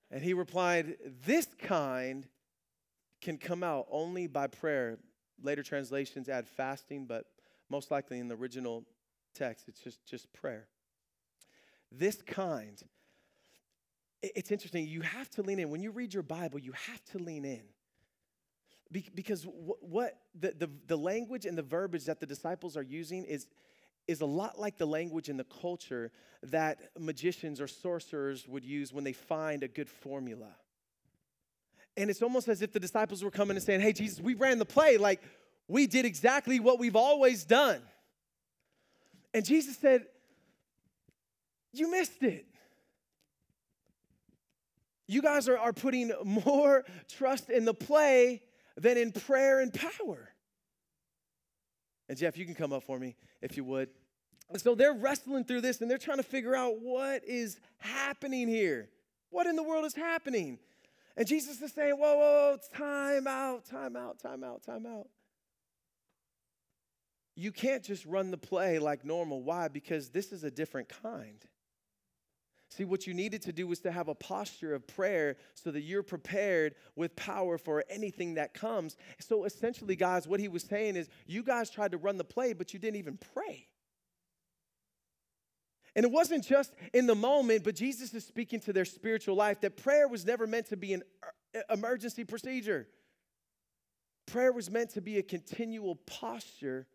And 0.10 0.24
he 0.24 0.34
replied, 0.34 0.98
This 1.26 1.48
kind 1.60 2.26
can 3.22 3.38
come 3.38 3.64
out 3.64 3.88
only 3.92 4.28
by 4.28 4.48
prayer. 4.48 4.98
Later 5.44 5.64
translations 5.64 6.30
add 6.30 6.48
fasting, 6.48 7.06
but 7.06 7.26
most 7.70 7.92
likely 7.92 8.20
in 8.20 8.28
the 8.28 8.36
original 8.36 8.86
text, 9.34 9.68
it's 9.68 9.80
just, 9.80 10.06
just 10.06 10.32
prayer. 10.34 10.68
This 11.92 12.22
kind 12.22 12.82
it's 14.22 14.52
interesting. 14.52 14.88
You 14.88 15.02
have 15.02 15.30
to 15.32 15.42
lean 15.42 15.60
in. 15.60 15.70
When 15.70 15.82
you 15.82 15.92
read 15.92 16.14
your 16.14 16.24
Bible, 16.24 16.60
you 16.60 16.72
have 16.72 17.04
to 17.12 17.20
lean 17.20 17.46
in. 17.46 17.62
Be- 18.92 19.10
because 19.14 19.44
what, 19.44 19.84
what 19.84 20.20
the, 20.40 20.54
the, 20.58 20.70
the 20.88 20.98
language 20.98 21.46
and 21.46 21.58
the 21.58 21.64
verbiage 21.64 22.06
that 22.06 22.20
the 22.20 22.26
disciples 22.26 22.78
are 22.78 22.84
using 22.84 23.26
is, 23.26 23.48
is 24.08 24.22
a 24.22 24.26
lot 24.26 24.60
like 24.60 24.78
the 24.78 24.86
language 24.86 25.30
and 25.30 25.40
the 25.40 25.46
culture 25.62 26.12
that 26.44 26.80
magicians 26.98 27.60
or 27.60 27.68
sorcerers 27.68 28.48
would 28.48 28.64
use 28.64 28.94
when 28.94 29.04
they 29.04 29.14
find 29.14 29.64
a 29.64 29.68
good 29.68 29.90
formula. 29.90 30.56
And 31.98 32.10
it's 32.10 32.22
almost 32.22 32.48
as 32.48 32.62
if 32.62 32.72
the 32.72 32.80
disciples 32.80 33.24
were 33.24 33.32
coming 33.32 33.58
and 33.58 33.66
saying, 33.66 33.82
Hey, 33.82 33.92
Jesus, 33.92 34.22
we 34.22 34.36
ran 34.36 34.60
the 34.60 34.66
play. 34.66 34.98
Like, 34.98 35.22
we 35.68 35.88
did 35.88 36.06
exactly 36.06 36.60
what 36.60 36.80
we've 36.80 36.96
always 36.96 37.44
done. 37.44 37.82
And 39.34 39.44
Jesus 39.44 39.78
said, 39.78 40.06
You 41.74 41.92
missed 41.92 42.24
it. 42.24 42.46
You 45.08 45.22
guys 45.22 45.48
are, 45.48 45.58
are 45.58 45.74
putting 45.74 46.12
more 46.24 46.86
trust 47.10 47.50
in 47.50 47.66
the 47.66 47.74
play 47.74 48.42
than 48.76 48.98
in 48.98 49.12
prayer 49.12 49.60
and 49.60 49.74
power. 49.74 50.30
And 52.10 52.18
Jeff, 52.18 52.38
you 52.38 52.46
can 52.46 52.56
come 52.56 52.72
up 52.72 52.84
for 52.84 53.00
me 53.00 53.16
if 53.42 53.58
you 53.58 53.64
would. 53.64 53.90
So 54.58 54.76
they're 54.76 54.94
wrestling 54.94 55.44
through 55.44 55.62
this 55.62 55.82
and 55.82 55.92
they're 55.92 55.98
trying 55.98 56.18
to 56.18 56.24
figure 56.24 56.56
out 56.56 56.80
what 56.80 57.24
is 57.26 57.60
happening 57.80 58.48
here. 58.48 58.90
What 59.30 59.46
in 59.46 59.56
the 59.58 59.64
world 59.64 59.86
is 59.86 59.94
happening? 59.94 60.60
And 61.18 61.28
Jesus 61.28 61.62
is 61.62 61.74
saying, 61.74 61.96
whoa, 61.98 62.16
whoa, 62.16 62.58
whoa, 62.58 62.58
time 62.74 63.28
out, 63.28 63.66
time 63.66 63.96
out, 63.98 64.20
time 64.20 64.44
out, 64.44 64.64
time 64.64 64.86
out. 64.86 65.08
You 67.36 67.52
can't 67.52 67.84
just 67.84 68.06
run 68.06 68.32
the 68.32 68.38
play 68.38 68.80
like 68.80 69.04
normal. 69.04 69.44
Why? 69.44 69.68
Because 69.68 70.10
this 70.10 70.32
is 70.32 70.44
a 70.44 70.52
different 70.52 70.90
kind. 71.04 71.44
See, 72.70 72.84
what 72.84 73.08
you 73.08 73.14
needed 73.14 73.42
to 73.44 73.54
do 73.54 73.66
was 73.66 73.80
to 73.82 73.92
have 73.92 74.10
a 74.10 74.16
posture 74.16 74.74
of 74.74 74.86
prayer 74.88 75.38
so 75.54 75.72
that 75.72 75.82
you're 75.82 76.04
prepared 76.04 76.76
with 76.96 77.16
power 77.16 77.58
for 77.58 77.84
anything 77.90 78.34
that 78.36 78.54
comes. 78.54 78.98
So 79.20 79.46
essentially, 79.46 79.96
guys, 79.96 80.28
what 80.28 80.40
he 80.40 80.50
was 80.50 80.64
saying 80.64 80.98
is 80.98 81.08
you 81.26 81.44
guys 81.44 81.70
tried 81.70 81.92
to 81.92 81.98
run 81.98 82.18
the 82.18 82.26
play, 82.26 82.54
but 82.54 82.74
you 82.74 82.80
didn't 82.80 82.98
even 82.98 83.18
pray. 83.34 83.68
And 85.96 86.06
it 86.06 86.12
wasn't 86.12 86.46
just 86.46 86.76
in 86.94 87.08
the 87.08 87.16
moment, 87.16 87.64
but 87.64 87.76
Jesus 87.76 88.14
is 88.14 88.26
speaking 88.26 88.60
to 88.62 88.74
their 88.74 88.86
spiritual 88.86 89.36
life 89.36 89.62
that 89.62 89.78
prayer 89.78 90.08
was 90.08 90.26
never 90.26 90.46
meant 90.46 90.68
to 90.68 90.78
be 90.78 90.94
an 90.94 91.04
uh, 91.56 91.62
emergency 91.74 92.24
procedure. 92.24 92.88
Prayer 94.28 94.52
was 94.52 94.70
meant 94.70 94.92
to 94.92 95.02
be 95.02 95.18
a 95.18 95.24
continual 95.24 95.96
posture 95.96 96.86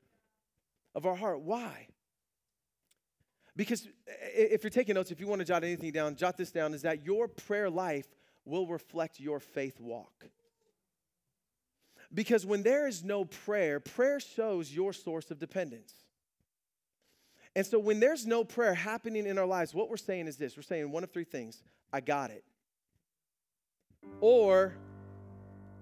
of 0.95 1.07
our 1.07 1.17
heart. 1.17 1.41
Why? 1.41 1.89
Because 3.57 3.87
eh, 4.07 4.11
eh, 4.35 4.47
if 4.53 4.63
you're 4.63 4.71
taking 4.71 4.95
notes, 4.95 5.11
if 5.11 5.21
you 5.21 5.27
want 5.27 5.41
to 5.41 5.45
jot 5.45 5.65
anything 5.65 5.93
down, 5.93 6.17
jot 6.17 6.37
this 6.37 6.51
down 6.51 6.75
is 6.75 6.83
that 6.83 7.05
your 7.05 7.29
prayer 7.29 7.69
life 7.69 8.07
will 8.45 8.67
reflect 8.67 9.21
your 9.21 9.41
faith 9.41 9.79
walk. 9.81 10.27
Because 12.15 12.45
when 12.45 12.63
there 12.63 12.87
is 12.87 13.03
no 13.03 13.25
prayer, 13.25 13.81
prayer 13.81 14.21
shows 14.21 14.73
your 14.73 14.93
source 14.93 15.31
of 15.31 15.39
dependence. 15.39 15.95
And 17.55 17.67
so 17.67 17.79
when 17.79 18.01
there's 18.01 18.27
no 18.27 18.45
prayer 18.45 18.75
happening 18.75 19.27
in 19.27 19.39
our 19.39 19.47
lives, 19.47 19.75
what 19.75 19.91
we're 19.91 19.97
saying 19.97 20.27
is 20.27 20.37
this 20.37 20.57
we're 20.57 20.63
saying 20.63 20.91
one 20.91 21.05
of 21.05 21.13
three 21.13 21.25
things 21.25 21.63
I 21.93 22.01
got 22.01 22.31
it. 22.31 22.45
Or 24.21 24.75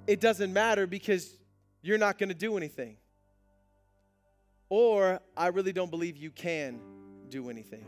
it 0.07 0.21
doesn't 0.21 0.53
matter 0.53 0.87
because 0.87 1.37
you're 1.83 1.99
not 1.99 2.19
going 2.19 2.29
to 2.29 2.35
do 2.35 2.57
anything. 2.57 2.97
Or 4.69 5.21
I 5.37 5.49
really 5.49 5.73
don't 5.73 5.91
believe 5.91 6.17
you 6.17 6.31
can 6.31 6.81
do 7.31 7.51
anything. 7.51 7.87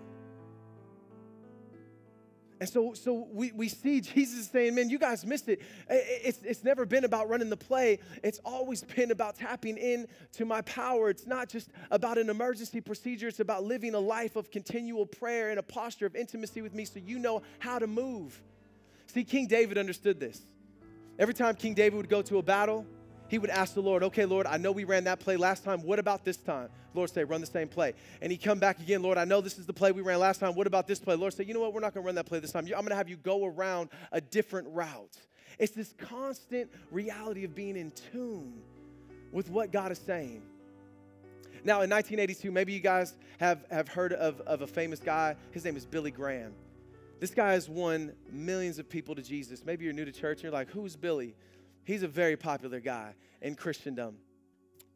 And 2.63 2.69
so, 2.69 2.95
so 2.95 3.27
we, 3.33 3.51
we 3.51 3.69
see 3.69 4.01
Jesus 4.01 4.49
saying, 4.49 4.77
Man, 4.77 4.89
you 4.89 4.97
guys 4.97 5.27
missed 5.27 5.49
it. 5.49 5.61
It's, 5.91 6.39
it's 6.45 6.63
never 6.63 6.87
been 6.87 7.03
about 7.03 7.29
running 7.29 7.51
the 7.51 7.57
play, 7.57 7.99
it's 8.23 8.39
always 8.45 8.85
been 8.85 9.11
about 9.11 9.35
tapping 9.35 9.77
in 9.77 10.07
to 10.35 10.45
my 10.45 10.61
power. 10.63 11.11
It's 11.11 11.27
not 11.27 11.49
just 11.49 11.71
about 11.91 12.19
an 12.19 12.31
emergency 12.31 12.81
procedure, 12.81 13.27
it's 13.27 13.41
about 13.41 13.65
living 13.65 13.95
a 13.95 13.99
life 13.99 14.37
of 14.37 14.53
continual 14.53 15.07
prayer 15.07 15.51
and 15.51 15.59
a 15.59 15.63
posture 15.65 16.07
of 16.07 16.15
intimacy 16.15 16.63
with 16.63 16.73
me 16.73 16.85
so 16.85 17.01
you 17.01 17.19
know 17.19 17.43
how 17.59 17.81
to 17.81 17.89
move. 17.89 18.41
See, 19.09 19.25
King 19.25 19.49
David 19.49 19.77
understood 19.77 20.21
this. 20.21 20.41
Every 21.19 21.35
time 21.35 21.57
King 21.57 21.75
David 21.75 21.97
would 21.97 22.09
go 22.09 22.23
to 22.23 22.39
a 22.39 22.43
battle, 22.43 22.87
he 23.27 23.41
would 23.41 23.51
ask 23.51 23.75
the 23.75 23.83
Lord, 23.83 24.05
okay, 24.05 24.25
Lord, 24.25 24.47
I 24.47 24.57
know 24.57 24.71
we 24.71 24.85
ran 24.85 25.03
that 25.05 25.19
play 25.19 25.37
last 25.37 25.65
time. 25.65 25.83
What 25.83 25.99
about 25.99 26.25
this 26.25 26.37
time? 26.37 26.69
Lord 26.95 27.11
say, 27.11 27.25
run 27.25 27.41
the 27.41 27.47
same 27.47 27.69
play. 27.69 27.95
And 28.21 28.31
he'd 28.31 28.43
come 28.43 28.59
back 28.59 28.81
again, 28.81 29.03
Lord, 29.03 29.19
I 29.19 29.25
know 29.25 29.41
this 29.41 29.59
is 29.59 29.67
the 29.67 29.73
play 29.73 29.93
we 29.93 30.03
ran 30.03 30.19
last 30.19 30.39
time. 30.39 30.55
What 30.55 30.67
about 30.67 30.87
this 30.87 30.99
play? 30.99 31.15
Lord 31.15 31.33
say, 31.33 31.45
you 31.45 31.55
know 31.55 31.61
what? 31.61 31.73
We're 31.73 31.81
not 31.81 31.95
going 31.95 32.03
to 32.03 32.07
run 32.07 32.15
that 32.17 32.27
play 32.27 32.39
this 32.39 32.53
time. 32.53 32.65
I'm 32.65 32.71
going 32.71 32.89
to 32.89 32.97
have 32.97 33.09
you 33.09 33.17
go 33.17 33.47
around 33.47 33.91
a 34.11 34.21
different 34.21 34.69
route. 34.71 35.17
It's 35.59 35.73
this 35.73 35.95
constant 35.99 36.71
reality 36.91 37.45
of 37.45 37.55
being 37.55 37.77
in 37.77 37.93
tune 38.13 38.63
with 39.33 39.49
what 39.51 39.73
God 39.73 39.93
is 39.93 39.99
saying. 39.99 40.43
Now, 41.65 41.83
in 41.83 41.91
1982, 41.91 42.51
maybe 42.51 42.73
you 42.73 42.81
guys 42.81 43.15
have, 43.39 43.65
have 43.71 43.89
heard 43.89 44.13
of, 44.13 44.41
of 44.41 44.63
a 44.63 44.67
famous 44.67 44.99
guy. 44.99 45.37
His 45.53 45.65
name 45.65 45.77
is 45.77 45.87
Billy 45.87 46.11
Graham. 46.11 46.53
This 47.21 47.31
guy 47.31 47.53
has 47.53 47.69
won 47.69 48.13
millions 48.33 48.81
of 48.81 48.89
people 48.89 49.15
to 49.15 49.23
Jesus. 49.23 49.65
Maybe 49.65 49.85
you're 49.85 49.95
new 49.95 50.05
to 50.05 50.11
church 50.11 50.39
and 50.39 50.45
you're 50.45 50.53
like, 50.53 50.71
who's 50.71 50.97
Billy? 50.97 51.37
He's 51.85 52.03
a 52.03 52.09
very 52.09 52.37
popular 52.37 52.81
guy 52.81 53.15
in 53.41 53.55
Christendom. 53.55 54.17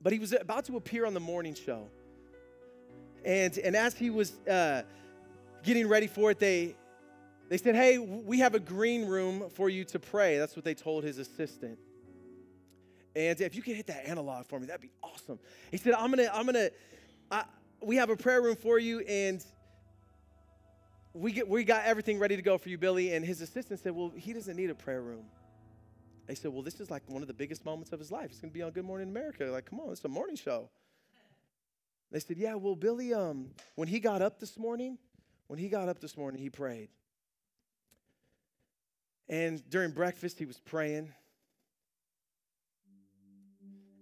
But 0.06 0.12
he 0.12 0.20
was 0.20 0.32
about 0.32 0.66
to 0.66 0.76
appear 0.76 1.04
on 1.04 1.14
the 1.14 1.20
morning 1.20 1.56
show. 1.56 1.88
And, 3.24 3.58
and 3.58 3.74
as 3.74 3.96
he 3.96 4.08
was 4.08 4.38
uh, 4.46 4.82
getting 5.64 5.88
ready 5.88 6.06
for 6.06 6.30
it, 6.30 6.38
they, 6.38 6.76
they 7.48 7.56
said, 7.56 7.74
Hey, 7.74 7.98
we 7.98 8.38
have 8.38 8.54
a 8.54 8.60
green 8.60 9.06
room 9.06 9.50
for 9.56 9.68
you 9.68 9.82
to 9.86 9.98
pray. 9.98 10.38
That's 10.38 10.54
what 10.54 10.64
they 10.64 10.74
told 10.74 11.02
his 11.02 11.18
assistant. 11.18 11.80
And 13.16 13.40
if 13.40 13.56
you 13.56 13.62
could 13.62 13.74
hit 13.74 13.88
that 13.88 14.08
analog 14.08 14.46
for 14.46 14.60
me, 14.60 14.66
that'd 14.66 14.80
be 14.80 14.92
awesome. 15.02 15.40
He 15.72 15.76
said, 15.76 15.94
I'm 15.94 16.10
gonna, 16.10 16.30
I'm 16.32 16.46
gonna, 16.46 16.68
I, 17.28 17.42
we 17.82 17.96
have 17.96 18.08
a 18.08 18.16
prayer 18.16 18.40
room 18.40 18.54
for 18.54 18.78
you, 18.78 19.00
and 19.00 19.44
we 21.14 21.32
get 21.32 21.48
we 21.48 21.64
got 21.64 21.84
everything 21.84 22.20
ready 22.20 22.36
to 22.36 22.42
go 22.42 22.58
for 22.58 22.68
you, 22.68 22.78
Billy. 22.78 23.12
And 23.12 23.24
his 23.24 23.40
assistant 23.40 23.80
said, 23.80 23.90
Well, 23.90 24.12
he 24.14 24.32
doesn't 24.32 24.54
need 24.54 24.70
a 24.70 24.74
prayer 24.76 25.02
room. 25.02 25.24
They 26.26 26.34
said, 26.34 26.52
Well, 26.52 26.62
this 26.62 26.80
is 26.80 26.90
like 26.90 27.02
one 27.08 27.22
of 27.22 27.28
the 27.28 27.34
biggest 27.34 27.64
moments 27.64 27.92
of 27.92 27.98
his 27.98 28.10
life. 28.10 28.26
It's 28.30 28.40
going 28.40 28.50
to 28.50 28.54
be 28.54 28.62
on 28.62 28.72
Good 28.72 28.84
Morning 28.84 29.08
America. 29.08 29.44
Like, 29.44 29.66
come 29.66 29.80
on, 29.80 29.92
it's 29.92 30.04
a 30.04 30.08
morning 30.08 30.36
show. 30.36 30.68
They 32.10 32.20
said, 32.20 32.36
Yeah, 32.36 32.54
well, 32.54 32.74
Billy, 32.74 33.14
um, 33.14 33.50
when 33.76 33.88
he 33.88 34.00
got 34.00 34.22
up 34.22 34.40
this 34.40 34.58
morning, 34.58 34.98
when 35.46 35.58
he 35.58 35.68
got 35.68 35.88
up 35.88 36.00
this 36.00 36.16
morning, 36.16 36.40
he 36.40 36.50
prayed. 36.50 36.88
And 39.28 39.68
during 39.70 39.92
breakfast, 39.92 40.38
he 40.38 40.46
was 40.46 40.58
praying. 40.58 41.12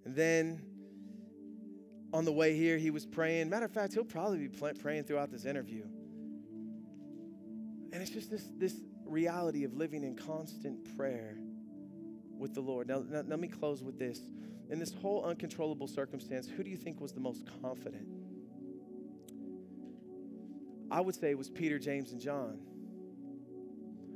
And 0.05 0.14
then 0.14 0.62
on 2.12 2.25
the 2.25 2.33
way 2.33 2.57
here, 2.57 2.77
he 2.77 2.91
was 2.91 3.07
praying. 3.07 3.49
Matter 3.49 3.64
of 3.64 3.72
fact, 3.72 3.95
he'll 3.95 4.05
probably 4.05 4.47
be 4.47 4.75
praying 4.75 5.05
throughout 5.05 5.31
this 5.31 5.47
interview. 5.47 5.85
And 7.93 8.03
it's 8.03 8.11
just 8.11 8.31
this, 8.31 8.47
this 8.57 8.75
reality 9.07 9.64
of 9.64 9.75
living 9.75 10.05
in 10.05 10.14
constant 10.14 10.97
prayer 10.97 11.39
with 12.39 12.55
the 12.55 12.61
Lord. 12.61 12.89
Now, 12.89 13.03
now, 13.09 13.22
let 13.26 13.39
me 13.39 13.49
close 13.49 13.82
with 13.82 13.99
this. 13.99 14.20
In 14.70 14.78
this 14.78 14.93
whole 14.95 15.24
uncontrollable 15.24 15.87
circumstance, 15.87 16.49
who 16.49 16.62
do 16.62 16.70
you 16.70 16.76
think 16.76 17.01
was 17.01 17.12
the 17.12 17.20
most 17.20 17.45
confident? 17.62 18.09
I 20.91 21.01
would 21.01 21.14
say 21.14 21.30
it 21.30 21.39
was 21.39 21.51
Peter, 21.51 21.78
James, 21.78 22.12
and 22.12 22.20
John 22.20 22.61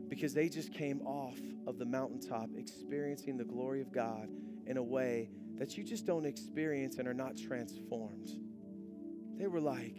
because 0.08 0.32
they 0.32 0.48
just 0.48 0.72
came 0.72 1.02
off 1.02 1.38
of 1.66 1.78
the 1.78 1.84
mountaintop 1.84 2.48
experiencing 2.56 3.36
the 3.36 3.44
glory 3.44 3.80
of 3.80 3.92
God 3.92 4.28
in 4.66 4.76
a 4.76 4.82
way 4.82 5.30
that 5.58 5.76
you 5.76 5.84
just 5.84 6.06
don't 6.06 6.24
experience 6.24 6.98
and 6.98 7.06
are 7.06 7.14
not 7.14 7.36
transformed. 7.36 8.30
They 9.36 9.46
were 9.46 9.60
like, 9.60 9.96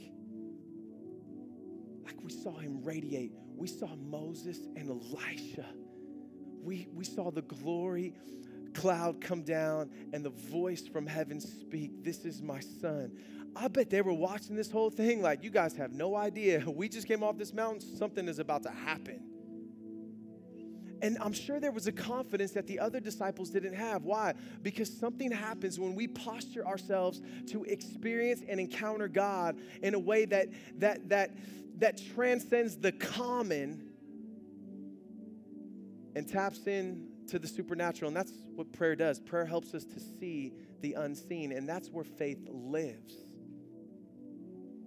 like 2.04 2.22
we 2.24 2.32
saw 2.32 2.58
him 2.58 2.84
radiate. 2.84 3.34
We 3.56 3.68
saw 3.68 3.96
Moses 3.96 4.60
and 4.76 4.90
Elisha 4.90 5.66
we, 6.70 6.88
we 6.94 7.04
saw 7.04 7.32
the 7.32 7.42
glory 7.42 8.14
cloud 8.76 9.20
come 9.20 9.42
down 9.42 9.90
and 10.14 10.24
the 10.24 10.30
voice 10.30 10.88
from 10.88 11.08
heaven 11.08 11.42
speak, 11.42 12.04
This 12.04 12.26
is 12.26 12.44
my 12.44 12.60
son. 12.60 13.12
I 13.56 13.68
bet 13.68 13.90
they 13.90 14.04
were 14.04 14.14
watching 14.14 14.56
this 14.56 14.70
whole 14.70 14.92
thing 14.92 15.24
like, 15.24 15.44
You 15.44 15.50
guys 15.50 15.76
have 15.78 15.94
no 15.94 16.16
idea. 16.16 16.64
We 16.68 16.88
just 16.88 17.08
came 17.08 17.24
off 17.24 17.40
this 17.40 17.54
mountain, 17.54 17.82
something 17.98 18.28
is 18.28 18.38
about 18.38 18.62
to 18.64 18.70
happen. 18.70 19.20
And 21.02 21.18
I'm 21.22 21.34
sure 21.34 21.60
there 21.60 21.72
was 21.72 21.88
a 21.88 21.92
confidence 21.92 22.52
that 22.52 22.68
the 22.68 22.78
other 22.78 23.00
disciples 23.00 23.50
didn't 23.50 23.74
have. 23.74 24.04
Why? 24.04 24.36
Because 24.62 24.96
something 24.96 25.32
happens 25.32 25.80
when 25.80 25.96
we 25.96 26.08
posture 26.08 26.68
ourselves 26.68 27.20
to 27.48 27.64
experience 27.64 28.44
and 28.48 28.60
encounter 28.60 29.08
God 29.08 29.58
in 29.82 29.96
a 29.96 30.00
way 30.00 30.26
that 30.26 30.50
that 30.78 31.10
that 31.10 31.32
that 31.80 32.00
transcends 32.14 32.78
the 32.78 32.92
common 32.92 33.89
and 36.20 36.28
taps 36.28 36.68
in 36.68 37.08
to 37.30 37.40
the 37.40 37.48
supernatural. 37.48 38.10
And 38.10 38.18
that's 38.18 38.34
what 38.54 38.74
prayer 38.74 38.94
does. 38.94 39.22
Prayer 39.22 39.46
helps 39.46 39.74
us 39.74 39.86
to 39.86 40.02
see 40.02 40.52
the 40.82 40.94
unseen, 40.96 41.54
and 41.54 41.68
that's 41.68 41.90
where 41.90 42.04
faith 42.04 42.46
lives. 42.50 43.16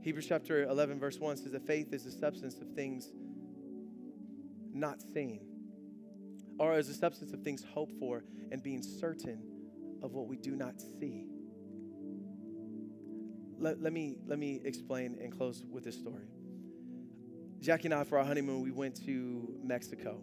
Hebrews 0.02 0.26
chapter 0.28 0.64
11, 0.64 1.00
verse 1.00 1.18
1 1.18 1.38
says 1.38 1.52
that 1.52 1.66
faith 1.66 1.94
is 1.94 2.04
the 2.04 2.10
substance 2.10 2.60
of 2.60 2.68
things 2.74 3.12
not 4.74 5.00
seen, 5.00 5.40
or 6.58 6.74
as 6.74 6.88
the 6.88 6.94
substance 6.94 7.32
of 7.32 7.40
things 7.40 7.64
hoped 7.64 7.94
for, 7.98 8.24
and 8.50 8.62
being 8.62 8.82
certain 8.82 9.42
of 10.02 10.12
what 10.12 10.26
we 10.26 10.36
do 10.36 10.54
not 10.54 10.74
see. 11.00 11.24
Let, 13.58 13.80
let, 13.80 13.94
me, 13.94 14.16
let 14.26 14.38
me 14.38 14.60
explain 14.64 15.16
and 15.18 15.34
close 15.34 15.64
with 15.70 15.84
this 15.84 15.96
story. 15.96 16.26
Jackie 17.60 17.86
and 17.86 17.94
I, 17.94 18.04
for 18.04 18.18
our 18.18 18.24
honeymoon, 18.24 18.60
we 18.60 18.70
went 18.70 19.02
to 19.06 19.54
Mexico 19.62 20.20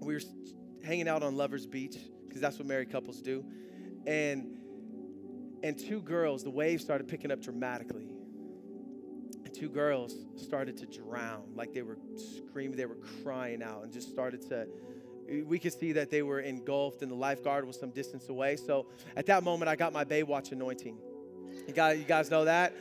we 0.00 0.14
were 0.14 0.20
hanging 0.84 1.08
out 1.08 1.22
on 1.22 1.36
Lovers 1.36 1.66
Beach 1.66 1.96
because 2.26 2.40
that's 2.40 2.58
what 2.58 2.66
married 2.66 2.90
couples 2.90 3.20
do, 3.20 3.44
and 4.06 4.56
and 5.62 5.78
two 5.78 6.00
girls, 6.00 6.44
the 6.44 6.50
waves 6.50 6.84
started 6.84 7.08
picking 7.08 7.30
up 7.30 7.40
dramatically. 7.42 8.08
And 9.44 9.52
two 9.54 9.68
girls 9.68 10.14
started 10.36 10.76
to 10.78 10.86
drown, 10.86 11.44
like 11.54 11.72
they 11.72 11.82
were 11.82 11.98
screaming, 12.16 12.76
they 12.76 12.86
were 12.86 12.98
crying 13.22 13.62
out, 13.62 13.82
and 13.82 13.92
just 13.92 14.10
started 14.10 14.42
to. 14.48 14.66
We 15.44 15.58
could 15.58 15.72
see 15.72 15.90
that 15.92 16.08
they 16.08 16.22
were 16.22 16.38
engulfed, 16.38 17.02
and 17.02 17.10
the 17.10 17.16
lifeguard 17.16 17.66
was 17.66 17.80
some 17.80 17.90
distance 17.90 18.28
away. 18.28 18.54
So 18.54 18.86
at 19.16 19.26
that 19.26 19.42
moment, 19.42 19.68
I 19.68 19.74
got 19.74 19.92
my 19.92 20.04
Baywatch 20.04 20.52
anointing. 20.52 20.96
You 21.66 21.74
got, 21.74 21.98
you 21.98 22.04
guys 22.04 22.30
know 22.30 22.44
that. 22.44 22.72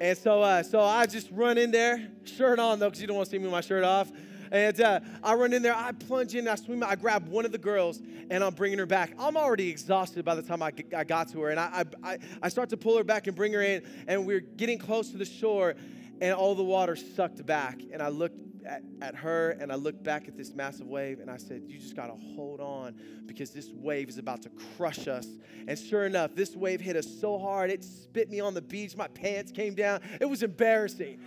And 0.00 0.18
so, 0.18 0.42
uh, 0.42 0.64
so 0.64 0.80
I 0.80 1.06
just 1.06 1.28
run 1.30 1.58
in 1.58 1.70
there, 1.70 2.10
shirt 2.24 2.58
on 2.58 2.80
though, 2.80 2.88
because 2.88 3.00
you 3.00 3.06
don't 3.06 3.16
want 3.16 3.26
to 3.26 3.30
see 3.30 3.38
me 3.38 3.44
with 3.44 3.52
my 3.52 3.60
shirt 3.60 3.84
off. 3.84 4.10
And 4.50 4.80
uh, 4.80 5.00
I 5.22 5.34
run 5.34 5.52
in 5.52 5.62
there, 5.62 5.74
I 5.74 5.92
plunge 5.92 6.34
in, 6.34 6.48
I 6.48 6.54
swim, 6.54 6.82
I 6.82 6.96
grab 6.96 7.28
one 7.28 7.44
of 7.44 7.52
the 7.52 7.58
girls, 7.58 8.00
and 8.30 8.42
I'm 8.42 8.54
bringing 8.54 8.78
her 8.78 8.86
back. 8.86 9.12
I'm 9.18 9.36
already 9.36 9.70
exhausted 9.70 10.24
by 10.24 10.34
the 10.34 10.42
time 10.42 10.62
I, 10.62 10.72
I 10.96 11.04
got 11.04 11.28
to 11.32 11.40
her. 11.42 11.50
And 11.50 11.60
I, 11.60 11.84
I, 12.02 12.18
I 12.42 12.48
start 12.48 12.70
to 12.70 12.76
pull 12.76 12.96
her 12.96 13.04
back 13.04 13.26
and 13.26 13.36
bring 13.36 13.52
her 13.52 13.62
in, 13.62 13.82
and 14.06 14.26
we're 14.26 14.40
getting 14.40 14.78
close 14.78 15.10
to 15.10 15.18
the 15.18 15.24
shore, 15.24 15.74
and 16.20 16.34
all 16.34 16.54
the 16.54 16.64
water 16.64 16.96
sucked 16.96 17.44
back. 17.44 17.80
And 17.92 18.02
I 18.02 18.08
looked 18.08 18.40
at, 18.66 18.82
at 19.00 19.14
her 19.14 19.50
and 19.60 19.72
I 19.72 19.76
looked 19.76 20.02
back 20.02 20.28
at 20.28 20.36
this 20.36 20.52
massive 20.52 20.86
wave 20.86 21.20
and 21.20 21.30
I 21.30 21.36
said, 21.36 21.62
You 21.66 21.78
just 21.78 21.96
got 21.96 22.06
to 22.06 22.34
hold 22.34 22.60
on 22.60 22.94
because 23.26 23.50
this 23.50 23.70
wave 23.70 24.08
is 24.08 24.18
about 24.18 24.42
to 24.42 24.50
crush 24.76 25.08
us. 25.08 25.26
And 25.68 25.78
sure 25.78 26.06
enough, 26.06 26.34
this 26.34 26.54
wave 26.54 26.80
hit 26.80 26.96
us 26.96 27.06
so 27.20 27.38
hard, 27.38 27.70
it 27.70 27.84
spit 27.84 28.30
me 28.30 28.40
on 28.40 28.54
the 28.54 28.62
beach. 28.62 28.96
My 28.96 29.08
pants 29.08 29.52
came 29.52 29.74
down. 29.74 30.00
It 30.20 30.26
was 30.26 30.42
embarrassing. 30.42 31.20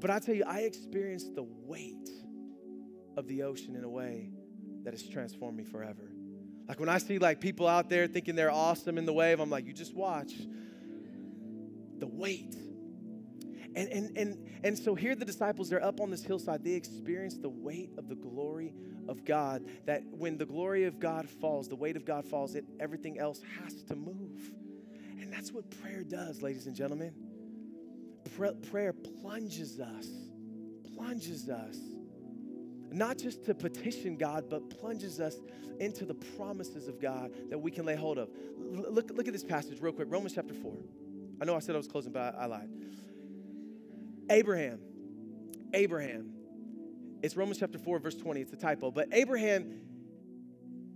But 0.00 0.10
I 0.10 0.18
tell 0.18 0.34
you, 0.34 0.44
I 0.46 0.60
experienced 0.60 1.34
the 1.34 1.44
weight 1.44 2.08
of 3.16 3.28
the 3.28 3.42
ocean 3.42 3.76
in 3.76 3.84
a 3.84 3.88
way 3.88 4.30
that 4.84 4.94
has 4.94 5.06
transformed 5.06 5.58
me 5.58 5.64
forever. 5.64 6.10
Like 6.66 6.80
when 6.80 6.88
I 6.88 6.98
see 6.98 7.18
like 7.18 7.40
people 7.40 7.68
out 7.68 7.90
there 7.90 8.06
thinking 8.06 8.34
they're 8.34 8.50
awesome 8.50 8.96
in 8.96 9.04
the 9.04 9.12
wave, 9.12 9.40
I'm 9.40 9.50
like, 9.50 9.66
you 9.66 9.72
just 9.72 9.94
watch. 9.94 10.32
The 11.98 12.06
weight. 12.06 12.54
And 13.76 13.88
and 13.88 14.16
and 14.16 14.48
and 14.64 14.78
so 14.78 14.94
here 14.94 15.14
the 15.14 15.24
disciples, 15.24 15.68
they're 15.68 15.84
up 15.84 16.00
on 16.00 16.10
this 16.10 16.24
hillside. 16.24 16.64
They 16.64 16.72
experience 16.72 17.36
the 17.36 17.50
weight 17.50 17.90
of 17.98 18.08
the 18.08 18.14
glory 18.14 18.72
of 19.06 19.24
God. 19.24 19.64
That 19.84 20.02
when 20.10 20.38
the 20.38 20.46
glory 20.46 20.84
of 20.84 20.98
God 20.98 21.28
falls, 21.28 21.68
the 21.68 21.76
weight 21.76 21.96
of 21.96 22.04
God 22.04 22.24
falls, 22.24 22.54
it 22.54 22.64
everything 22.80 23.18
else 23.18 23.42
has 23.62 23.82
to 23.84 23.96
move. 23.96 24.50
And 25.20 25.32
that's 25.32 25.52
what 25.52 25.70
prayer 25.82 26.02
does, 26.02 26.40
ladies 26.40 26.66
and 26.66 26.74
gentlemen 26.74 27.12
prayer 28.70 28.92
plunges 28.92 29.80
us, 29.80 30.08
plunges 30.94 31.48
us, 31.48 31.78
not 32.92 33.18
just 33.18 33.44
to 33.46 33.54
petition 33.54 34.16
God, 34.16 34.46
but 34.50 34.70
plunges 34.78 35.20
us 35.20 35.36
into 35.78 36.04
the 36.04 36.14
promises 36.14 36.88
of 36.88 37.00
God 37.00 37.32
that 37.48 37.58
we 37.58 37.70
can 37.70 37.84
lay 37.84 37.96
hold 37.96 38.18
of. 38.18 38.28
Look, 38.58 39.10
look 39.14 39.26
at 39.26 39.32
this 39.32 39.44
passage 39.44 39.80
real 39.80 39.92
quick 39.92 40.08
Romans 40.10 40.34
chapter 40.34 40.54
4. 40.54 40.72
I 41.40 41.44
know 41.44 41.56
I 41.56 41.60
said 41.60 41.74
I 41.74 41.78
was 41.78 41.88
closing, 41.88 42.12
but 42.12 42.34
I, 42.34 42.42
I 42.42 42.46
lied. 42.46 42.68
Abraham, 44.28 44.78
Abraham. 45.72 46.32
It's 47.22 47.36
Romans 47.36 47.58
chapter 47.58 47.78
4, 47.78 47.98
verse 47.98 48.14
20. 48.14 48.40
It's 48.40 48.52
a 48.52 48.56
typo. 48.56 48.90
But 48.90 49.08
Abraham, 49.12 49.80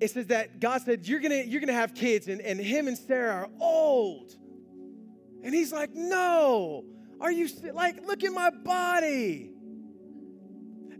it 0.00 0.10
says 0.10 0.26
that 0.28 0.60
God 0.60 0.82
said, 0.82 1.06
You're 1.06 1.20
gonna, 1.20 1.42
you're 1.42 1.60
gonna 1.60 1.72
have 1.72 1.94
kids, 1.94 2.28
and, 2.28 2.40
and 2.40 2.60
him 2.60 2.88
and 2.88 2.96
Sarah 2.96 3.32
are 3.32 3.48
old. 3.60 4.34
And 5.42 5.54
he's 5.54 5.72
like, 5.72 5.94
No, 5.94 6.84
are 7.24 7.32
you 7.32 7.48
like, 7.72 8.06
look 8.06 8.22
at 8.22 8.32
my 8.32 8.50
body? 8.50 9.50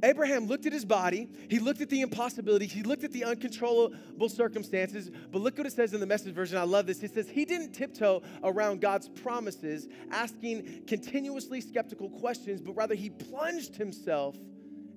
Abraham 0.03 0.47
looked 0.47 0.65
at 0.65 0.73
his 0.73 0.85
body, 0.85 1.29
he 1.49 1.59
looked 1.59 1.83
at 1.83 1.91
the 1.91 2.01
impossibility, 2.01 2.67
he 2.67 2.83
looked 2.83 3.05
at 3.05 3.13
the 3.13 3.25
uncontrollable 3.25 4.29
circumstances. 4.31 5.11
But 5.31 5.43
look 5.43 5.59
what 5.59 5.67
it 5.67 5.73
says 5.75 5.93
in 5.93 6.01
the 6.01 6.07
message 6.07 6.35
version. 6.35 6.57
I 6.57 6.63
love 6.63 6.87
this. 6.87 7.03
It 7.03 7.13
says, 7.13 7.29
He 7.29 7.45
didn't 7.45 7.73
tiptoe 7.73 8.23
around 8.43 8.81
God's 8.81 9.09
promises, 9.09 9.87
asking 10.11 10.85
continuously 10.87 11.61
skeptical 11.61 12.09
questions, 12.09 12.63
but 12.63 12.73
rather 12.73 12.95
he 12.95 13.11
plunged 13.11 13.77
himself 13.77 14.37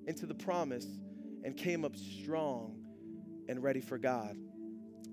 into 0.06 0.24
the 0.24 0.34
promise 0.34 0.86
and 1.44 1.56
came 1.56 1.84
up 1.84 1.94
strong 1.96 2.82
and 3.50 3.62
ready 3.62 3.80
for 3.80 3.98
God. 3.98 4.36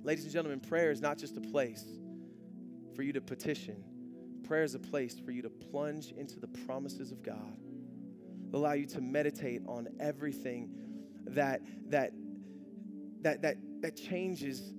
Ladies 0.04 0.24
and 0.24 0.34
gentlemen, 0.34 0.62
prayer 0.62 0.92
is 0.92 1.02
not 1.02 1.18
just 1.18 1.36
a 1.36 1.42
place 1.42 1.86
for 2.96 3.04
you 3.04 3.12
to 3.12 3.22
petition, 3.22 3.84
prayer 4.48 4.64
is 4.64 4.76
a 4.76 4.80
place 4.80 5.18
for 5.20 5.32
you 5.32 5.42
to 5.42 5.50
plunge 5.50 6.12
into 6.12 6.40
the 6.40 6.48
promises 6.66 7.12
of 7.12 7.24
God 7.24 7.58
allow 8.56 8.74
you 8.74 8.86
to 8.86 9.02
meditate 9.02 9.62
on 9.68 9.88
everything 10.00 10.70
that 11.28 11.62
that 11.90 12.12
that 13.22 13.42
that 13.42 13.58
that 13.82 13.96
changes 13.96 14.74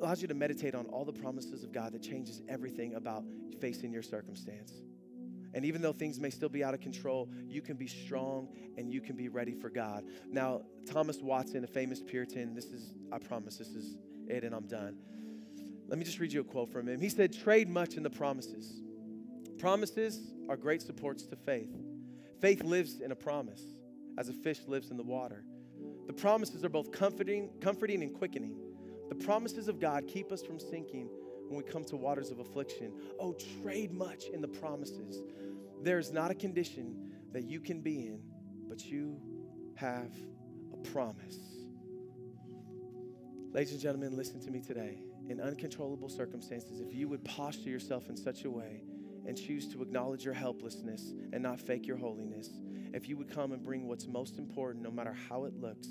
allows 0.00 0.20
you 0.20 0.28
to 0.28 0.34
meditate 0.34 0.74
on 0.74 0.86
all 0.86 1.04
the 1.04 1.12
promises 1.12 1.64
of 1.64 1.72
God 1.72 1.92
that 1.92 2.02
changes 2.02 2.42
everything 2.48 2.94
about 2.94 3.24
facing 3.60 3.92
your 3.92 4.02
circumstance. 4.02 4.82
And 5.54 5.64
even 5.64 5.80
though 5.80 5.92
things 5.92 6.18
may 6.18 6.30
still 6.30 6.48
be 6.48 6.64
out 6.64 6.74
of 6.74 6.80
control, 6.80 7.30
you 7.46 7.62
can 7.62 7.76
be 7.76 7.86
strong 7.86 8.48
and 8.76 8.92
you 8.92 9.00
can 9.00 9.14
be 9.14 9.28
ready 9.28 9.54
for 9.54 9.70
God. 9.70 10.04
Now, 10.28 10.62
Thomas 10.84 11.18
Watson, 11.22 11.62
a 11.62 11.68
famous 11.68 12.02
Puritan, 12.02 12.54
this 12.54 12.66
is, 12.66 12.92
I 13.12 13.18
promise, 13.18 13.56
this 13.56 13.68
is 13.68 13.96
it 14.26 14.42
and 14.42 14.52
I'm 14.52 14.66
done. 14.66 14.98
Let 15.88 15.98
me 15.98 16.04
just 16.04 16.18
read 16.18 16.32
you 16.32 16.40
a 16.40 16.44
quote 16.44 16.70
from 16.70 16.88
him. 16.88 17.00
He 17.00 17.08
said, 17.08 17.32
Trade 17.32 17.68
much 17.68 17.94
in 17.94 18.02
the 18.02 18.10
promises. 18.10 18.80
Promises 19.58 20.32
are 20.48 20.56
great 20.56 20.82
supports 20.82 21.24
to 21.24 21.36
faith. 21.36 21.74
Faith 22.40 22.62
lives 22.62 23.00
in 23.00 23.12
a 23.12 23.16
promise, 23.16 23.62
as 24.18 24.28
a 24.28 24.32
fish 24.32 24.60
lives 24.66 24.90
in 24.90 24.96
the 24.96 25.02
water. 25.02 25.44
The 26.06 26.12
promises 26.12 26.64
are 26.64 26.68
both 26.68 26.92
comforting, 26.92 27.50
comforting 27.60 28.02
and 28.02 28.14
quickening. 28.14 28.56
The 29.08 29.14
promises 29.14 29.68
of 29.68 29.80
God 29.80 30.06
keep 30.06 30.32
us 30.32 30.42
from 30.42 30.58
sinking 30.58 31.08
when 31.48 31.62
we 31.62 31.70
come 31.70 31.84
to 31.84 31.96
waters 31.96 32.30
of 32.30 32.38
affliction. 32.38 32.92
Oh, 33.18 33.36
trade 33.62 33.92
much 33.92 34.24
in 34.32 34.40
the 34.40 34.48
promises. 34.48 35.22
There 35.82 35.98
is 35.98 36.12
not 36.12 36.30
a 36.30 36.34
condition 36.34 37.12
that 37.32 37.44
you 37.44 37.60
can 37.60 37.80
be 37.80 38.06
in, 38.06 38.20
but 38.68 38.84
you 38.84 39.20
have 39.76 40.10
a 40.72 40.76
promise. 40.88 41.38
Ladies 43.52 43.72
and 43.72 43.80
gentlemen, 43.80 44.16
listen 44.16 44.40
to 44.40 44.50
me 44.50 44.60
today. 44.60 44.98
In 45.28 45.40
uncontrollable 45.40 46.08
circumstances, 46.08 46.80
if 46.80 46.92
you 46.92 47.08
would 47.08 47.24
posture 47.24 47.70
yourself 47.70 48.08
in 48.08 48.16
such 48.16 48.44
a 48.44 48.50
way 48.50 48.82
and 49.26 49.36
choose 49.36 49.68
to 49.72 49.80
acknowledge 49.80 50.24
your 50.24 50.34
helplessness 50.34 51.12
and 51.32 51.42
not 51.42 51.58
fake 51.58 51.86
your 51.86 51.96
holiness, 51.96 52.50
if 52.92 53.08
you 53.08 53.16
would 53.16 53.30
come 53.30 53.52
and 53.52 53.64
bring 53.64 53.88
what's 53.88 54.06
most 54.06 54.38
important, 54.38 54.84
no 54.84 54.90
matter 54.90 55.16
how 55.28 55.44
it 55.44 55.54
looks, 55.54 55.88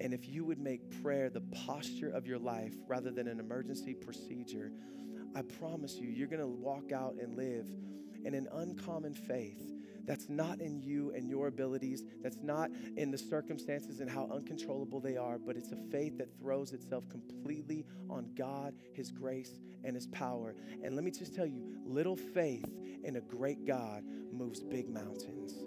and 0.00 0.14
if 0.14 0.28
you 0.28 0.44
would 0.44 0.58
make 0.58 1.02
prayer 1.02 1.28
the 1.28 1.42
posture 1.66 2.10
of 2.10 2.26
your 2.26 2.38
life 2.38 2.74
rather 2.86 3.10
than 3.10 3.28
an 3.28 3.40
emergency 3.40 3.94
procedure, 3.94 4.72
I 5.34 5.42
promise 5.42 5.96
you, 5.96 6.08
you're 6.08 6.28
to 6.40 6.46
walk 6.46 6.92
out 6.92 7.14
and 7.20 7.36
live 7.36 7.66
in 8.24 8.34
an 8.34 8.48
uncommon 8.52 9.14
faith 9.14 9.60
that's 10.06 10.28
not 10.28 10.60
in 10.60 10.80
you 10.80 11.12
and 11.14 11.28
your 11.28 11.48
abilities, 11.48 12.02
that's 12.22 12.38
not 12.42 12.70
in 12.96 13.10
the 13.10 13.18
circumstances 13.18 14.00
and 14.00 14.10
how 14.10 14.28
uncontrollable 14.32 15.00
they 15.00 15.16
are, 15.16 15.38
but 15.38 15.56
it's 15.56 15.72
a 15.72 15.76
faith 15.90 16.18
that 16.18 16.28
throws 16.38 16.72
itself 16.72 17.08
completely 17.08 17.84
on 18.10 18.30
God, 18.36 18.74
His 18.94 19.10
grace, 19.10 19.58
and 19.84 19.94
His 19.94 20.06
power. 20.08 20.54
And 20.82 20.94
let 20.94 21.04
me 21.04 21.10
just 21.10 21.34
tell 21.34 21.46
you 21.46 21.62
little 21.84 22.16
faith 22.16 22.70
in 23.04 23.16
a 23.16 23.20
great 23.20 23.66
God 23.66 24.04
moves 24.32 24.60
big 24.60 24.88
mountains. 24.88 25.54